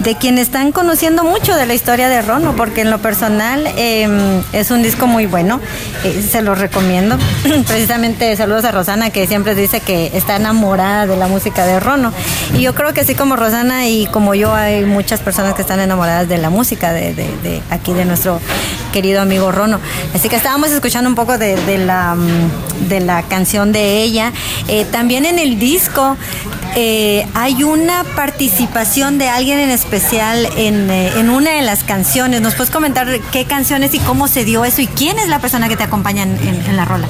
de 0.00 0.14
quien 0.16 0.38
están 0.38 0.72
conociendo 0.72 1.24
mucho 1.24 1.54
de 1.54 1.66
la 1.66 1.74
historia 1.74 2.08
de 2.08 2.22
Rono, 2.22 2.54
porque 2.56 2.80
en 2.80 2.90
lo 2.90 2.98
personal 2.98 3.66
eh, 3.76 4.08
es 4.52 4.70
un 4.70 4.82
disco 4.82 5.06
muy 5.06 5.26
bueno, 5.26 5.60
eh, 6.04 6.24
se 6.28 6.40
lo 6.40 6.54
recomiendo. 6.54 7.18
Precisamente 7.66 8.34
saludos 8.36 8.64
a 8.64 8.70
Rosana 8.72 9.10
que 9.10 9.26
siempre 9.26 9.54
dice 9.54 9.80
que 9.80 10.10
está 10.14 10.36
enamorada 10.36 11.06
de 11.06 11.16
la 11.16 11.28
música 11.28 11.66
de 11.66 11.78
Rono 11.80 12.12
y 12.56 12.62
yo 12.62 12.74
creo 12.74 12.94
que 12.94 13.02
así 13.02 13.14
como 13.14 13.36
Rosana 13.36 13.88
y 13.88 14.06
como 14.06 14.34
yo 14.34 14.54
hay 14.54 14.84
muchas 14.86 15.20
personas 15.20 15.54
que 15.54 15.62
están 15.62 15.80
enamoradas 15.80 16.28
de 16.28 16.38
la 16.38 16.48
música 16.50 16.92
de, 16.92 17.12
de- 17.14 17.30
de 17.42 17.62
aquí 17.70 17.92
de 17.92 18.04
nuestro 18.06 18.40
querido 18.92 19.20
amigo 19.20 19.52
Rono. 19.52 19.80
Así 20.14 20.28
que 20.30 20.36
estábamos 20.36 20.70
escuchando 20.70 21.08
un 21.10 21.14
poco 21.16 21.36
de, 21.38 21.56
de 21.66 21.78
la, 21.78 22.14
mm, 22.14 22.88
de 22.88 23.00
la 23.00 23.22
canción 23.24 23.70
de 23.72 23.98
ella. 24.02 24.32
Eh, 24.68 24.86
también 24.90 25.26
en 25.26 25.38
el 25.38 25.58
disco 25.58 26.16
eh, 26.76 27.26
hay 27.34 27.62
una 27.64 28.04
participación 28.16 29.18
de 29.18 29.28
alguien 29.28 29.58
en 29.58 29.70
especial 29.70 30.48
en, 30.56 30.90
eh, 30.90 31.12
en 31.18 31.30
una 31.30 31.50
de 31.52 31.62
las 31.62 31.82
canciones. 31.84 32.40
¿Nos 32.40 32.54
puedes 32.54 32.70
comentar 32.70 33.08
qué 33.32 33.44
canciones 33.44 33.94
y 33.94 33.98
cómo 34.00 34.28
se 34.28 34.44
dio 34.44 34.64
eso 34.64 34.80
y 34.80 34.86
quién 34.86 35.18
es 35.18 35.28
la 35.28 35.38
persona 35.40 35.68
que 35.68 35.76
te 35.76 35.82
acompaña 35.84 36.22
en, 36.22 36.36
en- 36.46 36.64
en 36.66 36.76
la 36.76 36.84
rola? 36.84 37.06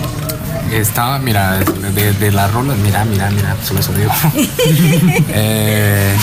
Está, 0.73 1.19
mira, 1.19 1.59
de, 1.59 2.13
de 2.13 2.31
las 2.33 2.53
rolas, 2.53 2.77
mira, 2.79 3.05
mira, 3.05 3.29
mira, 3.31 3.57
solo 3.65 3.81
eso 3.81 3.93
digo. 3.93 4.13
Eh, 5.33 6.15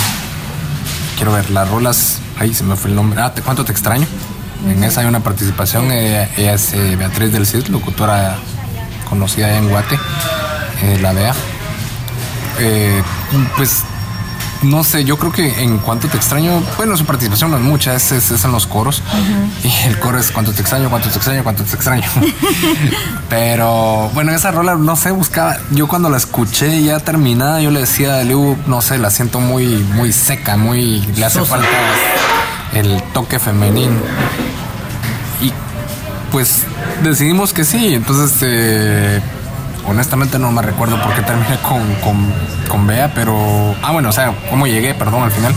quiero 1.18 1.34
ver, 1.34 1.50
las 1.52 1.68
rolas, 1.70 2.20
ahí 2.40 2.54
se 2.54 2.64
me 2.64 2.76
fue 2.76 2.90
el 2.90 2.96
nombre. 2.96 3.22
Ah, 3.22 3.34
¿te- 3.34 3.42
¿cuánto 3.42 3.66
te 3.66 3.72
extraño? 3.72 4.08
En 4.68 4.84
esa 4.84 5.02
hay 5.02 5.08
una 5.08 5.20
participación, 5.20 5.92
eh, 5.92 6.30
ella 6.38 6.54
es 6.54 6.74
eh, 6.74 6.96
Beatriz 6.96 7.32
del 7.32 7.46
Cid, 7.46 7.68
locutora 7.68 8.36
conocida 9.10 9.56
en 9.58 9.70
Guate, 9.70 10.00
la 11.02 11.14
DEA. 11.14 11.34
Eh, 12.60 13.02
pues 13.56 13.84
no 14.64 14.84
sé, 14.84 15.04
yo 15.06 15.18
creo 15.18 15.32
que 15.32 15.62
en 15.62 15.78
cuanto 15.78 16.08
te 16.08 16.18
extraño, 16.18 16.64
bueno, 16.78 16.98
su 16.98 17.06
participación 17.06 17.52
no 17.52 17.58
es 17.58 17.64
mucha, 17.64 17.94
es, 17.94 18.12
es- 18.12 18.32
es 18.32 18.44
en 18.44 18.52
los 18.52 18.66
coros. 18.66 19.04
Y 19.64 19.72
el 19.88 20.00
coro 20.00 20.18
es 20.20 20.32
cuánto 20.32 20.52
te 20.52 20.62
extraño, 20.62 20.90
cuánto 20.90 21.10
te 21.10 21.18
extraño, 21.18 21.44
cuánto 21.44 21.64
te 21.64 21.76
extraño. 21.76 22.04
Pero 23.30 24.10
bueno, 24.14 24.32
esa 24.34 24.52
rola, 24.52 24.76
no 24.76 24.96
sé, 24.96 25.12
buscaba. 25.12 25.58
Yo 25.72 25.88
cuando 25.88 26.10
la 26.10 26.18
escuché 26.18 26.82
ya 26.84 27.00
terminada, 27.00 27.62
yo 27.62 27.72
le 27.72 27.82
decía 27.82 28.20
a 28.20 28.24
Liu, 28.24 28.58
no 28.68 28.82
sé, 28.82 28.98
la 28.98 29.10
siento 29.12 29.40
muy, 29.40 29.66
muy 29.94 30.12
seca, 30.14 30.58
muy. 30.58 31.02
Le 31.16 31.26
hace 31.26 31.40
Sosa. 31.40 31.52
falta 31.58 31.68
el 32.74 33.02
toque 33.14 33.40
femenino. 33.40 33.94
Y 35.42 35.52
pues 36.32 36.64
decidimos 37.04 37.54
que 37.54 37.64
sí. 37.66 37.94
Entonces, 37.94 38.38
eh, 38.42 39.22
honestamente 39.88 40.38
no 40.40 40.52
me 40.52 40.62
recuerdo 40.62 41.02
por 41.02 41.14
qué 41.14 41.22
terminé 41.22 41.58
con, 41.62 41.82
con, 41.96 42.34
con 42.70 42.88
Bea, 42.88 43.12
pero. 43.14 43.76
Ah, 43.82 43.92
bueno, 43.92 44.10
o 44.10 44.12
sea, 44.12 44.34
cómo 44.50 44.68
llegué, 44.68 44.94
perdón, 44.94 45.24
al 45.24 45.32
final. 45.32 45.54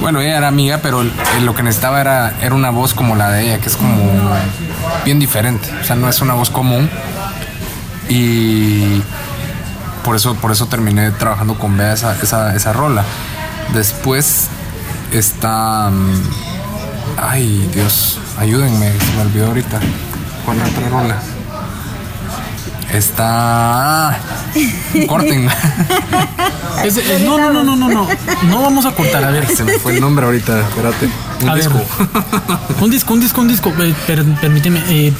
Bueno, 0.00 0.20
ella 0.20 0.38
era 0.38 0.48
amiga, 0.48 0.80
pero 0.82 1.02
lo 1.42 1.54
que 1.54 1.62
necesitaba 1.62 2.00
era, 2.00 2.34
era 2.42 2.54
una 2.54 2.70
voz 2.70 2.94
como 2.94 3.14
la 3.16 3.30
de 3.30 3.46
ella, 3.46 3.58
que 3.60 3.68
es 3.68 3.76
como 3.76 3.96
bien 5.04 5.18
diferente. 5.18 5.68
O 5.80 5.84
sea, 5.84 5.96
no 5.96 6.08
es 6.08 6.20
una 6.20 6.34
voz 6.34 6.50
común. 6.50 6.90
Y 8.08 9.02
por 10.04 10.16
eso, 10.16 10.34
por 10.34 10.52
eso 10.52 10.66
terminé 10.66 11.10
trabajando 11.12 11.54
con 11.54 11.76
Bea 11.76 11.92
esa, 11.92 12.14
esa, 12.20 12.54
esa 12.54 12.72
rola. 12.72 13.04
Después 13.72 14.48
está. 15.12 15.90
mm, 15.90 16.22
Ay, 17.16 17.70
Dios, 17.72 18.18
ayúdenme, 18.38 18.92
se 18.92 19.12
me 19.16 19.22
olvidó 19.22 19.46
ahorita. 19.46 19.78
¿Cuál 20.44 20.58
otra 20.60 20.88
rola? 20.90 21.16
Está. 22.94 24.18
Corten. 25.08 25.48
Es- 26.84 26.96
eh, 26.98 27.22
no, 27.24 27.38
no, 27.38 27.50
no, 27.52 27.62
no, 27.64 27.76
no, 27.76 27.88
no. 27.88 28.08
No 28.48 28.62
vamos 28.62 28.84
a 28.84 28.92
cortar. 28.94 29.24
A 29.24 29.30
ver, 29.30 29.46
Se 29.48 29.64
me 29.64 29.78
fue 29.78 29.94
el 29.94 30.00
nombre 30.00 30.26
ahorita, 30.26 30.60
espérate. 30.60 31.08
Un 31.42 31.48
A 31.48 31.54
ver. 31.54 31.64
disco. 31.64 31.80
un 32.80 32.90
disco, 32.90 33.14
un 33.14 33.20
disco, 33.20 33.40
un 33.40 33.48
disco. 33.48 33.72
Eh, 33.82 33.94
per- 34.06 34.24
permíteme. 34.40 34.82
eh, 34.88 35.12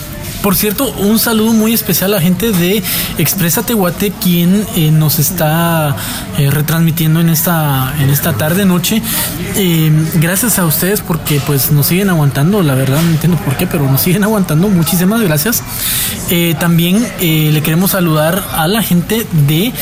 Por 0.44 0.56
cierto, 0.56 0.92
un 0.98 1.18
saludo 1.18 1.54
muy 1.54 1.72
especial 1.72 2.12
a 2.12 2.16
la 2.16 2.20
gente 2.20 2.52
de 2.52 2.82
Expresa 3.16 3.62
Tehuate, 3.62 4.10
quien 4.10 4.66
eh, 4.76 4.90
nos 4.90 5.18
está 5.18 5.96
eh, 6.36 6.50
retransmitiendo 6.50 7.18
en 7.18 7.30
esta, 7.30 7.94
en 7.98 8.10
esta 8.10 8.34
tarde, 8.34 8.66
noche. 8.66 9.00
Eh, 9.56 9.90
gracias 10.16 10.58
a 10.58 10.66
ustedes 10.66 11.00
porque 11.00 11.40
pues 11.46 11.72
nos 11.72 11.86
siguen 11.86 12.10
aguantando, 12.10 12.62
la 12.62 12.74
verdad 12.74 13.00
no 13.00 13.12
entiendo 13.12 13.38
por 13.38 13.56
qué, 13.56 13.66
pero 13.66 13.90
nos 13.90 14.02
siguen 14.02 14.22
aguantando. 14.22 14.68
Muchísimas 14.68 15.22
gracias. 15.22 15.62
Eh, 16.30 16.54
también 16.58 17.06
eh, 17.20 17.50
le 17.52 17.62
queremos 17.62 17.92
saludar 17.92 18.42
a 18.52 18.66
la 18.66 18.82
gente 18.82 19.26
de 19.46 19.72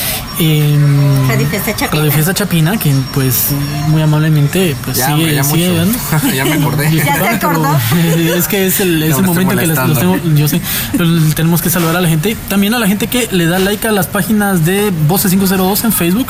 em, 0.41 1.29
Radio 1.29 1.47
Fiesta 1.47 1.75
Chapina. 1.77 2.01
Radio 2.01 2.13
Fiesta 2.13 2.35
Chapina, 2.35 2.77
que 2.77 2.93
pues 3.15 3.49
muy 3.89 4.03
amablemente 4.03 4.77
pues 4.85 4.97
Ya, 4.97 5.15
sigue, 5.17 5.35
ya 5.35 5.45
sigue. 5.45 5.73
Ya 6.35 6.45
me 6.45 6.55
acordé. 6.55 6.91
¿Ya 7.05 7.19
te 7.19 7.29
acordó? 7.29 7.69
Pero, 7.91 8.35
es 8.37 8.49
que 8.49 8.67
es 8.67 8.81
el, 8.81 9.03
es 9.03 9.11
No, 9.11 9.19
el 9.19 9.25
momento 9.25 9.57
que 9.57 9.67
les, 9.67 9.79
los 9.79 9.99
tengo, 9.99 10.19
yo 10.35 10.49
pero 10.93 11.07
tenemos 11.35 11.63
que 11.63 11.71
saludar 11.71 11.97
a 11.97 12.01
la 12.01 12.09
gente, 12.09 12.37
también 12.49 12.75
a 12.75 12.79
la 12.79 12.87
gente 12.89 13.07
que 13.07 13.29
le 13.31 13.47
da 13.47 13.59
like 13.59 13.87
a 13.87 13.93
las 13.93 14.07
páginas 14.07 14.65
de 14.65 14.91
Voces 15.09 15.31
502 15.33 15.85
en 15.85 15.93
Facebook 15.93 16.29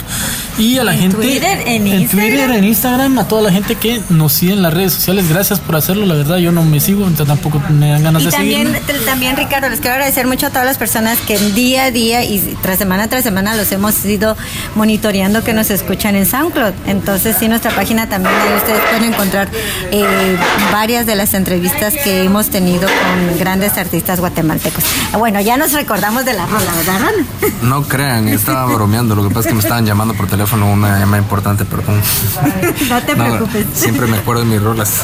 y 0.58 0.78
a 0.78 0.84
la 0.84 0.92
En 0.94 1.00
gente 1.00 1.16
Twitter, 1.16 1.62
en 1.66 2.08
Twitter, 2.08 2.50
en 2.50 2.64
Instagram, 2.64 3.18
a 3.18 3.28
toda 3.28 3.42
la 3.42 3.50
gente 3.52 3.74
que 3.76 4.00
nos 4.10 4.32
sigue 4.32 4.52
en 4.52 4.62
las 4.62 4.72
redes 4.74 4.92
sociales. 4.92 5.28
Gracias 5.28 5.60
por 5.60 5.76
hacerlo, 5.76 6.06
la 6.06 6.14
verdad 6.14 6.36
yo 6.38 6.52
no 6.52 6.62
me 6.64 6.80
sigo, 6.80 7.02
entonces 7.06 7.26
tampoco 7.26 7.60
me 7.70 7.90
dan 7.90 8.02
ganas 8.02 8.22
Y 8.22 8.26
de 8.26 8.30
también, 8.30 8.66
seguirme. 8.72 8.80
t- 8.92 9.04
también, 9.06 9.36
Ricardo, 9.36 9.68
les 9.68 9.80
quiero 9.80 9.94
agradecer 9.94 10.26
mucho 10.26 10.46
a 10.46 10.50
todas 10.50 10.66
las 10.66 10.78
personas 10.78 11.18
que 11.20 11.38
día 11.38 11.84
a 11.84 11.90
día 11.90 12.24
y 12.24 12.56
tras 12.62 12.78
semana 12.78 13.08
tras 13.08 13.24
semana 13.24 13.54
los 13.56 13.70
hemos 13.72 14.04
ido 14.04 14.36
monitoreando 14.74 15.42
que 15.44 15.52
nos 15.52 15.70
escuchan 15.70 16.16
en 16.16 16.26
SoundCloud. 16.26 16.72
Entonces, 16.86 17.36
sí, 17.38 17.48
nuestra 17.48 17.70
página 17.74 18.08
también, 18.08 18.34
ahí 18.34 18.56
ustedes 18.56 18.80
pueden 18.90 19.12
encontrar 19.12 19.48
eh, 19.90 20.36
varias 20.72 21.06
de 21.06 21.14
las 21.16 21.34
entrevistas 21.34 21.94
que 22.04 22.24
hemos 22.24 22.48
tenido 22.50 22.82
con 22.88 23.38
grandes 23.38 23.76
artistas 23.78 24.11
guatemaltecos. 24.20 24.84
Bueno, 25.18 25.40
ya 25.40 25.56
nos 25.56 25.72
recordamos 25.72 26.24
de 26.24 26.32
la 26.34 26.46
rola, 26.46 26.72
¿verdad, 26.76 27.00
Ron? 27.00 27.52
No 27.68 27.82
crean, 27.82 28.28
estaba 28.28 28.66
bromeando. 28.66 29.14
Lo 29.14 29.22
que 29.22 29.28
pasa 29.28 29.40
es 29.40 29.46
que 29.48 29.54
me 29.54 29.60
estaban 29.60 29.86
llamando 29.86 30.14
por 30.14 30.26
teléfono 30.26 30.70
una 30.70 30.98
llamada 30.98 31.22
importante, 31.22 31.64
perdón. 31.64 32.00
No 32.88 33.02
te 33.02 33.14
preocupes. 33.14 33.66
Siempre 33.74 34.06
me 34.06 34.16
acuerdo 34.18 34.42
de 34.42 34.48
mis 34.48 34.62
rolas. 34.62 35.02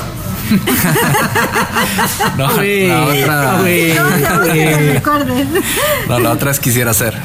No, 2.36 2.46
Uy, 2.56 2.86
la 2.86 3.04
otra, 3.04 3.60
uy, 3.62 3.94
No, 6.08 6.14
no, 6.14 6.18
la 6.20 6.30
otra 6.30 6.50
es 6.50 6.60
Quisiera 6.60 6.94
Ser. 6.94 7.18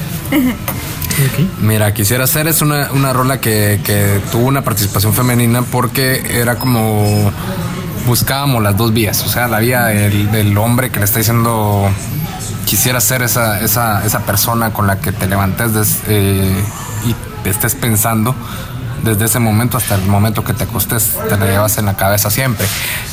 Mira, 1.61 1.93
Quisiera 1.93 2.27
Ser 2.27 2.47
es 2.47 2.61
una, 2.61 2.91
una 2.91 3.13
rola 3.13 3.39
que, 3.39 3.79
que 3.83 4.19
tuvo 4.31 4.45
una 4.47 4.63
participación 4.63 5.13
femenina 5.13 5.61
porque 5.61 6.39
era 6.39 6.55
como 6.55 7.31
buscábamos 8.05 8.61
las 8.61 8.75
dos 8.77 8.93
vías, 8.93 9.23
o 9.23 9.29
sea, 9.29 9.47
la 9.47 9.59
vía 9.59 9.85
del, 9.85 10.57
hombre 10.57 10.89
que 10.89 10.99
le 10.99 11.05
está 11.05 11.19
diciendo 11.19 11.89
quisiera 12.65 12.99
ser 12.99 13.21
esa, 13.21 13.59
esa, 13.61 14.05
esa 14.05 14.19
persona 14.21 14.71
con 14.73 14.87
la 14.87 14.99
que 14.99 15.11
te 15.11 15.27
levantes 15.27 15.73
des- 15.73 15.99
eh, 16.07 16.63
y 17.05 17.49
estés 17.49 17.75
pensando 17.75 18.35
desde 19.03 19.25
ese 19.25 19.39
momento 19.39 19.77
hasta 19.77 19.95
el 19.95 20.01
momento 20.05 20.43
que 20.43 20.53
te 20.53 20.63
acostes, 20.63 21.11
te 21.29 21.37
la 21.37 21.45
llevas 21.45 21.77
en 21.77 21.85
la 21.85 21.95
cabeza 21.95 22.29
siempre. 22.29 22.65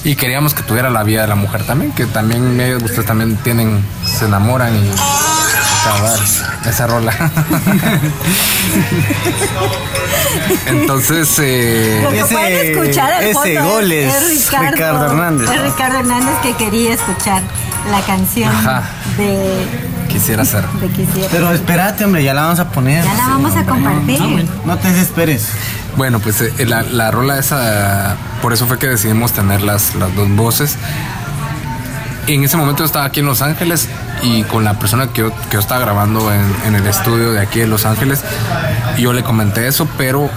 Y 0.05 0.14
queríamos 0.16 0.55
que 0.55 0.62
tuviera 0.62 0.88
la 0.91 1.03
vida 1.03 1.22
de 1.22 1.28
la 1.28 1.34
mujer 1.34 1.64
también, 1.64 1.93
que 1.93 2.07
también 2.07 2.59
ellos, 2.61 2.82
ustedes 2.82 3.07
también 3.07 3.36
tienen, 3.38 3.84
se 4.07 4.24
enamoran 4.26 4.74
y 4.74 4.91
acabar 5.82 6.18
esa 6.66 6.86
rola. 6.86 7.12
Entonces, 10.66 11.28
eh, 11.41 12.01
Lo 12.03 12.11
que 12.11 12.20
Ese- 12.20 12.34
pueden 12.34 12.70
escuchar 12.78 13.12
al 13.12 13.24
ese 13.24 13.32
fondo 13.34 13.64
gol 13.64 13.93
es 13.93 14.28
Ricardo, 14.28 14.70
Ricardo 14.70 15.05
Hernández. 15.07 15.51
Es 15.51 15.62
Ricardo 15.62 15.99
Hernández 15.99 16.34
que 16.43 16.55
quería 16.57 16.95
escuchar 16.95 17.43
la 17.91 18.01
canción 18.03 18.55
Ajá. 18.55 18.84
de, 19.16 19.66
quisiera 20.09 20.45
ser. 20.45 20.66
de 20.66 20.88
Quisiera. 20.88 21.28
Pero 21.30 21.53
espérate, 21.53 22.05
hombre, 22.05 22.22
ya 22.24 22.34
la 22.34 22.43
vamos 22.43 22.61
a 22.61 22.70
poner. 22.70 23.05
ya 23.05 23.14
la 23.14 23.26
vamos 23.28 23.57
a 23.57 23.64
compartir. 23.64 24.49
No 24.64 24.76
te 24.78 24.88
desesperes. 24.93 25.49
Bueno, 25.97 26.20
pues 26.20 26.41
eh, 26.41 26.53
la, 26.66 26.82
la 26.82 27.11
rola 27.11 27.38
esa, 27.38 28.16
por 28.43 28.53
eso 28.53 28.66
fue 28.66 28.78
que 28.78 28.86
decidimos 28.88 29.32
tener 29.32 29.62
las, 29.62 29.95
las 29.97 30.14
dos 30.14 30.28
voces. 30.30 30.76
En 32.26 32.45
ese 32.45 32.57
momento 32.57 32.80
yo 32.80 32.86
estaba 32.86 33.07
aquí 33.07 33.20
en 33.20 33.26
Los 33.26 33.43
Ángeles 33.43 33.88
y 34.22 34.45
con 34.45 34.62
la 34.62 34.78
persona 34.78 35.09
que 35.09 35.22
yo, 35.22 35.30
que 35.34 35.55
yo 35.55 35.59
estaba 35.59 35.80
grabando 35.80 36.32
en, 36.32 36.55
en 36.66 36.74
el 36.76 36.86
estudio 36.86 37.32
de 37.32 37.41
aquí 37.41 37.59
de 37.59 37.66
Los 37.66 37.86
Ángeles, 37.86 38.22
yo 38.99 39.12
le 39.12 39.24
comenté 39.24 39.66
eso, 39.66 39.88
pero 39.99 40.30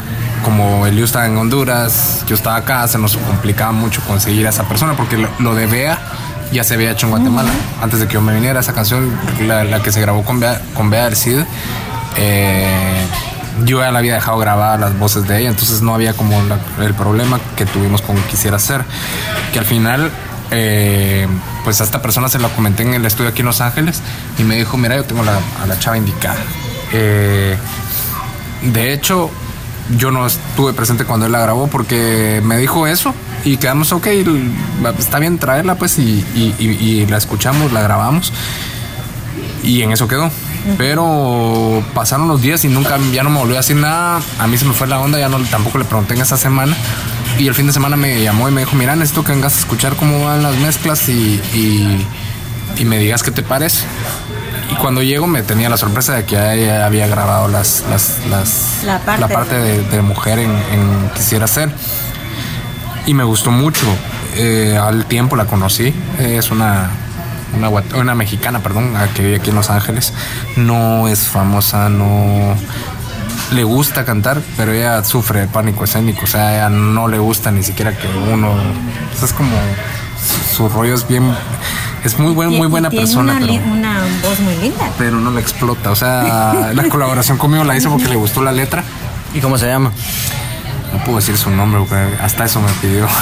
como 0.43 0.87
Elio 0.87 1.05
estaba 1.05 1.27
en 1.27 1.37
Honduras, 1.37 2.23
yo 2.25 2.35
estaba 2.35 2.55
acá, 2.55 2.87
se 2.87 2.97
nos 2.97 3.15
complicaba 3.17 3.71
mucho 3.73 4.01
conseguir 4.01 4.47
a 4.47 4.49
esa 4.49 4.63
persona 4.63 4.93
porque 4.93 5.17
lo, 5.17 5.29
lo 5.39 5.53
de 5.53 5.67
Bea 5.67 5.99
ya 6.53 6.63
se 6.63 6.75
había 6.75 6.91
hecho 6.91 7.07
en 7.07 7.11
Guatemala. 7.11 7.49
Antes 7.81 7.99
de 7.99 8.07
que 8.07 8.13
yo 8.13 8.21
me 8.21 8.33
viniera, 8.33 8.59
esa 8.61 8.73
canción, 8.73 9.11
la, 9.47 9.63
la 9.63 9.81
que 9.83 9.91
se 9.91 9.99
grabó 10.01 10.23
con 10.23 10.39
Bea, 10.39 10.61
con 10.73 10.89
Bea 10.89 11.05
del 11.05 11.15
Cid, 11.15 11.39
eh, 12.17 13.05
yo 13.65 13.79
ya 13.81 13.91
la 13.91 13.99
había 13.99 14.15
dejado 14.15 14.37
grabar 14.37 14.79
las 14.79 14.97
voces 14.97 15.27
de 15.27 15.39
ella, 15.39 15.49
entonces 15.49 15.81
no 15.81 15.93
había 15.93 16.13
como 16.13 16.41
la- 16.43 16.59
el 16.85 16.93
problema 16.93 17.39
que 17.55 17.65
tuvimos 17.65 18.01
con 18.01 18.15
Quisiera 18.23 18.57
Ser, 18.59 18.83
que 19.51 19.59
al 19.59 19.65
final, 19.65 20.09
eh, 20.51 21.27
pues 21.63 21.79
a 21.81 21.83
esta 21.83 22.01
persona 22.01 22.29
se 22.29 22.39
la 22.39 22.49
comenté 22.49 22.83
en 22.83 22.93
el 22.93 23.05
estudio 23.05 23.29
aquí 23.29 23.41
en 23.41 23.47
Los 23.47 23.61
Ángeles 23.61 24.01
y 24.39 24.43
me 24.43 24.55
dijo, 24.55 24.77
mira, 24.77 24.95
yo 24.95 25.03
tengo 25.05 25.23
la- 25.23 25.39
a 25.61 25.67
la 25.67 25.77
chava 25.79 25.97
indicada. 25.97 26.37
Eh, 26.93 27.57
de 28.63 28.93
hecho, 28.93 29.29
yo 29.97 30.11
no 30.11 30.25
estuve 30.25 30.73
presente 30.73 31.05
cuando 31.05 31.25
él 31.25 31.31
la 31.31 31.39
grabó 31.39 31.67
porque 31.67 32.41
me 32.43 32.57
dijo 32.57 32.87
eso 32.87 33.13
y 33.43 33.57
quedamos, 33.57 33.91
ok, 33.91 34.07
está 34.99 35.19
bien 35.19 35.37
traerla 35.37 35.75
pues 35.75 35.99
y, 35.99 36.25
y- 36.35 36.55
y- 36.59 36.65
y 37.01 37.05
la 37.07 37.17
escuchamos, 37.17 37.71
la 37.71 37.81
grabamos 37.81 38.31
y 39.63 39.81
en 39.81 39.91
eso 39.91 40.07
quedó. 40.07 40.29
Pero 40.77 41.83
pasaron 41.93 42.29
los 42.29 42.41
días 42.41 42.63
y 42.63 42.69
nunca, 42.69 42.97
ya 43.13 43.21
no 43.23 43.29
me 43.29 43.39
volvió 43.39 43.55
a 43.55 43.57
decir 43.59 43.75
nada. 43.75 44.21
A 44.39 44.47
mí 44.47 44.57
se 44.57 44.63
me 44.63 44.73
fue 44.73 44.87
la 44.87 44.99
onda, 44.99 45.19
ya 45.19 45.27
no 45.27 45.37
tampoco 45.39 45.77
le 45.77 45.83
pregunté 45.83 46.13
en 46.13 46.21
esa 46.21 46.37
semana. 46.37 46.73
Y 47.37 47.47
el 47.47 47.53
fin 47.55 47.67
de 47.67 47.73
semana 47.73 47.97
me 47.97 48.21
llamó 48.23 48.47
y 48.47 48.51
me 48.51 48.61
dijo, 48.61 48.75
mira, 48.77 48.95
necesito 48.95 49.25
que 49.25 49.33
vengas 49.33 49.55
a 49.55 49.59
escuchar 49.59 49.95
cómo 49.97 50.23
van 50.23 50.41
las 50.41 50.55
mezclas 50.55 51.09
y, 51.09 51.41
y- 51.53 52.05
y 52.77 52.85
me 52.85 52.97
digas 52.97 53.23
qué 53.23 53.31
te 53.31 53.43
parece. 53.43 53.83
Y 54.71 54.75
cuando 54.75 55.01
llego 55.03 55.27
me 55.27 55.43
tenía 55.43 55.67
la 55.69 55.75
sorpresa 55.77 56.13
de 56.13 56.23
que 56.23 56.35
ella 56.35 56.85
había 56.85 57.07
grabado 57.07 57.49
las, 57.49 57.83
las, 57.89 58.19
las- 58.29 58.83
La 59.19 59.27
parte. 59.27 59.55
de, 59.59 59.83
de 59.83 60.01
mujer 60.01 60.39
en, 60.39 60.51
en 60.51 61.09
Quisiera 61.13 61.45
Ser. 61.47 61.69
Y 63.05 63.13
me 63.13 63.23
gustó 63.23 63.51
mucho. 63.51 63.85
Eh, 64.35 64.77
al 64.81 65.05
tiempo 65.05 65.35
la 65.35 65.45
conocí. 65.45 65.93
Es 66.19 66.51
una, 66.51 66.89
una, 67.95 68.15
mexicana, 68.15 68.59
perdón, 68.59 68.95
a 68.95 69.07
que 69.07 69.23
vive 69.23 69.35
aquí 69.37 69.49
en 69.49 69.55
Los 69.55 69.69
Ángeles. 69.69 70.13
No 70.55 71.07
es 71.07 71.27
famosa, 71.27 71.89
no 71.89 72.55
le 73.51 73.63
gusta 73.63 74.05
cantar, 74.05 74.41
pero 74.57 74.71
ella 74.71 75.03
sufre 75.03 75.41
de 75.41 75.47
pánico 75.47 75.83
escénico. 75.83 76.21
O 76.23 76.27
sea, 76.27 76.47
a 76.47 76.55
ella 76.55 76.69
no 76.69 77.07
le 77.07 77.19
gusta 77.19 77.51
ni 77.51 77.63
siquiera 77.63 77.97
que 77.97 78.07
uno. 78.31 78.53
pues 79.11 79.23
es 79.23 79.33
como. 79.33 79.55
Su, 80.23 80.55
su 80.55 80.69
rollo 80.69 80.93
es 80.93 81.05
bien. 81.07 81.35
Es 82.03 82.19
muy, 82.19 82.33
buen, 82.33 82.49
muy 82.49 82.67
buena 82.67 82.89
tiene 82.89 83.05
persona, 83.05 83.33
Una, 83.33 83.45
pero 83.45 83.53
una 83.71 84.01
voz 84.21 84.39
muy 84.41 84.55
linda. 84.57 84.89
pero 84.97 85.19
no 85.19 85.31
la 85.31 85.39
explota. 85.39 85.91
O 85.91 85.95
sea, 85.95 86.71
la 86.73 86.89
colaboración 86.89 87.37
conmigo 87.37 87.63
la 87.63 87.75
hizo 87.77 87.89
porque 87.89 88.07
le 88.07 88.15
gustó 88.15 88.41
la 88.41 88.51
letra. 88.51 88.83
¿Y 89.33 89.39
cómo 89.39 89.57
se 89.57 89.67
llama? 89.67 89.91
No 90.93 91.03
puedo 91.03 91.17
decir 91.17 91.37
su 91.37 91.49
nombre 91.49 91.79
porque 91.79 91.95
hasta 92.21 92.45
eso 92.45 92.61
me 92.61 92.71
pidió. 92.73 93.07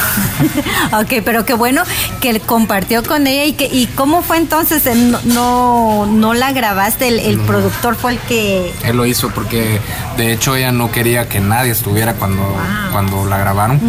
Ok, 1.02 1.24
pero 1.24 1.46
qué 1.46 1.54
bueno 1.54 1.84
que 2.20 2.40
compartió 2.42 3.02
con 3.04 3.26
ella 3.26 3.46
y 3.46 3.54
que 3.54 3.66
y 3.66 3.88
cómo 3.88 4.22
fue 4.22 4.38
entonces 4.38 4.84
no 4.96 5.20
no, 5.24 6.06
no 6.06 6.34
la 6.34 6.52
grabaste 6.52 7.08
el, 7.08 7.20
el 7.20 7.40
productor 7.40 7.96
fue 7.96 8.14
el 8.14 8.20
que 8.20 8.74
Él 8.84 8.98
lo 8.98 9.06
hizo 9.06 9.30
porque 9.30 9.80
de 10.18 10.34
hecho 10.34 10.56
ella 10.56 10.72
no 10.72 10.92
quería 10.92 11.30
que 11.30 11.40
nadie 11.40 11.72
estuviera 11.72 12.14
cuando, 12.16 12.56
cuando 12.92 13.26
la 13.26 13.38
grabaron. 13.38 13.80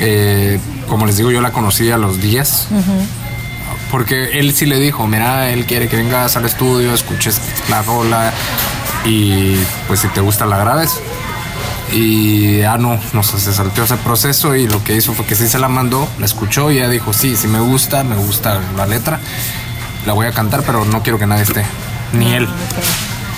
Eh, 0.00 0.58
como 0.88 1.06
les 1.06 1.16
digo, 1.16 1.30
yo 1.30 1.40
la 1.40 1.52
conocí 1.52 1.90
a 1.90 1.96
los 1.98 2.20
días. 2.20 2.68
Porque 3.90 4.38
él 4.40 4.52
sí 4.54 4.66
le 4.66 4.78
dijo, 4.78 5.06
mira, 5.06 5.50
él 5.50 5.66
quiere 5.66 5.88
que 5.88 5.96
vengas 5.96 6.36
al 6.36 6.44
estudio, 6.44 6.92
escuches 6.92 7.40
la 7.70 7.82
rola 7.82 8.32
y 9.04 9.56
pues 9.86 10.00
si 10.00 10.08
te 10.08 10.20
gusta 10.20 10.46
la 10.46 10.58
grabes. 10.58 10.98
Y 11.94 12.58
ya 12.58 12.76
no, 12.76 12.98
no 13.12 13.22
sé, 13.22 13.38
se 13.38 13.54
salteó 13.54 13.84
ese 13.84 13.96
proceso 13.96 14.56
y 14.56 14.66
lo 14.66 14.82
que 14.82 14.96
hizo 14.96 15.12
fue 15.12 15.24
que 15.26 15.36
sí 15.36 15.46
se 15.46 15.58
la 15.60 15.68
mandó, 15.68 16.08
la 16.18 16.26
escuchó 16.26 16.70
y 16.72 16.78
ella 16.78 16.88
dijo, 16.88 17.12
sí, 17.12 17.36
sí 17.36 17.46
me 17.46 17.60
gusta, 17.60 18.02
me 18.02 18.16
gusta 18.16 18.60
la 18.76 18.84
letra, 18.86 19.20
la 20.04 20.12
voy 20.12 20.26
a 20.26 20.32
cantar, 20.32 20.64
pero 20.66 20.84
no 20.84 21.02
quiero 21.04 21.18
que 21.20 21.26
nadie 21.26 21.44
esté, 21.44 21.64
ni 22.12 22.32
él. 22.32 22.48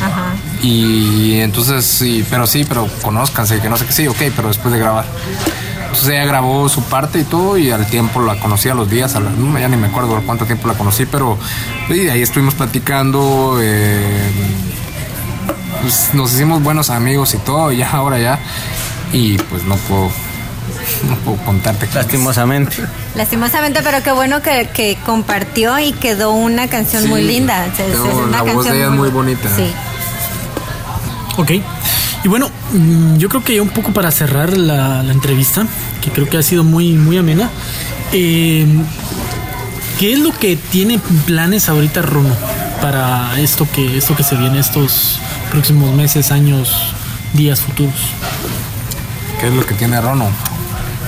Ajá. 0.03 0.35
Y 0.63 1.41
entonces 1.41 1.85
sí, 1.85 2.25
pero 2.31 2.47
sí, 2.47 2.65
pero 2.67 2.89
conózcanse, 3.03 3.61
que 3.61 3.69
no 3.69 3.77
sé 3.77 3.85
qué, 3.87 3.93
sí, 3.93 4.07
ok, 4.09 4.17
pero 4.35 4.49
después 4.49 4.73
de 4.73 4.81
grabar. 4.81 5.05
Entonces 5.83 6.09
ella 6.09 6.25
grabó 6.25 6.69
su 6.71 6.83
parte 6.83 7.19
y 7.21 7.25
todo 7.25 7.59
y 7.59 7.71
al 7.71 7.87
tiempo 7.87 8.21
la 8.23 8.39
conocí 8.41 8.69
a 8.71 8.75
los 8.75 8.89
días, 8.89 9.15
a 9.17 9.21
la- 9.21 9.31
no, 9.31 9.59
ya 9.59 9.69
ni 9.69 9.77
me 9.77 9.89
acuerdo 9.89 10.21
cuánto 10.25 10.47
tiempo 10.47 10.67
la 10.67 10.75
conocí, 10.75 11.05
pero 11.07 11.39
y 11.91 12.09
ahí 12.09 12.23
estuvimos 12.23 12.55
platicando, 12.55 13.59
eh, 13.61 14.31
pues, 15.83 16.11
nos 16.15 16.33
hicimos 16.33 16.63
buenos 16.63 16.91
amigos 16.91 17.35
y 17.35 17.39
todo, 17.39 17.73
ya 17.73 17.91
ahora 17.91 18.19
ya, 18.19 18.39
y 19.13 19.39
pues 19.39 19.65
no 19.65 19.77
puedo 19.77 20.11
no 21.09 21.17
puedo 21.17 21.37
contarte. 21.39 21.89
Lastimosamente. 21.95 22.77
Lastimosamente, 23.15 23.81
pero 23.83 24.03
qué 24.03 24.13
bueno 24.13 24.43
que, 24.43 24.69
que 24.73 24.97
compartió 25.05 25.79
y 25.79 25.93
quedó 25.93 26.33
una 26.33 26.69
canción 26.69 27.03
Sí, 27.03 27.09
muy 27.09 27.23
linda. 27.23 27.67
Es 27.67 27.99
una 27.99 28.39
la 28.39 28.43
voz 28.43 28.53
canción 28.53 28.73
de 28.75 28.77
ella 28.79 28.87
es 28.87 28.93
muy 28.93 29.09
bonita. 29.11 29.49
Sí. 29.57 29.73
Ok. 31.37 31.51
Y 32.25 32.29
bueno, 32.29 32.51
mm, 32.73 33.17
yo 33.17 33.29
creo 33.29 33.45
que 33.45 33.55
ya 33.57 33.63
un 33.63 33.69
poco 33.69 33.93
para 33.93 34.11
cerrar 34.11 34.57
la, 34.57 35.03
la 35.03 35.13
entrevista, 35.13 35.67
que 36.03 36.11
creo 36.11 36.29
que 36.29 36.39
ha 36.39 36.43
sido 36.43 36.65
muy, 36.65 36.93
muy 36.95 37.19
amena. 37.19 37.51
eh, 38.13 38.67
¿Qué 39.99 40.13
es 40.13 40.19
lo 40.19 40.31
que 40.33 40.57
tiene 40.57 40.99
planes 41.27 41.69
ahorita 41.71 42.03
Rono 42.03 42.35
para 42.83 43.41
esto 43.41 43.67
que, 43.75 43.97
esto 43.97 44.15
que 44.15 44.23
se 44.23 44.37
viene 44.37 44.59
estos 44.59 45.19
próximos 45.51 45.95
meses, 45.95 46.31
años, 46.33 46.95
días 47.33 47.61
futuros? 47.61 47.95
¿Qué 49.41 49.49
es 49.49 49.55
lo 49.55 49.65
que 49.67 49.75
tiene 49.75 50.01
Rono? 50.01 50.29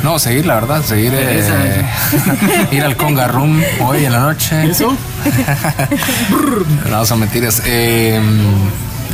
No, 0.03 0.19
seguir, 0.19 0.47
la 0.47 0.55
verdad, 0.55 0.83
seguir. 0.83 1.13
eh, 1.15 1.85
ir 2.71 2.85
al 2.85 2.97
Conga 2.97 3.27
Room 3.27 3.61
hoy 3.81 4.05
en 4.05 4.13
la 4.13 4.21
noche. 4.21 4.71
¿Eso? 4.71 4.95
No, 6.91 7.05
son 7.05 7.21
mentiras. 7.21 7.63
Eh, 7.67 8.21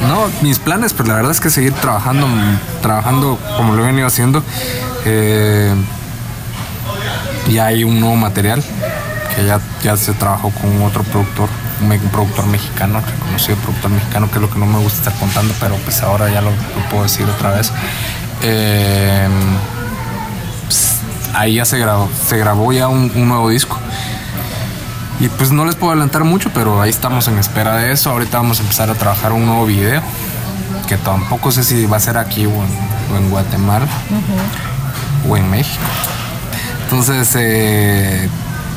no, 0.06 0.26
mis 0.42 0.58
planes, 0.58 0.92
pues 0.92 1.08
la 1.08 1.14
verdad 1.16 1.32
es 1.32 1.40
que 1.40 1.50
seguir 1.50 1.72
trabajando, 1.72 2.26
trabajando 2.82 3.38
como 3.56 3.74
lo 3.74 3.82
he 3.82 3.86
venido 3.86 4.06
haciendo. 4.06 4.42
Eh, 5.06 5.72
ya 7.50 7.66
hay 7.66 7.84
un 7.84 8.00
nuevo 8.00 8.16
material 8.16 8.62
que 9.34 9.44
ya, 9.46 9.60
ya 9.82 9.96
se 9.96 10.12
trabajó 10.12 10.50
con 10.50 10.82
otro 10.82 11.02
productor, 11.04 11.48
un, 11.80 11.98
productor 12.10 12.46
mexicano, 12.46 13.00
reconocido 13.00 13.56
productor 13.58 13.90
mexicano, 13.90 14.28
que 14.30 14.36
es 14.36 14.40
lo 14.40 14.50
que 14.50 14.58
no 14.58 14.66
me 14.66 14.78
gusta 14.78 14.98
estar 14.98 15.14
contando, 15.20 15.54
pero 15.60 15.76
pues 15.76 16.02
ahora 16.02 16.30
ya 16.30 16.40
lo, 16.40 16.50
lo 16.50 16.88
puedo 16.90 17.02
decir 17.04 17.26
otra 17.28 17.50
vez. 17.52 17.72
Eh, 18.42 19.28
pues, 20.66 20.98
ahí 21.34 21.54
ya 21.54 21.64
se 21.64 21.78
grabó, 21.78 22.08
se 22.26 22.36
grabó 22.36 22.72
ya 22.72 22.88
un, 22.88 23.10
un 23.14 23.28
nuevo 23.28 23.48
disco. 23.48 23.78
Y 25.20 25.28
pues 25.28 25.52
no 25.52 25.64
les 25.64 25.76
puedo 25.76 25.92
adelantar 25.92 26.24
mucho, 26.24 26.50
pero 26.52 26.82
ahí 26.82 26.90
estamos 26.90 27.28
en 27.28 27.38
espera 27.38 27.76
de 27.76 27.92
eso. 27.92 28.10
Ahorita 28.10 28.38
vamos 28.38 28.58
a 28.58 28.62
empezar 28.62 28.90
a 28.90 28.94
trabajar 28.94 29.32
un 29.32 29.46
nuevo 29.46 29.64
video, 29.64 30.02
que 30.88 30.96
tampoco 30.96 31.52
sé 31.52 31.62
si 31.62 31.86
va 31.86 31.98
a 31.98 32.00
ser 32.00 32.18
aquí 32.18 32.46
o 32.46 32.50
en, 32.50 33.14
o 33.14 33.16
en 33.16 33.30
Guatemala 33.30 33.86
o 35.28 35.36
en 35.36 35.48
México. 35.50 35.80
Entonces, 36.84 37.30
eh, 37.36 38.28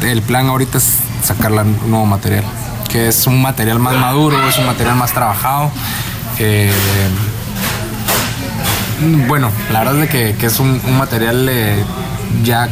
el 0.03 0.21
plan 0.21 0.47
ahorita 0.47 0.77
es 0.77 0.97
sacar 1.23 1.51
la- 1.51 1.63
un 1.63 1.89
nuevo 1.89 2.05
material, 2.05 2.43
que 2.87 3.07
es 3.07 3.27
un 3.27 3.41
material 3.41 3.79
más 3.79 3.95
maduro, 3.95 4.37
es 4.47 4.57
un 4.57 4.65
material 4.65 4.95
más 4.95 5.11
trabajado. 5.13 5.71
Eh, 6.39 6.71
bueno, 9.27 9.51
la 9.71 9.79
verdad 9.79 10.03
es 10.03 10.09
que, 10.09 10.35
que 10.39 10.45
es 10.47 10.59
un, 10.59 10.81
material 10.97 11.47
eh, 11.49 11.83
ya 12.43 12.69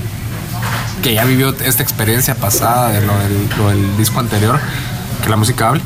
que 1.04 1.14
ya 1.14 1.24
vivió 1.26 1.50
esta 1.64 1.84
experiencia 1.84 2.36
pasada 2.36 2.90
de 2.90 3.02
lo 3.06 3.70
del, 3.70 3.98
disco 3.98 4.20
anterior, 4.20 4.60
que 5.24 5.30
la 5.30 5.36
música 5.36 5.70
hable. 5.70 5.82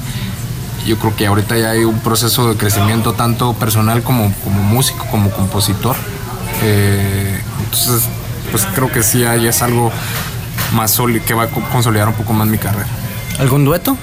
Yo 0.85 0.97
creo 0.97 1.15
que 1.15 1.27
ahorita 1.27 1.57
ya 1.57 1.71
hay 1.71 1.83
un 1.83 1.99
proceso 1.99 2.49
de 2.49 2.55
crecimiento 2.55 3.13
tanto 3.13 3.53
personal 3.53 4.01
como, 4.01 4.33
como 4.43 4.63
músico, 4.63 5.05
como 5.11 5.29
compositor. 5.29 5.95
Eh, 6.63 7.41
entonces, 7.65 8.03
pues 8.49 8.65
creo 8.73 8.89
que 8.89 9.03
sí 9.03 9.25
hay, 9.25 9.45
es 9.47 9.61
algo 9.61 9.91
más 10.73 10.91
sólido, 10.91 11.23
que 11.25 11.33
va 11.33 11.43
a 11.43 11.47
co- 11.47 11.61
consolidar 11.71 12.07
un 12.07 12.13
poco 12.13 12.31
más 12.33 12.47
mi 12.47 12.57
carrera. 12.57 12.87
¿Algún 13.39 13.65
dueto? 13.65 13.97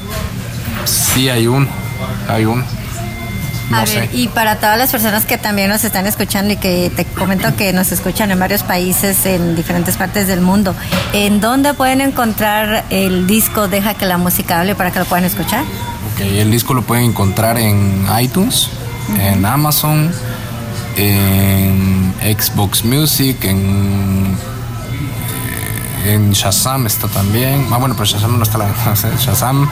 Sí 0.85 1.29
hay 1.29 1.47
uno, 1.47 1.67
hay 2.29 2.45
uno. 2.45 2.65
No 3.71 3.79
A 3.79 3.81
ver, 3.81 3.89
sé. 3.89 4.11
y 4.13 4.29
para 4.29 4.57
todas 4.61 4.79
las 4.79 4.93
personas 4.93 5.25
que 5.25 5.39
también 5.39 5.69
nos 5.69 5.83
están 5.83 6.07
escuchando 6.07 6.53
y 6.53 6.57
que 6.57 6.91
te 6.95 7.05
comento 7.05 7.55
que 7.57 7.73
nos 7.73 7.91
escuchan 7.91 8.31
en 8.31 8.39
varios 8.39 8.63
países, 8.63 9.27
en 9.27 9.57
diferentes 9.57 9.97
partes 9.97 10.29
del 10.29 10.41
mundo, 10.41 10.75
¿en 11.13 11.41
dónde 11.41 11.75
pueden 11.75 12.01
encontrar 12.01 12.85
el 12.91 13.27
disco 13.27 13.67
Deja 13.67 13.95
que 13.95 14.07
la 14.07 14.19
música 14.19 14.61
hable 14.61 14.77
para 14.77 14.93
que 14.93 15.01
lo 15.01 15.05
puedan 15.05 15.25
escuchar? 15.25 15.63
Ok, 16.15 16.21
el 16.21 16.51
disco 16.53 16.75
lo 16.75 16.83
pueden 16.83 17.07
encontrar 17.07 17.59
en 17.59 18.07
iTunes, 18.21 18.69
en 19.21 19.45
Amazon, 19.45 20.13
en 20.97 22.15
Xbox 22.23 22.85
Music, 22.85 23.37
en, 23.43 24.29
en 26.15 26.33
Shazam 26.33 26.87
está 26.87 27.09
también. 27.09 27.67
Ah, 27.71 27.79
bueno, 27.79 27.95
pero 27.97 28.07
Shazam 28.07 28.37
no 28.39 28.43
está 28.45 28.59
la 28.59 28.69
Shazam. 29.21 29.69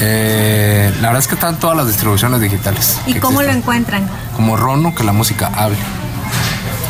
Eh, 0.00 0.90
la 0.96 1.08
verdad 1.08 1.18
es 1.20 1.28
que 1.28 1.34
están 1.34 1.58
todas 1.58 1.76
las 1.76 1.86
distribuciones 1.86 2.40
digitales. 2.40 2.98
¿Y 3.06 3.14
cómo 3.14 3.42
lo 3.42 3.50
encuentran? 3.50 4.08
Como 4.36 4.56
Rono, 4.56 4.94
que 4.94 5.04
la 5.04 5.12
música 5.12 5.50
hable. 5.54 5.76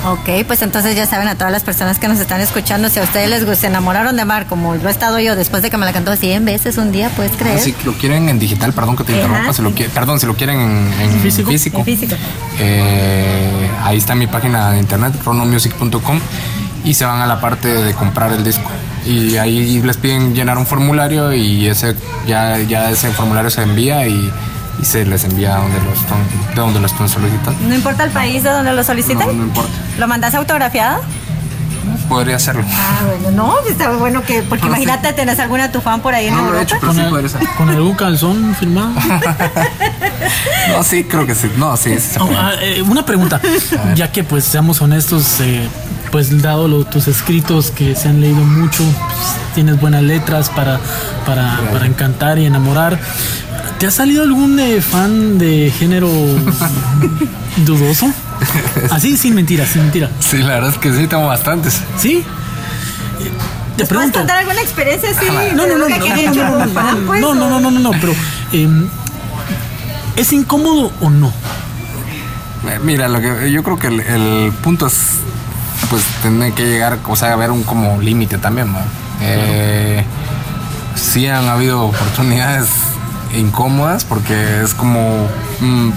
Ok, 0.07 0.45
pues 0.47 0.61
entonces 0.61 0.95
ya 0.97 1.07
saben 1.07 1.29
a 1.29 1.35
todas 1.35 1.51
las 1.51 1.63
personas 1.65 1.99
que 1.99 2.09
nos 2.09 2.19
están 2.21 2.39
escuchando, 2.43 2.91
si 2.91 2.99
a 3.01 3.05
ustedes 3.05 3.31
les 3.31 3.41
gusta, 3.47 3.63
se 3.63 3.67
enamoraron 3.69 4.15
de 4.17 4.27
Mar, 4.27 4.45
como 4.47 4.75
lo 4.75 4.87
he 4.89 4.93
estado 4.93 5.19
yo 5.19 5.35
después 5.35 5.63
de 5.63 5.71
que 5.71 5.79
me 5.79 5.87
la 5.87 5.95
cantó 5.95 6.15
100 6.15 6.45
veces 6.45 6.77
un 6.77 6.93
día, 6.93 7.09
¿puedes 7.09 7.33
creer? 7.39 7.59
Si 7.59 7.75
lo 7.87 7.95
quieren 7.95 8.29
en 8.29 8.39
digital, 8.39 8.75
perdón 8.75 8.97
que 8.97 9.05
te 9.05 9.13
interrumpa, 9.17 9.55
si 9.55 9.63
lo 9.63 9.75
qui- 9.75 9.89
perdón, 9.89 10.21
si 10.21 10.27
lo 10.27 10.35
quieren 10.37 10.61
en, 10.61 10.93
en 11.01 11.21
¿Físico? 11.21 11.51
físico, 11.51 11.79
En 11.79 11.85
físico. 11.87 12.17
eh, 12.59 13.71
ahí 13.83 13.97
está 13.97 14.15
mi 14.15 14.27
página 14.27 14.73
de 14.73 14.81
internet, 14.81 15.15
ronomusic.com, 15.25 16.21
y 16.85 16.95
se 16.95 17.05
van 17.05 17.21
a 17.21 17.27
la 17.27 17.41
parte 17.41 17.69
de 17.69 17.95
comprar 17.95 18.33
el 18.33 18.45
disco. 18.45 18.71
Y 19.07 19.37
ahí 19.37 19.83
les 19.83 19.97
piden 19.97 20.35
llenar 20.35 20.59
un 20.59 20.67
formulario 20.67 21.33
y 21.33 21.67
ese 21.67 21.97
ya, 22.27 22.59
ya 22.61 22.91
ese 22.91 23.11
formulario 23.11 23.51
se 23.51 23.63
envía 23.63 24.07
y, 24.07 24.31
y 24.81 24.85
se 24.85 25.05
les 25.05 25.25
envía 25.25 25.57
a 25.57 25.61
donde 25.61 25.81
lo 25.81 25.93
están, 25.93 26.19
de 26.55 26.61
donde 26.61 26.81
lo 26.81 26.87
están 26.87 27.09
solicitando. 27.09 27.59
No 27.69 27.75
importa 27.75 28.05
el 28.05 28.11
país 28.11 28.43
de 28.43 28.51
donde 28.51 28.73
lo 28.73 28.85
soliciten. 28.85 29.27
No, 29.27 29.33
no 29.33 29.45
importa. 29.45 29.73
¿Lo 29.99 30.07
mandas 30.07 30.35
autografiado? 30.35 31.01
Podría 32.09 32.37
hacerlo. 32.37 32.63
Ah, 32.69 33.01
bueno, 33.07 33.31
no, 33.31 33.55
pues 33.63 33.73
está 33.73 33.91
bueno 33.93 34.23
que, 34.23 34.43
porque 34.43 34.67
imagínate, 34.67 35.13
tenés 35.15 35.39
alguna 35.41 35.73
tu 35.73 35.81
fan 35.81 36.01
por 36.01 36.15
ahí 36.15 36.27
en 36.29 36.35
No 36.35 36.43
lo 36.51 36.59
he 36.59 36.61
Europa. 36.61 36.63
hecho, 36.63 36.77
pero 36.81 36.93
¿Con, 36.93 36.97
sí 37.03 37.11
podría 37.11 37.29
ser. 37.29 37.41
con 37.57 37.69
algún 37.71 37.95
calzón 37.95 38.55
firmado? 38.59 38.93
No, 40.71 40.83
sí, 40.83 41.05
creo 41.05 41.27
que 41.27 41.35
sí. 41.35 41.51
No, 41.57 41.77
sí. 41.77 41.99
sí 41.99 42.17
Oh, 42.21 42.29
ah, 42.37 42.53
eh, 42.61 42.83
una 42.83 43.05
pregunta, 43.05 43.41
ya 43.95 44.11
que 44.11 44.25
pues 44.25 44.45
seamos 44.45 44.81
honestos, 44.81 45.41
eh, 45.41 45.69
pues 46.11 46.41
dado 46.43 46.69
lo- 46.69 46.85
tus 46.85 47.07
escritos 47.09 47.71
que 47.71 47.95
se 47.95 48.09
han 48.09 48.21
leído 48.21 48.37
mucho, 48.45 48.83
pues, 48.83 49.55
tienes 49.55 49.79
buenas 49.81 50.03
letras 50.03 50.49
para, 50.51 50.81
para, 51.27 51.61
para 51.73 51.87
encantar 51.87 52.39
y 52.39 52.47
enamorar. 52.47 52.99
¿Te 53.85 53.89
ha 53.89 53.91
salido 53.91 54.23
algún 54.23 54.59
eh, 54.59 54.81
fan 54.81 55.37
de 55.37 55.71
género 55.79 56.09
dudoso? 57.67 58.11
Así, 58.91 59.15
sin 59.19 59.35
mentira, 59.35 59.67
sin 59.67 59.83
mentira. 59.83 60.09
Sí, 60.21 60.39
la 60.39 60.55
verdad 60.55 60.71
es 60.71 60.79
que 60.79 60.91
sí, 60.91 61.07
tengo 61.07 61.27
bastantes. 61.27 61.83
¿Sí? 61.99 62.15
Eh, 62.15 62.23
Te 63.77 63.85
¿Puedes 63.85 63.89
pregunto. 63.91 64.19
contar 64.21 64.39
alguna 64.39 64.63
experiencia 64.63 65.11
así? 65.11 65.27
No, 65.55 65.67
no, 65.67 65.77
no, 65.77 65.85
pues, 67.07 67.21
no, 67.21 67.35
no, 67.35 67.51
no, 67.51 67.61
no, 67.61 67.71
no, 67.71 67.79
no, 67.79 67.91
pero 68.01 68.15
em, 68.53 68.89
¿es 70.17 70.33
incómodo 70.33 70.91
o 71.03 71.11
no? 71.11 71.29
Eh, 72.67 72.81
Mira, 72.83 73.07
lo 73.09 73.21
que 73.21 73.53
yo 73.53 73.63
creo 73.63 73.79
que 73.79 73.89
el, 73.89 74.01
el 74.01 74.53
punto 74.63 74.87
es 74.87 74.95
pues 75.91 76.03
tener 76.23 76.55
que 76.55 76.65
llegar, 76.65 77.01
o 77.07 77.17
sea, 77.17 77.35
a 77.35 77.37
ver 77.37 77.51
un 77.51 77.65
como 77.65 78.01
límite 78.01 78.39
también, 78.39 78.73
¿no? 78.73 78.79
Eh, 79.21 80.03
sí 80.95 81.27
han 81.27 81.47
habido 81.49 81.83
oportunidades 81.83 82.71
incómodas 83.37 84.05
porque 84.05 84.63
es 84.63 84.75
como 84.75 85.29
mm, 85.61 85.91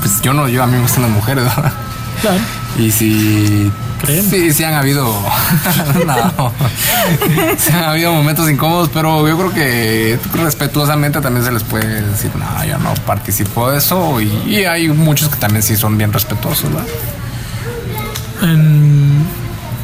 pues 0.00 0.20
yo 0.22 0.32
no, 0.32 0.48
yo 0.48 0.62
a 0.62 0.66
mí 0.66 0.76
me 0.76 0.82
gustan 0.82 1.02
las 1.02 1.10
mujeres, 1.10 1.44
¿no? 1.56 1.62
Claro. 2.20 2.38
Y 2.78 2.90
si 2.90 3.70
Créeme. 4.00 4.28
sí, 4.28 4.52
sí 4.52 4.64
han 4.64 4.74
habido 4.74 5.04
no, 6.06 6.52
sí 7.58 7.72
han 7.72 7.84
habido 7.84 8.12
momentos 8.12 8.50
incómodos, 8.50 8.90
pero 8.92 9.26
yo 9.28 9.36
creo 9.36 9.52
que 9.52 10.18
respetuosamente 10.34 11.20
también 11.20 11.44
se 11.44 11.52
les 11.52 11.62
puede 11.62 12.02
decir, 12.02 12.30
no, 12.36 12.64
yo 12.64 12.78
no 12.78 12.92
participo 13.06 13.70
de 13.70 13.78
eso 13.78 14.20
y, 14.20 14.26
y 14.46 14.64
hay 14.64 14.88
muchos 14.88 15.28
que 15.28 15.36
también 15.36 15.62
sí 15.62 15.76
son 15.76 15.96
bien 15.96 16.12
respetuosos, 16.12 16.70
¿verdad? 16.72 16.86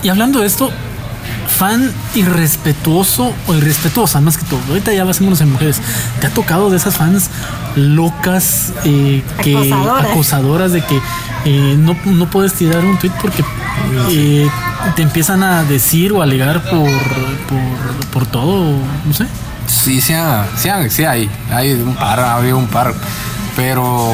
Y 0.02 0.08
hablando 0.08 0.40
de 0.40 0.46
esto, 0.46 0.70
fan 1.61 1.92
irrespetuoso 2.14 3.34
o 3.46 3.54
irrespetuosa, 3.54 4.18
más 4.22 4.38
que 4.38 4.44
todo. 4.46 4.61
Ahorita 4.70 4.94
ya 4.94 5.04
basémonos 5.04 5.42
en 5.42 5.52
mujeres. 5.52 5.76
¿Te 6.18 6.26
ha 6.26 6.30
tocado 6.30 6.70
de 6.70 6.78
esas 6.78 6.96
fans 6.96 7.28
locas 7.76 8.72
eh, 8.84 9.22
que 9.42 9.56
Acosadoras. 9.56 10.04
acosadoras 10.11 10.72
de 10.72 10.80
que 10.82 10.96
eh, 11.44 11.76
no, 11.78 11.94
no 12.06 12.30
puedes 12.30 12.54
tirar 12.54 12.82
un 12.84 12.98
tweet 12.98 13.12
porque 13.20 13.44
eh, 14.11 14.48
te 14.96 15.02
empiezan 15.02 15.42
a 15.42 15.62
decir 15.64 16.12
o 16.12 16.22
alegar 16.22 16.62
por, 16.62 16.88
por, 16.88 18.06
por 18.11 18.26
todo, 18.26 18.72
no 19.04 19.12
sé? 19.12 19.26
Sí, 19.66 20.00
sí, 20.00 20.14
ha- 20.14 20.46
sí, 20.56 20.68
ha- 20.70 20.88
sí 20.88 21.04
hay, 21.04 21.30
hay 21.52 21.72
un 21.74 21.94
par, 21.94 22.20
ha 22.20 22.36
habido 22.36 22.56
un 22.58 22.66
par, 22.68 22.94
pero 23.54 24.08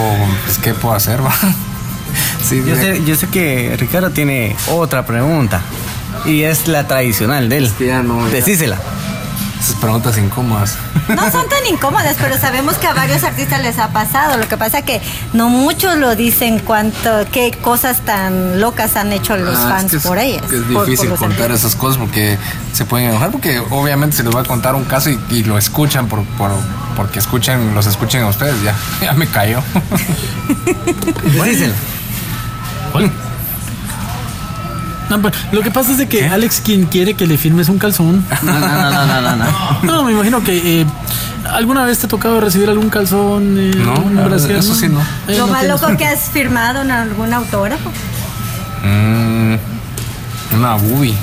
pues 0.45 0.59
qué 0.59 0.75
puedo 0.75 0.95
hacer, 0.97 1.25
va? 1.25 1.33
Sí, 2.47 2.63
Yo 2.67 2.75
de- 2.77 2.81
sé, 2.99 3.05
yo 3.05 3.15
sé 3.17 3.27
que 3.29 3.77
Ricardo 3.79 4.11
tiene 4.11 4.55
otra 4.71 5.05
pregunta. 5.07 5.61
Y 6.25 6.43
es 6.43 6.67
la 6.69 6.87
tradicional 6.89 7.49
de 7.49 7.59
él. 7.59 7.71
ya 7.79 8.03
no, 8.03 8.27
ya. 8.27 8.35
Decísela. 8.35 8.79
Esas 9.61 9.77
preguntas 9.77 10.19
incómodas. 10.19 10.77
No 11.09 11.31
son 11.31 11.49
tan 11.49 11.65
incómodas, 11.71 12.17
pero 12.21 12.37
sabemos 12.39 12.75
que 12.77 12.87
a 12.89 12.93
varios 12.95 13.25
artistas 13.25 13.63
les 13.63 13.79
ha 13.79 13.89
pasado. 13.89 14.37
Lo 14.37 14.47
que 14.49 14.57
pasa 14.57 14.83
que 14.83 15.01
no 15.33 15.49
muchos 15.49 15.97
lo 15.97 16.15
dicen 16.15 16.59
cuánto, 16.59 17.11
qué 17.33 17.53
cosas 17.63 18.01
tan 18.05 18.61
locas 18.61 18.97
han 18.97 19.13
hecho 19.13 19.37
los 19.37 19.57
Ah, 19.57 19.69
fans 19.71 19.85
es 19.85 19.91
que 19.93 19.97
es, 19.99 20.03
por 20.07 20.19
ellas. 20.19 20.43
es 20.45 20.51
por- 20.63 20.73
por 20.75 20.87
difícil 20.87 21.09
contar 21.11 21.29
artistas. 21.47 21.59
esas 21.61 21.75
cosas 21.77 21.99
porque 21.99 22.37
se 22.73 22.85
pueden 22.85 23.09
enojar 23.11 23.31
porque 23.31 23.59
obviamente 23.71 24.17
se 24.17 24.25
les 24.25 24.35
va 24.35 24.41
a 24.41 24.45
contar 24.45 24.75
un 24.75 24.85
caso 24.85 25.11
y, 25.11 25.19
y 25.31 25.43
lo 25.45 25.57
escuchan 25.59 26.07
por, 26.07 26.23
por- 26.37 26.51
porque 26.97 27.19
escuchan, 27.19 27.75
los 27.75 27.87
escuchen 27.87 28.23
a 28.23 28.27
ustedes, 28.29 28.55
ya, 28.63 28.75
ya 29.01 29.13
me 29.15 29.27
cayó. 29.27 29.63
Díselo. 31.45 31.75
¿Cuál? 32.93 33.11
No, 35.11 35.23
pero 35.23 35.35
lo 35.53 35.63
que 35.63 35.71
pasa 35.71 35.93
es 35.93 35.99
de 35.99 36.09
que 36.09 36.29
Alex 36.29 36.61
quien 36.65 36.87
quiere 36.87 37.15
que 37.15 37.27
le 37.27 37.39
firmes 37.39 37.69
un 37.69 37.79
calzón. 37.79 38.25
No, 38.43 38.53
no, 38.53 38.61
no, 38.61 38.91
no, 38.91 39.07
no, 39.07 39.21
no, 39.21 39.37
no. 39.37 39.47
No, 39.83 40.03
me 40.05 40.13
imagino 40.13 40.43
que 40.43 40.81
eh, 40.83 40.87
alguna 41.53 41.85
vez 41.85 41.99
te 41.99 42.07
ha 42.07 42.09
tocado 42.09 42.41
recibir 42.41 42.69
algún 42.69 42.91
calzón, 42.91 43.57
eh, 43.59 43.71
No, 43.77 43.95
un 43.95 44.17
brasier, 44.17 44.57
eso 44.57 44.75
sí 44.75 44.89
no. 44.89 45.01
Eh, 45.29 45.37
Lo 45.39 45.47
no 45.47 45.53
más 45.53 45.61
tienes- 45.63 45.81
loco 45.81 45.97
que 45.99 46.07
has 46.07 46.31
firmado 46.31 46.83
en 46.83 46.91
algún 46.91 47.33
autógrafo. 47.33 47.91
Mm, 48.85 49.55
una 50.57 50.75
bubi. 50.75 51.15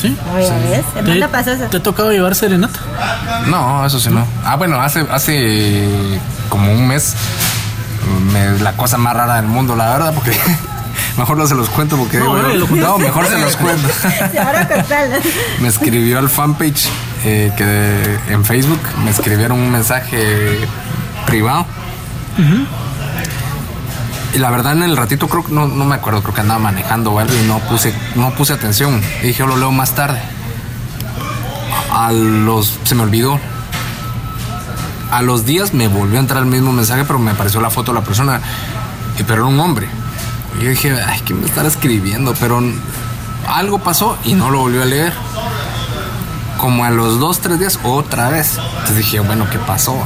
¿Sí? 0.00 0.16
Oye, 0.34 0.50
¿ves? 0.70 0.84
¿En 0.96 1.04
¿Te, 1.04 1.18
eso? 1.52 1.64
¿Te 1.70 1.76
ha 1.76 1.82
tocado 1.82 2.10
llevar 2.10 2.34
serenata? 2.34 2.78
No, 3.48 3.84
eso 3.84 4.00
sí 4.00 4.08
no. 4.08 4.24
Ah, 4.44 4.56
bueno, 4.56 4.80
hace, 4.80 5.04
hace 5.10 6.18
como 6.48 6.72
un 6.72 6.86
mes 6.88 7.14
me- 8.32 8.58
la 8.60 8.72
cosa 8.72 8.96
más 8.96 9.14
rara 9.14 9.36
del 9.36 9.46
mundo, 9.46 9.76
la 9.76 9.90
verdad, 9.90 10.14
porque 10.14 10.32
mejor 11.20 11.36
no 11.38 11.46
se 11.46 11.54
los 11.54 11.68
cuento 11.70 11.96
porque 11.96 12.18
No, 12.18 12.32
órale, 12.32 12.58
lo 12.58 12.66
no, 12.66 12.98
mejor 12.98 13.26
se 13.26 13.38
los 13.38 13.56
cuento. 13.64 13.88
Me 15.60 15.68
escribió 15.68 16.18
al 16.18 16.28
fanpage 16.28 16.88
eh, 17.24 17.52
que 17.56 18.32
en 18.32 18.44
Facebook 18.44 18.80
me 19.04 19.10
escribieron 19.10 19.58
un 19.58 19.70
mensaje 19.70 20.58
privado. 21.26 21.66
Y 24.34 24.38
la 24.38 24.50
verdad 24.50 24.72
en 24.74 24.82
el 24.84 24.96
ratito 24.96 25.28
creo 25.28 25.44
que 25.44 25.52
no, 25.52 25.66
no 25.66 25.84
me 25.84 25.96
acuerdo, 25.96 26.22
creo 26.22 26.34
que 26.34 26.40
andaba 26.40 26.60
manejando 26.60 27.10
o 27.10 27.18
algo 27.18 27.34
y 27.34 27.46
no 27.48 27.58
puse, 27.60 27.92
no 28.14 28.30
puse 28.34 28.52
atención. 28.52 29.00
Y 29.22 29.26
dije, 29.28 29.40
yo 29.40 29.46
lo 29.46 29.56
leo 29.56 29.72
más 29.72 29.94
tarde. 29.94 30.20
A 31.92 32.12
los. 32.12 32.78
se 32.84 32.94
me 32.94 33.02
olvidó. 33.02 33.40
A 35.10 35.22
los 35.22 35.44
días 35.44 35.74
me 35.74 35.88
volvió 35.88 36.18
a 36.18 36.20
entrar 36.20 36.38
el 36.44 36.48
mismo 36.48 36.70
mensaje, 36.72 37.02
pero 37.04 37.18
me 37.18 37.32
apareció 37.32 37.60
la 37.60 37.70
foto 37.70 37.92
de 37.92 37.98
la 37.98 38.04
persona. 38.04 38.40
y- 39.18 39.24
Pero 39.24 39.42
era 39.42 39.44
un 39.52 39.58
hombre. 39.58 39.88
Yo 40.58 40.68
dije, 40.68 40.92
ay, 41.06 41.20
¿quién 41.24 41.40
me 41.40 41.46
estará 41.46 41.68
escribiendo? 41.68 42.34
Pero 42.40 42.62
algo 43.46 43.78
pasó 43.78 44.18
y 44.24 44.34
no 44.34 44.50
lo 44.50 44.60
volvió 44.60 44.82
a 44.82 44.86
leer. 44.86 45.12
Como 46.58 46.84
a 46.84 46.90
los 46.90 47.18
dos, 47.18 47.40
tres 47.40 47.58
días, 47.58 47.78
otra 47.82 48.28
vez. 48.28 48.58
Entonces 48.58 48.96
dije, 48.96 49.20
bueno, 49.20 49.48
¿qué 49.50 49.58
pasó? 49.58 49.96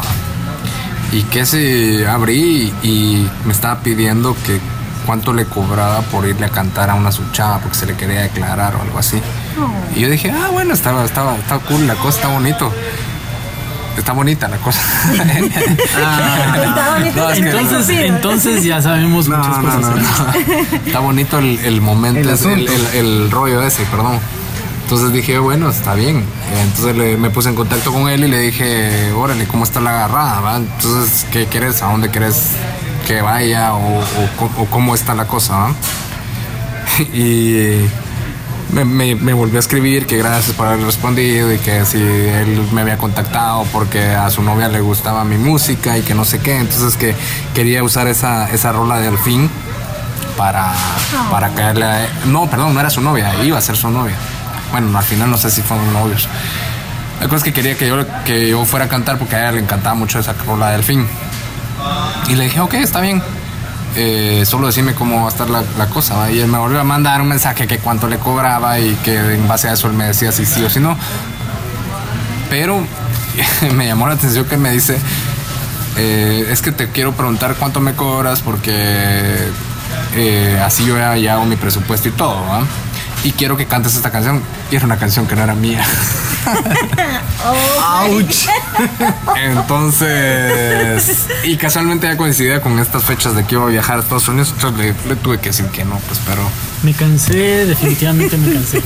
Y 1.12 1.22
que 1.24 1.46
se 1.46 2.06
abrí 2.06 2.72
y 2.82 3.28
me 3.44 3.52
estaba 3.52 3.80
pidiendo 3.80 4.36
que 4.44 4.60
cuánto 5.06 5.32
le 5.32 5.44
cobraba 5.46 6.00
por 6.02 6.26
irle 6.26 6.46
a 6.46 6.48
cantar 6.48 6.90
a 6.90 6.94
una 6.94 7.12
su 7.12 7.22
chava 7.32 7.58
porque 7.58 7.76
se 7.76 7.86
le 7.86 7.94
quería 7.94 8.22
declarar 8.22 8.76
o 8.76 8.82
algo 8.82 8.98
así. 8.98 9.20
Y 9.94 10.00
yo 10.00 10.08
dije, 10.08 10.30
ah, 10.30 10.48
bueno, 10.52 10.74
estaba, 10.74 11.04
estaba, 11.04 11.36
estaba 11.36 11.60
cool, 11.62 11.86
la 11.86 11.94
cosa 11.94 12.18
está 12.18 12.28
bonito. 12.28 12.72
Está 13.96 14.12
bonita 14.12 14.48
la 14.48 14.56
cosa. 14.58 14.80
Está 15.12 16.94
bonito. 16.98 17.16
No, 17.16 17.30
es 17.80 17.86
que- 17.86 18.06
Entonces, 18.06 18.64
ya 18.64 18.82
sabemos 18.82 19.28
No, 19.28 19.38
muchas 19.38 19.56
cosas. 19.58 19.80
no, 19.80 19.90
no. 19.96 20.82
Está 20.86 20.98
bonito 21.00 21.38
el, 21.38 21.58
el 21.60 21.80
momento, 21.80 22.20
El 22.20 22.28
es 22.30 22.42
el, 22.44 22.52
asunto. 22.68 22.72
el- 22.72 23.06
el 23.06 23.30
rollo 23.30 23.62
ese, 23.62 23.84
perdón. 23.84 24.18
Entonces 24.82 25.12
dije, 25.12 25.38
bueno, 25.38 25.70
está 25.70 25.94
bien. 25.94 26.24
Entonces 26.62 26.96
le- 26.96 27.16
me 27.16 27.30
puse 27.30 27.48
en 27.48 27.54
contacto 27.54 27.92
con 27.92 28.08
él 28.08 28.24
y 28.24 28.28
le 28.28 28.38
dije, 28.38 29.12
órale, 29.12 29.46
¿cómo 29.46 29.64
está 29.64 29.80
la 29.80 29.90
agarrada? 29.90 30.40
va? 30.40 30.56
Entonces, 30.56 31.26
¿qué 31.32 31.46
quieres? 31.46 31.80
¿A 31.82 31.86
dónde 31.86 32.10
quieres 32.10 32.50
que 33.06 33.22
vaya? 33.22 33.72
¿O, 33.74 34.00
o 34.00 34.28
co- 34.38 34.50
o 34.58 34.66
cómo 34.66 34.94
está 34.94 35.14
la 35.14 35.26
cosa? 35.26 35.56
va? 35.56 35.74
Y 37.14 37.86
me, 38.74 38.84
me- 38.84 39.14
me 39.14 39.32
volvió 39.32 39.58
a 39.58 39.60
escribir 39.60 40.06
que 40.06 40.16
gracias 40.18 40.54
por 40.56 40.66
haber 40.66 40.84
respondido 40.84 41.52
y 41.52 41.58
que 41.58 41.84
si 41.84 41.98
él 41.98 42.68
me 42.72 42.80
había 42.82 42.98
contactado 42.98 43.64
porque 43.72 44.04
a 44.10 44.28
su 44.30 44.42
novia 44.42 44.68
le 44.68 44.80
gustaba 44.80 45.24
mi 45.24 45.36
música 45.38 45.96
y 45.96 46.02
que 46.02 46.14
no 46.14 46.24
sé 46.24 46.40
qué. 46.40 46.58
Entonces 46.58 46.96
que 46.96 47.14
quería 47.54 47.82
usar 47.82 48.06
esa, 48.08 48.50
esa 48.50 48.72
rola 48.72 48.98
de 48.98 49.08
al 49.08 49.18
fin 49.18 49.48
para, 50.36 50.72
para 51.30 51.50
caerle 51.50 51.84
a... 51.84 52.08
No, 52.26 52.48
perdón, 52.50 52.74
no 52.74 52.80
era 52.80 52.90
su 52.90 53.00
novia, 53.00 53.32
iba 53.44 53.56
a 53.58 53.60
ser 53.60 53.76
su 53.76 53.88
novia. 53.90 54.16
Bueno, 54.72 54.96
al 54.98 55.04
final 55.04 55.30
no 55.30 55.36
sé 55.38 55.50
si 55.50 55.62
fueron 55.62 55.92
novios. 55.92 56.28
La 57.20 57.26
cosa 57.28 57.36
es 57.38 57.44
que 57.44 57.52
quería 57.52 57.76
que 57.76 57.86
yo, 57.88 58.04
que 58.24 58.48
yo 58.50 58.64
fuera 58.64 58.86
a 58.86 58.88
cantar 58.88 59.18
porque 59.18 59.36
a 59.36 59.42
ella 59.42 59.52
le 59.52 59.60
encantaba 59.60 59.94
mucho 59.94 60.18
esa 60.18 60.34
rola 60.46 60.70
de 60.70 60.74
al 60.74 60.82
fin. 60.84 61.06
Y 62.28 62.34
le 62.34 62.44
dije, 62.44 62.60
ok, 62.60 62.74
está 62.74 63.00
bien. 63.00 63.22
Eh, 63.96 64.42
solo 64.44 64.66
decime 64.66 64.94
cómo 64.94 65.20
va 65.20 65.26
a 65.26 65.28
estar 65.28 65.48
la, 65.48 65.86
cosa. 65.86 66.30
Y 66.30 66.40
él 66.40 66.48
me 66.48 66.58
volvió 66.58 66.80
a 66.80 66.84
mandar 66.84 67.20
un 67.20 67.28
mensaje 67.28 67.66
que 67.66 67.78
cuánto 67.78 68.08
le 68.08 68.18
cobraba 68.18 68.78
y 68.80 68.94
que 68.96 69.34
en 69.34 69.46
base 69.46 69.68
a 69.68 69.74
eso 69.74 69.86
él 69.86 69.94
me 69.94 70.04
decía 70.04 70.32
si 70.32 70.44
sí 70.46 70.62
o 70.64 70.70
si 70.70 70.80
no. 70.80 70.96
Pero 72.50 72.84
me 73.74 73.86
llamó 73.86 74.08
la 74.08 74.14
atención 74.14 74.46
que 74.46 74.56
me 74.56 74.70
dice, 74.70 74.98
eh, 75.96 76.48
es 76.50 76.60
que 76.62 76.72
te 76.72 76.90
quiero 76.90 77.12
preguntar 77.12 77.54
cuánto 77.58 77.80
me 77.80 77.94
cobras 77.94 78.40
porque 78.40 79.48
eh, 80.16 80.60
así 80.64 80.84
yo 80.84 80.96
ya, 80.96 81.12
hago 81.32 81.44
mi 81.44 81.56
presupuesto 81.56 82.08
y 82.08 82.12
todo. 82.12 82.36
Y 83.24 83.32
quiero 83.32 83.56
que 83.56 83.66
cantes 83.66 83.94
esta 83.96 84.10
canción. 84.10 84.42
Y 84.70 84.76
era 84.76 84.84
una 84.84 84.98
canción 84.98 85.26
que 85.26 85.34
no 85.34 85.42
era 85.42 85.54
mía. 85.54 85.82
¡Auch! 87.82 88.48
Entonces, 89.36 91.26
y 91.42 91.56
casualmente 91.56 92.06
ya 92.06 92.16
coincidía 92.16 92.60
con 92.60 92.78
estas 92.78 93.02
fechas 93.04 93.34
de 93.34 93.44
que 93.44 93.54
iba 93.54 93.64
a 93.64 93.68
viajar 93.68 93.96
a 93.96 94.00
Estados 94.00 94.28
Unidos, 94.28 94.52
entonces 94.54 94.78
le, 94.78 95.08
le 95.08 95.16
tuve 95.16 95.38
que 95.38 95.48
decir 95.50 95.66
que 95.66 95.84
no, 95.84 95.98
pues, 96.06 96.20
pero 96.26 96.42
Me 96.82 96.92
cansé, 96.92 97.66
definitivamente 97.66 98.36
me 98.36 98.52
cansé. 98.52 98.82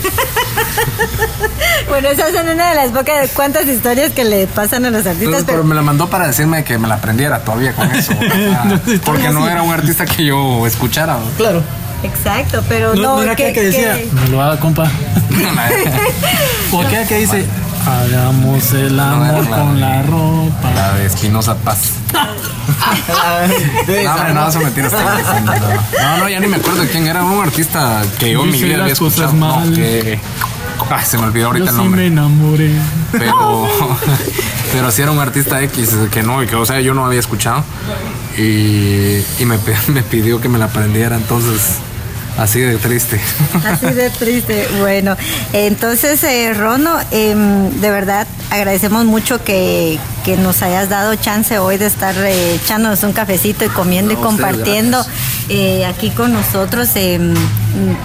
Bueno, 1.88 2.08
esas 2.08 2.32
son 2.32 2.48
una 2.48 2.70
de 2.70 2.74
las 2.74 2.90
pocas 2.90 3.22
de 3.22 3.28
cuantas 3.28 3.66
historias 3.66 4.12
que 4.12 4.24
le 4.24 4.46
pasan 4.46 4.84
a 4.84 4.90
los 4.90 4.98
artistas. 5.06 5.22
Entonces, 5.24 5.44
pero 5.46 5.58
Pero, 5.58 5.68
me 5.68 5.74
la 5.74 5.82
mandó 5.82 6.08
para 6.08 6.26
decirme 6.26 6.62
que 6.62 6.78
me 6.78 6.86
la 6.86 6.96
aprendiera 6.96 7.40
todavía 7.40 7.72
con 7.72 7.90
eso. 7.90 8.12
o 8.18 8.18
sea, 8.20 9.00
porque 9.04 9.30
no 9.30 9.48
era 9.48 9.62
un 9.62 9.72
artista 9.72 10.04
que 10.04 10.26
yo 10.26 10.66
escuchara. 10.66 11.18
Claro. 11.36 11.62
Exacto, 12.02 12.62
pero 12.68 12.94
No, 12.94 13.16
no, 13.16 13.22
era 13.22 13.34
que, 13.36 13.44
aquel 13.48 13.54
que 13.54 13.62
decía, 13.66 13.94
que- 13.96 14.08
me 14.12 14.28
lo 14.28 14.42
haga, 14.42 14.58
compa. 14.60 14.90
O 16.72 16.82
aquella 16.82 17.06
que 17.06 17.18
dice, 17.18 17.44
hagamos 17.86 18.72
el 18.72 18.98
amor 19.00 19.48
la 19.48 19.56
con 19.56 19.74
de- 19.74 19.80
la 19.80 20.02
ropa. 20.02 20.70
La 20.74 20.92
de 20.94 21.06
Espinosa 21.06 21.54
Paz. 21.56 21.92
No, 22.68 24.12
hombre, 24.14 24.34
no, 24.34 24.48
eso 24.48 24.60
ya 26.28 26.40
ni 26.40 26.46
me 26.48 26.56
acuerdo 26.56 26.82
de 26.82 26.88
quién 26.88 27.06
era. 27.06 27.22
Un 27.24 27.42
artista 27.42 28.02
que 28.18 28.32
yo 28.32 28.44
en 28.44 28.50
mi 28.50 28.62
vida 28.62 28.80
había 28.82 28.92
escuchado. 28.92 29.32
No, 29.32 29.56
mal. 29.56 29.74
que- 29.74 30.18
Ay, 30.90 31.04
se 31.04 31.18
me 31.18 31.24
olvidó 31.24 31.48
ahorita 31.48 31.66
Yo 31.66 31.70
el 31.70 31.76
sí 31.76 31.82
nombre. 31.82 32.00
me 32.02 32.06
enamoré. 32.06 32.70
pero 33.12 33.68
pero 34.72 34.90
sí 34.90 35.02
era 35.02 35.10
un 35.10 35.18
artista 35.18 35.60
X 35.62 35.90
que 36.10 36.22
no, 36.22 36.40
que 36.46 36.54
o 36.56 36.64
sea, 36.64 36.80
yo 36.80 36.94
no 36.94 37.04
había 37.04 37.20
escuchado 37.20 37.62
y, 38.36 39.18
y 39.38 39.44
me, 39.44 39.58
me 39.88 40.02
pidió 40.02 40.40
que 40.40 40.48
me 40.48 40.58
la 40.58 40.66
aprendiera, 40.66 41.16
entonces 41.16 41.78
así 42.38 42.60
de 42.60 42.76
triste. 42.78 43.20
Así 43.64 43.86
de 43.86 44.10
triste. 44.10 44.66
Bueno, 44.78 45.16
entonces, 45.52 46.22
eh, 46.24 46.54
Rono, 46.54 46.96
em, 47.10 47.70
de 47.80 47.90
verdad 47.90 48.26
agradecemos 48.50 49.04
mucho 49.04 49.42
que, 49.44 49.98
que 50.24 50.36
nos 50.36 50.62
hayas 50.62 50.88
dado 50.88 51.14
chance 51.16 51.58
hoy 51.58 51.76
de 51.76 51.86
estar 51.86 52.14
eh, 52.16 52.54
echándonos 52.54 53.02
un 53.02 53.12
cafecito 53.12 53.64
y 53.64 53.68
comiendo 53.68 54.12
y 54.12 54.16
No, 54.16 54.22
compartiendo 54.22 55.04
eh, 55.48 55.84
aquí 55.86 56.10
con 56.10 56.32
nosotros. 56.32 56.90
em, 56.94 57.34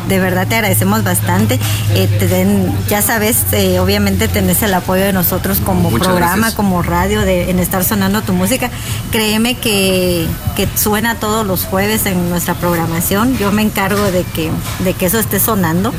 de 0.07 0.19
verdad 0.19 0.45
te 0.47 0.55
agradecemos 0.55 1.03
bastante. 1.03 1.59
Eh, 1.95 2.07
te 2.19 2.27
den- 2.27 2.71
ya 2.89 3.01
sabes, 3.01 3.45
eh, 3.53 3.79
obviamente 3.79 4.27
tenés 4.27 4.61
el 4.61 4.73
apoyo 4.73 5.03
de 5.03 5.13
nosotros 5.13 5.59
como 5.63 5.89
Muchas 5.89 6.07
programa, 6.09 6.35
gracias. 6.35 6.53
como 6.55 6.81
radio, 6.83 7.21
de, 7.21 7.49
en 7.49 7.59
estar 7.59 7.83
sonando 7.83 8.21
tu 8.21 8.33
música. 8.33 8.69
Créeme 9.11 9.55
que, 9.55 10.27
que 10.55 10.67
suena 10.75 11.15
todos 11.15 11.47
los 11.47 11.63
jueves 11.65 12.05
en 12.05 12.29
nuestra 12.29 12.53
programación. 12.55 13.37
Yo 13.37 13.51
me 13.51 13.61
encargo 13.61 14.03
de 14.11 14.23
que, 14.23 14.51
de 14.83 14.93
que 14.93 15.05
eso 15.05 15.19
esté 15.19 15.39
sonando. 15.39 15.93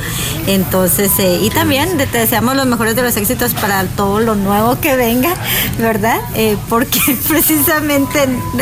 Entonces, 0.46 1.10
eh, 1.18 1.38
y 1.42 1.50
también 1.50 1.96
te 1.96 2.18
deseamos 2.18 2.54
los 2.56 2.66
mejores 2.66 2.94
de 2.96 3.02
los 3.02 3.16
éxitos 3.16 3.54
para 3.54 3.82
todo 3.84 4.20
lo 4.34 4.42
nuevo 4.42 4.80
que 4.80 4.96
venga, 4.96 5.34
¿verdad? 5.78 6.20
Eh, 6.34 6.56
porque 6.68 7.00
precisamente 7.28 8.18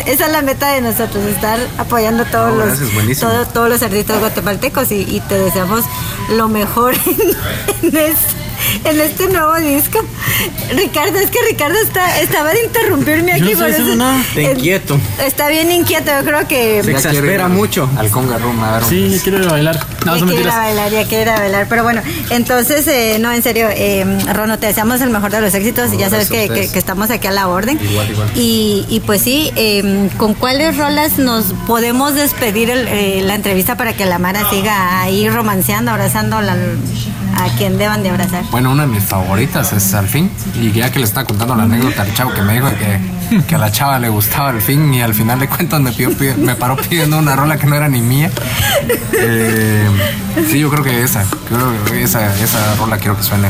esa 0.07 0.27
es 0.27 0.33
la 0.33 0.43
meta 0.43 0.71
de 0.73 0.81
nosotros, 0.81 1.25
estar 1.27 1.59
apoyando 1.79 2.23
a 2.25 2.27
todos 2.27 2.53
No, 2.55 2.65
los 2.67 3.19
todo- 3.19 3.47
todos 3.47 3.69
los 3.69 3.83
artistas 3.83 4.21
guatemaltecos 4.21 4.91
y, 4.93 5.01
y 5.03 5.21
te 5.29 5.39
deseamos 5.39 5.85
lo 6.31 6.49
mejor 6.49 6.95
en, 7.83 7.89
en 7.89 7.97
es- 7.97 8.17
en 8.85 9.01
este 9.01 9.29
nuevo 9.29 9.55
disco. 9.57 9.99
Ricardo, 10.75 11.19
es 11.19 11.31
que 11.31 11.39
Ricardo 11.49 11.79
está, 11.83 12.21
estaba 12.21 12.51
de 12.53 12.65
interrumpirme 12.65 13.33
Yo 13.33 13.39
no 13.39 13.45
aquí. 13.45 13.53
estoy 13.53 13.73
por 13.73 13.81
eso- 13.81 13.97
nada. 13.97 14.21
Está 14.21 14.41
Eh, 14.41 14.53
inquieto. 14.53 14.99
Está 15.25 15.49
bien 15.49 15.71
inquieto, 15.73 16.11
yo 16.19 16.25
creo 16.25 16.49
que... 16.49 16.77
Se 16.77 16.83
quiere 16.83 16.93
exaspera 16.93 17.49
mucho. 17.49 17.89
Al 17.97 18.11
conga 18.11 18.39
room, 18.39 18.63
a 18.63 18.73
ver. 18.79 18.85
Sí, 18.85 19.11
ya 19.17 19.23
quiero 19.23 19.39
ir 19.41 19.47
a 19.49 19.51
bailar. 19.53 19.87
No, 20.07 20.17
ya 20.17 20.25
quiere 20.27 20.41
ir 20.43 20.49
a 20.49 20.57
bailar, 20.59 20.91
ya 20.91 21.05
quiere 21.07 21.23
ir 21.23 21.29
a 21.29 21.39
bailar. 21.39 21.67
Pero 21.69 21.83
bueno, 21.83 22.03
entonces, 22.31 22.87
eh, 22.89 23.19
no, 23.21 23.33
en 23.33 23.43
serio, 23.43 23.69
eh, 23.71 24.05
Rono, 24.33 24.59
te 24.59 24.67
deseamos 24.67 25.01
el 25.01 25.11
mejor 25.11 25.31
de 25.31 25.41
los 25.41 25.55
éxitos 25.55 25.93
y 25.93 25.97
ya 25.99 26.11
sabes 26.11 26.29
que, 26.31 26.49
que- 26.49 26.71
que 26.71 26.79
estamos 26.79 27.11
aquí 27.11 27.27
a 27.27 27.31
la 27.33 27.49
orden. 27.49 27.79
Igual, 27.83 28.11
igual. 28.11 28.31
Y, 28.35 28.85
y 28.89 29.01
pues 29.01 29.23
sí, 29.23 29.53
eh, 29.57 30.09
¿con 30.17 30.35
cuáles 30.35 30.77
rolas 30.77 31.19
nos 31.19 31.55
podemos 31.67 32.15
despedir 32.15 32.71
el- 32.71 32.89
eh, 32.89 33.23
la 33.25 33.35
entrevista 33.35 33.77
para 33.77 33.93
que 33.95 34.07
la 34.07 34.19
Mara 34.19 34.49
siga 34.51 35.03
ahí 35.03 35.29
romanceando, 35.29 35.91
abrazando 35.91 36.41
la- 36.41 36.57
a 37.37 37.49
quien 37.57 37.79
deban 37.79 38.03
de 38.03 38.11
abrazar? 38.11 38.45
Bueno, 38.51 38.71
una 38.71 38.83
de 38.87 38.89
mis 38.89 39.03
favoritas 39.05 39.73
es 39.73 39.95
Al 39.95 40.09
fin. 40.09 40.31
Y 40.55 40.73
ya 40.73 40.91
que 40.91 40.99
le 40.99 41.05
estaba 41.05 41.27
contando 41.27 41.55
la 41.57 41.65
anécdota 41.65 42.03
al 42.03 42.15
chavo 42.15 42.33
que 42.33 42.43
me 42.43 42.55
dijo 42.55 42.69
que, 42.71 43.43
que 43.47 43.55
a 43.55 43.59
la 43.59 43.71
chava 43.71 43.99
le 43.99 44.09
gustaba 44.09 44.51
Al 44.51 44.61
fin 44.61 44.93
y 44.95 45.01
al 45.03 45.15
final 45.15 45.39
de 45.41 45.49
cuentas 45.49 45.81
me, 45.81 45.93
pidió, 45.93 46.11
pide- 46.17 46.37
me 46.37 46.55
paró 46.55 46.77
pidiendo 46.77 47.19
una 47.19 47.35
rola 47.37 47.57
que 47.57 47.67
no 47.67 47.75
era 47.77 47.89
ni 47.89 48.01
mía. 48.01 48.31
Eh, 49.13 49.89
sí, 50.49 50.59
yo 50.59 50.71
creo 50.71 50.85
que 50.85 51.03
esa. 51.03 51.25
Creo 51.49 51.85
que 51.85 52.03
esa, 52.03 52.35
esa 52.41 52.75
rola 52.77 52.97
quiero 52.99 53.17
que 53.17 53.23
suene. 53.23 53.49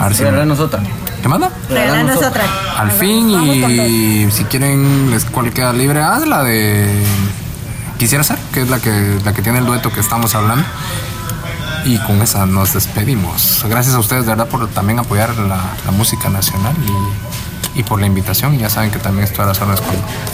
A 0.00 0.04
ver 0.06 0.14
si. 0.14 0.24
Regálanos 0.24 0.58
otra. 0.60 0.80
¿Qué 1.22 1.28
manda? 1.28 1.50
Regálanos 1.70 2.16
otra. 2.18 2.42
Al 2.78 2.90
fin 2.90 3.30
y 3.30 4.30
si 4.30 4.44
quieren 4.44 5.10
les 5.10 5.24
cual 5.24 5.52
queda 5.52 5.72
libre, 5.72 6.00
haz 6.02 6.26
la 6.26 6.42
de 6.42 6.86
Quisiera 7.98 8.24
ser, 8.24 8.36
que 8.52 8.62
es 8.62 8.68
la 8.68 8.80
que 8.80 9.18
la 9.24 9.32
que 9.32 9.40
tiene 9.40 9.58
el 9.60 9.66
dueto 9.66 9.90
que 9.92 10.00
estamos 10.00 10.34
hablando. 10.34 10.64
Y 11.84 11.98
con 11.98 12.22
esa 12.22 12.46
nos 12.46 12.74
despedimos. 12.74 13.64
Gracias 13.68 13.94
a 13.94 13.98
ustedes 13.98 14.24
de 14.24 14.30
verdad 14.30 14.48
por 14.48 14.68
también 14.68 14.98
apoyar 14.98 15.36
la, 15.36 15.60
música 15.92 16.30
nacional 16.30 16.74
y, 17.74 17.82
por 17.82 18.00
la 18.00 18.06
invitación. 18.06 18.58
Ya 18.58 18.70
saben 18.70 18.90
que 18.90 18.98
también 18.98 19.24
estoy 19.24 19.44
a 19.44 19.48
las 19.48 19.60
cuando, 19.60 19.80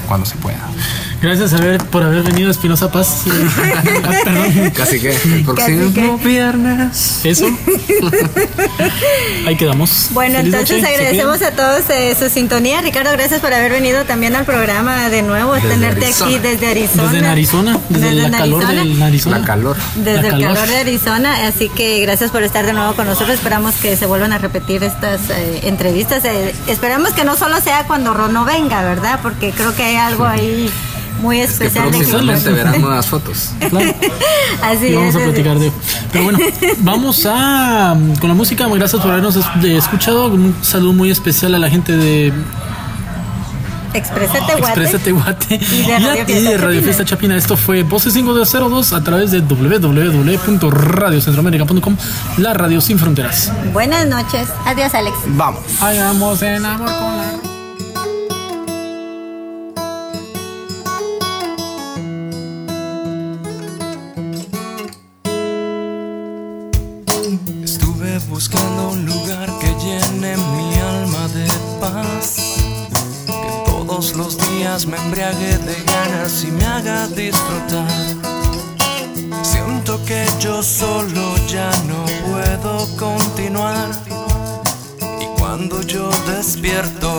cuando 0.06 0.26
se 0.26 0.36
pueda. 0.36 0.68
Gracias 1.22 1.52
a 1.52 1.58
ver, 1.58 1.84
por 1.84 2.02
haber 2.02 2.22
venido 2.22 2.50
Espinosa 2.50 2.90
Paz. 2.90 3.24
Ah, 3.26 3.82
perdón. 4.24 4.70
Casi 4.70 4.98
que 5.00 5.10
el 5.10 5.44
próximo 5.44 5.92
que. 5.92 6.26
viernes. 6.26 7.20
Eso. 7.24 7.46
Ahí 9.46 9.54
quedamos. 9.56 10.08
Bueno, 10.12 10.38
Feliz 10.38 10.54
entonces 10.54 10.80
noche, 10.80 10.94
agradecemos 10.94 11.42
a 11.42 11.50
todos 11.50 11.90
eh, 11.90 12.16
su 12.18 12.30
sintonía. 12.30 12.80
Ricardo, 12.80 13.12
gracias 13.12 13.40
por 13.40 13.52
haber 13.52 13.70
venido 13.70 14.04
también 14.04 14.34
al 14.34 14.46
programa 14.46 15.10
de 15.10 15.20
nuevo, 15.20 15.52
tenerte 15.58 16.06
Arizona. 16.06 16.30
aquí 16.30 16.38
desde 16.38 16.66
Arizona. 16.68 17.12
Desde 17.12 17.26
Arizona, 17.26 17.78
desde, 17.90 18.12
la 18.12 18.30
calor 18.30 18.66
del 18.66 19.02
Arizona. 19.02 19.38
La 19.38 19.44
calor. 19.44 19.76
Desde 19.96 20.12
La 20.14 20.20
el 20.20 20.30
calor. 20.30 20.54
calor 20.54 20.68
de 20.68 20.76
Arizona, 20.78 21.46
así 21.46 21.68
que 21.68 22.00
gracias 22.00 22.30
por 22.30 22.42
estar 22.44 22.64
de 22.64 22.72
nuevo 22.72 22.94
con 22.94 23.06
nosotros. 23.06 23.34
Esperamos 23.34 23.74
que 23.74 23.94
se 23.96 24.06
vuelvan 24.06 24.32
a 24.32 24.38
repetir 24.38 24.82
estas 24.82 25.28
eh, 25.28 25.60
entrevistas. 25.64 26.24
Eh, 26.24 26.54
esperamos 26.66 27.10
que 27.12 27.24
no 27.24 27.36
solo 27.36 27.60
sea 27.60 27.84
cuando 27.84 28.14
Rono 28.14 28.46
venga, 28.46 28.82
¿verdad? 28.82 29.20
Porque 29.22 29.52
creo 29.52 29.74
que 29.74 29.82
hay 29.82 29.96
algo 29.96 30.24
ahí 30.24 30.70
muy 31.20 31.40
especial. 31.40 31.90
de 31.90 31.98
que- 31.98 32.04
próximamente 32.04 32.50
verán 32.50 32.80
nuevas 32.80 33.06
fotos. 33.06 33.50
Claro. 33.70 33.94
Así 34.62 34.86
Y 34.88 34.94
vamos 34.94 35.14
es, 35.14 35.20
a 35.20 35.24
platicar 35.24 35.58
de. 35.58 35.72
Pero 36.12 36.24
bueno, 36.24 36.38
vamos 36.78 37.26
a. 37.28 37.96
Con 38.20 38.28
la 38.28 38.34
música, 38.34 38.66
gracias 38.68 39.00
por 39.02 39.10
habernos 39.12 39.36
es- 39.36 39.46
escuchado. 39.64 40.26
Un 40.28 40.54
saludo 40.62 40.92
muy 40.92 41.10
especial 41.10 41.54
a 41.54 41.58
la 41.58 41.68
gente 41.70 41.96
de 41.96 42.32
Exprésate, 43.92 44.54
Guate. 44.56 44.82
Exprésate 44.82 45.10
Guate 45.12 45.56
Y 45.56 45.82
de 45.82 45.98
Radio 45.98 46.22
y 46.22 46.26
Fiesta 46.26 46.50
de 46.50 46.58
Radio 46.58 46.74
Chapina. 46.74 46.82
Fiesta 46.82 47.04
Chapina. 47.04 47.36
Esto 47.36 47.56
fue 47.56 47.82
Voces 47.82 48.14
502 48.14 48.92
a 48.92 49.02
través 49.02 49.32
de 49.32 49.40
www.radiocentroamerica.com, 49.40 51.96
la 52.38 52.54
radio 52.54 52.80
sin 52.80 53.00
fronteras. 53.00 53.50
Buenas 53.72 54.06
noches. 54.06 54.46
Adiós, 54.64 54.94
Alex. 54.94 55.16
Vamos. 55.26 55.60
Hagamos 55.80 56.40
el 56.42 56.64
amor 56.64 56.86
con 56.86 57.16
la. 57.16 57.49
Embriague 75.30 75.58
de 75.58 75.84
ganas 75.84 76.44
y 76.44 76.50
me 76.50 76.64
haga 76.64 77.06
disfrutar. 77.08 77.88
Siento 79.42 80.02
que 80.04 80.24
yo 80.40 80.62
solo 80.62 81.36
ya 81.46 81.70
no 81.86 82.04
puedo 82.30 82.86
continuar. 82.96 83.88
Y 85.20 85.26
cuando 85.38 85.82
yo 85.82 86.10
despierto, 86.26 87.10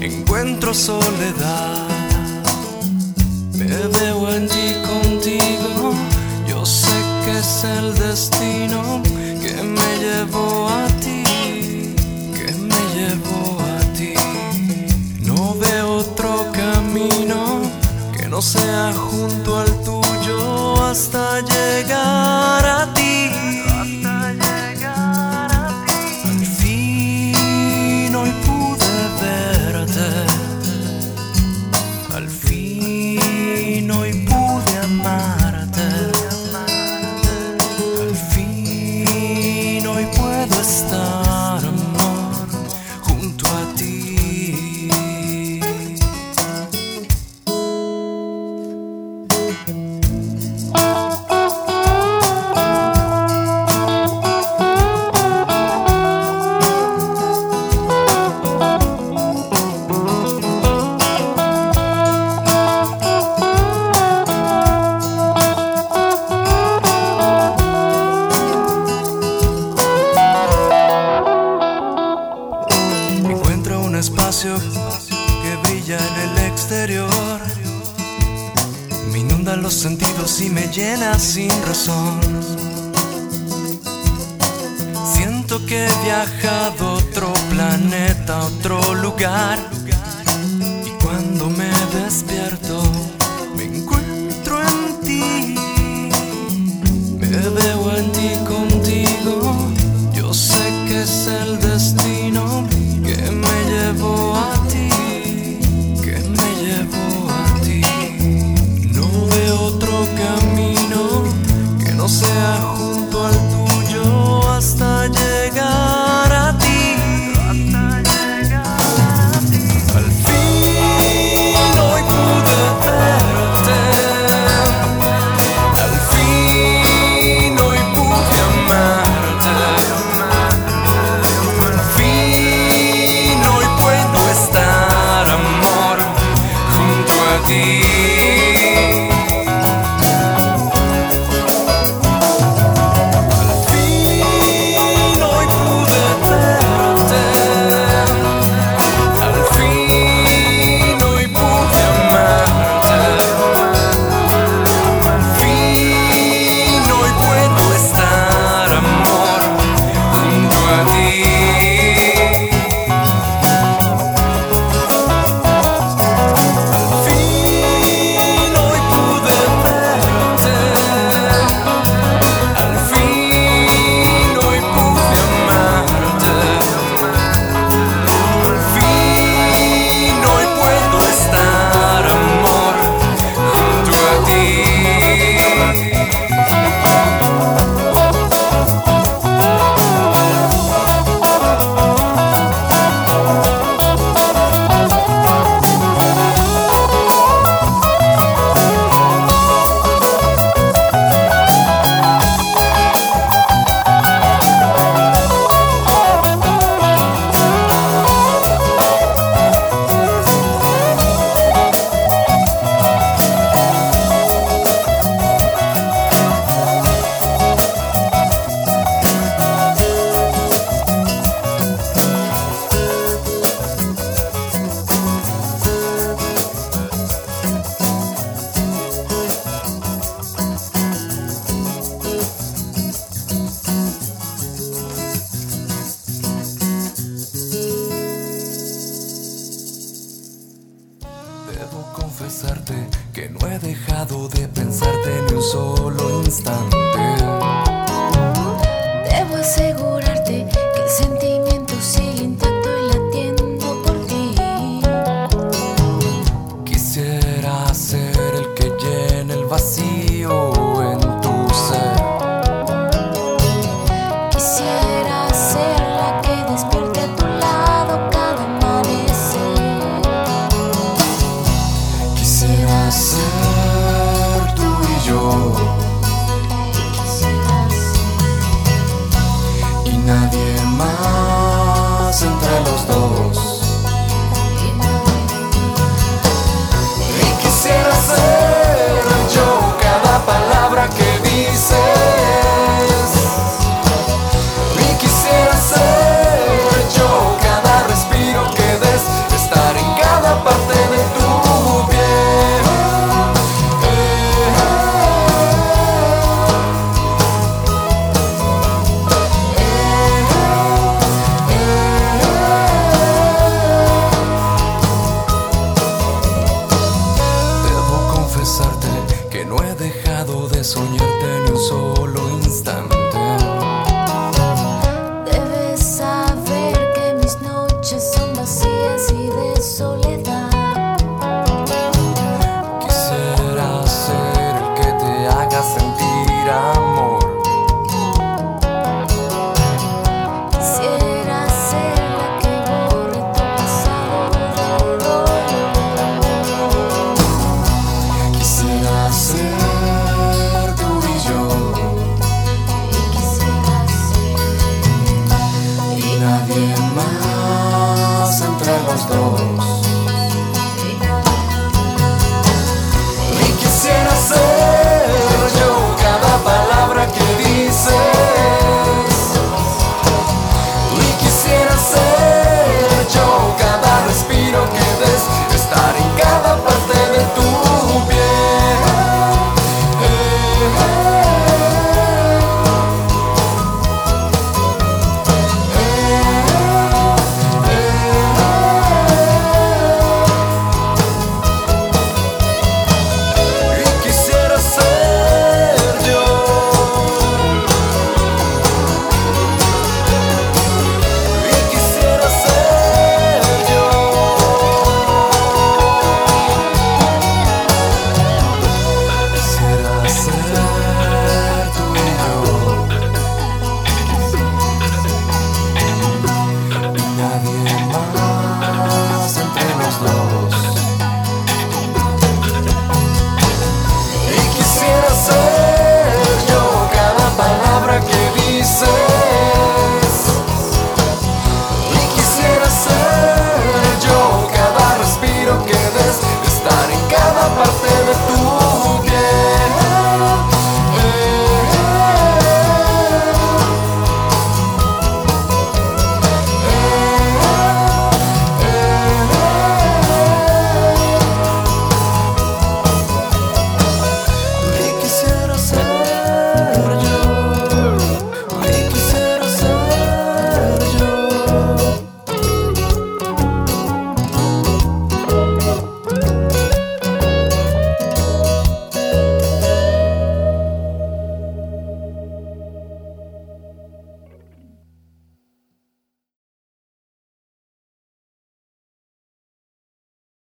encuentro 0.00 0.74
soledad. 0.74 1.86
Me 3.54 3.66
veo 3.66 4.30
en 4.34 4.48
ti 4.48 4.74
contigo, 4.86 5.94
yo 6.46 6.64
sé 6.64 6.94
que 7.24 7.38
es 7.38 7.64
el 7.64 7.94
destino 7.98 9.02
que 9.42 9.62
me 9.62 9.98
llevó 9.98 10.68
a 10.68 10.86
ti, 11.00 11.24
que 12.36 12.52
me 12.52 12.80
llevó 12.94 13.45
no 18.36 18.42
sea 18.42 18.92
junto 18.92 19.58
al 19.58 19.82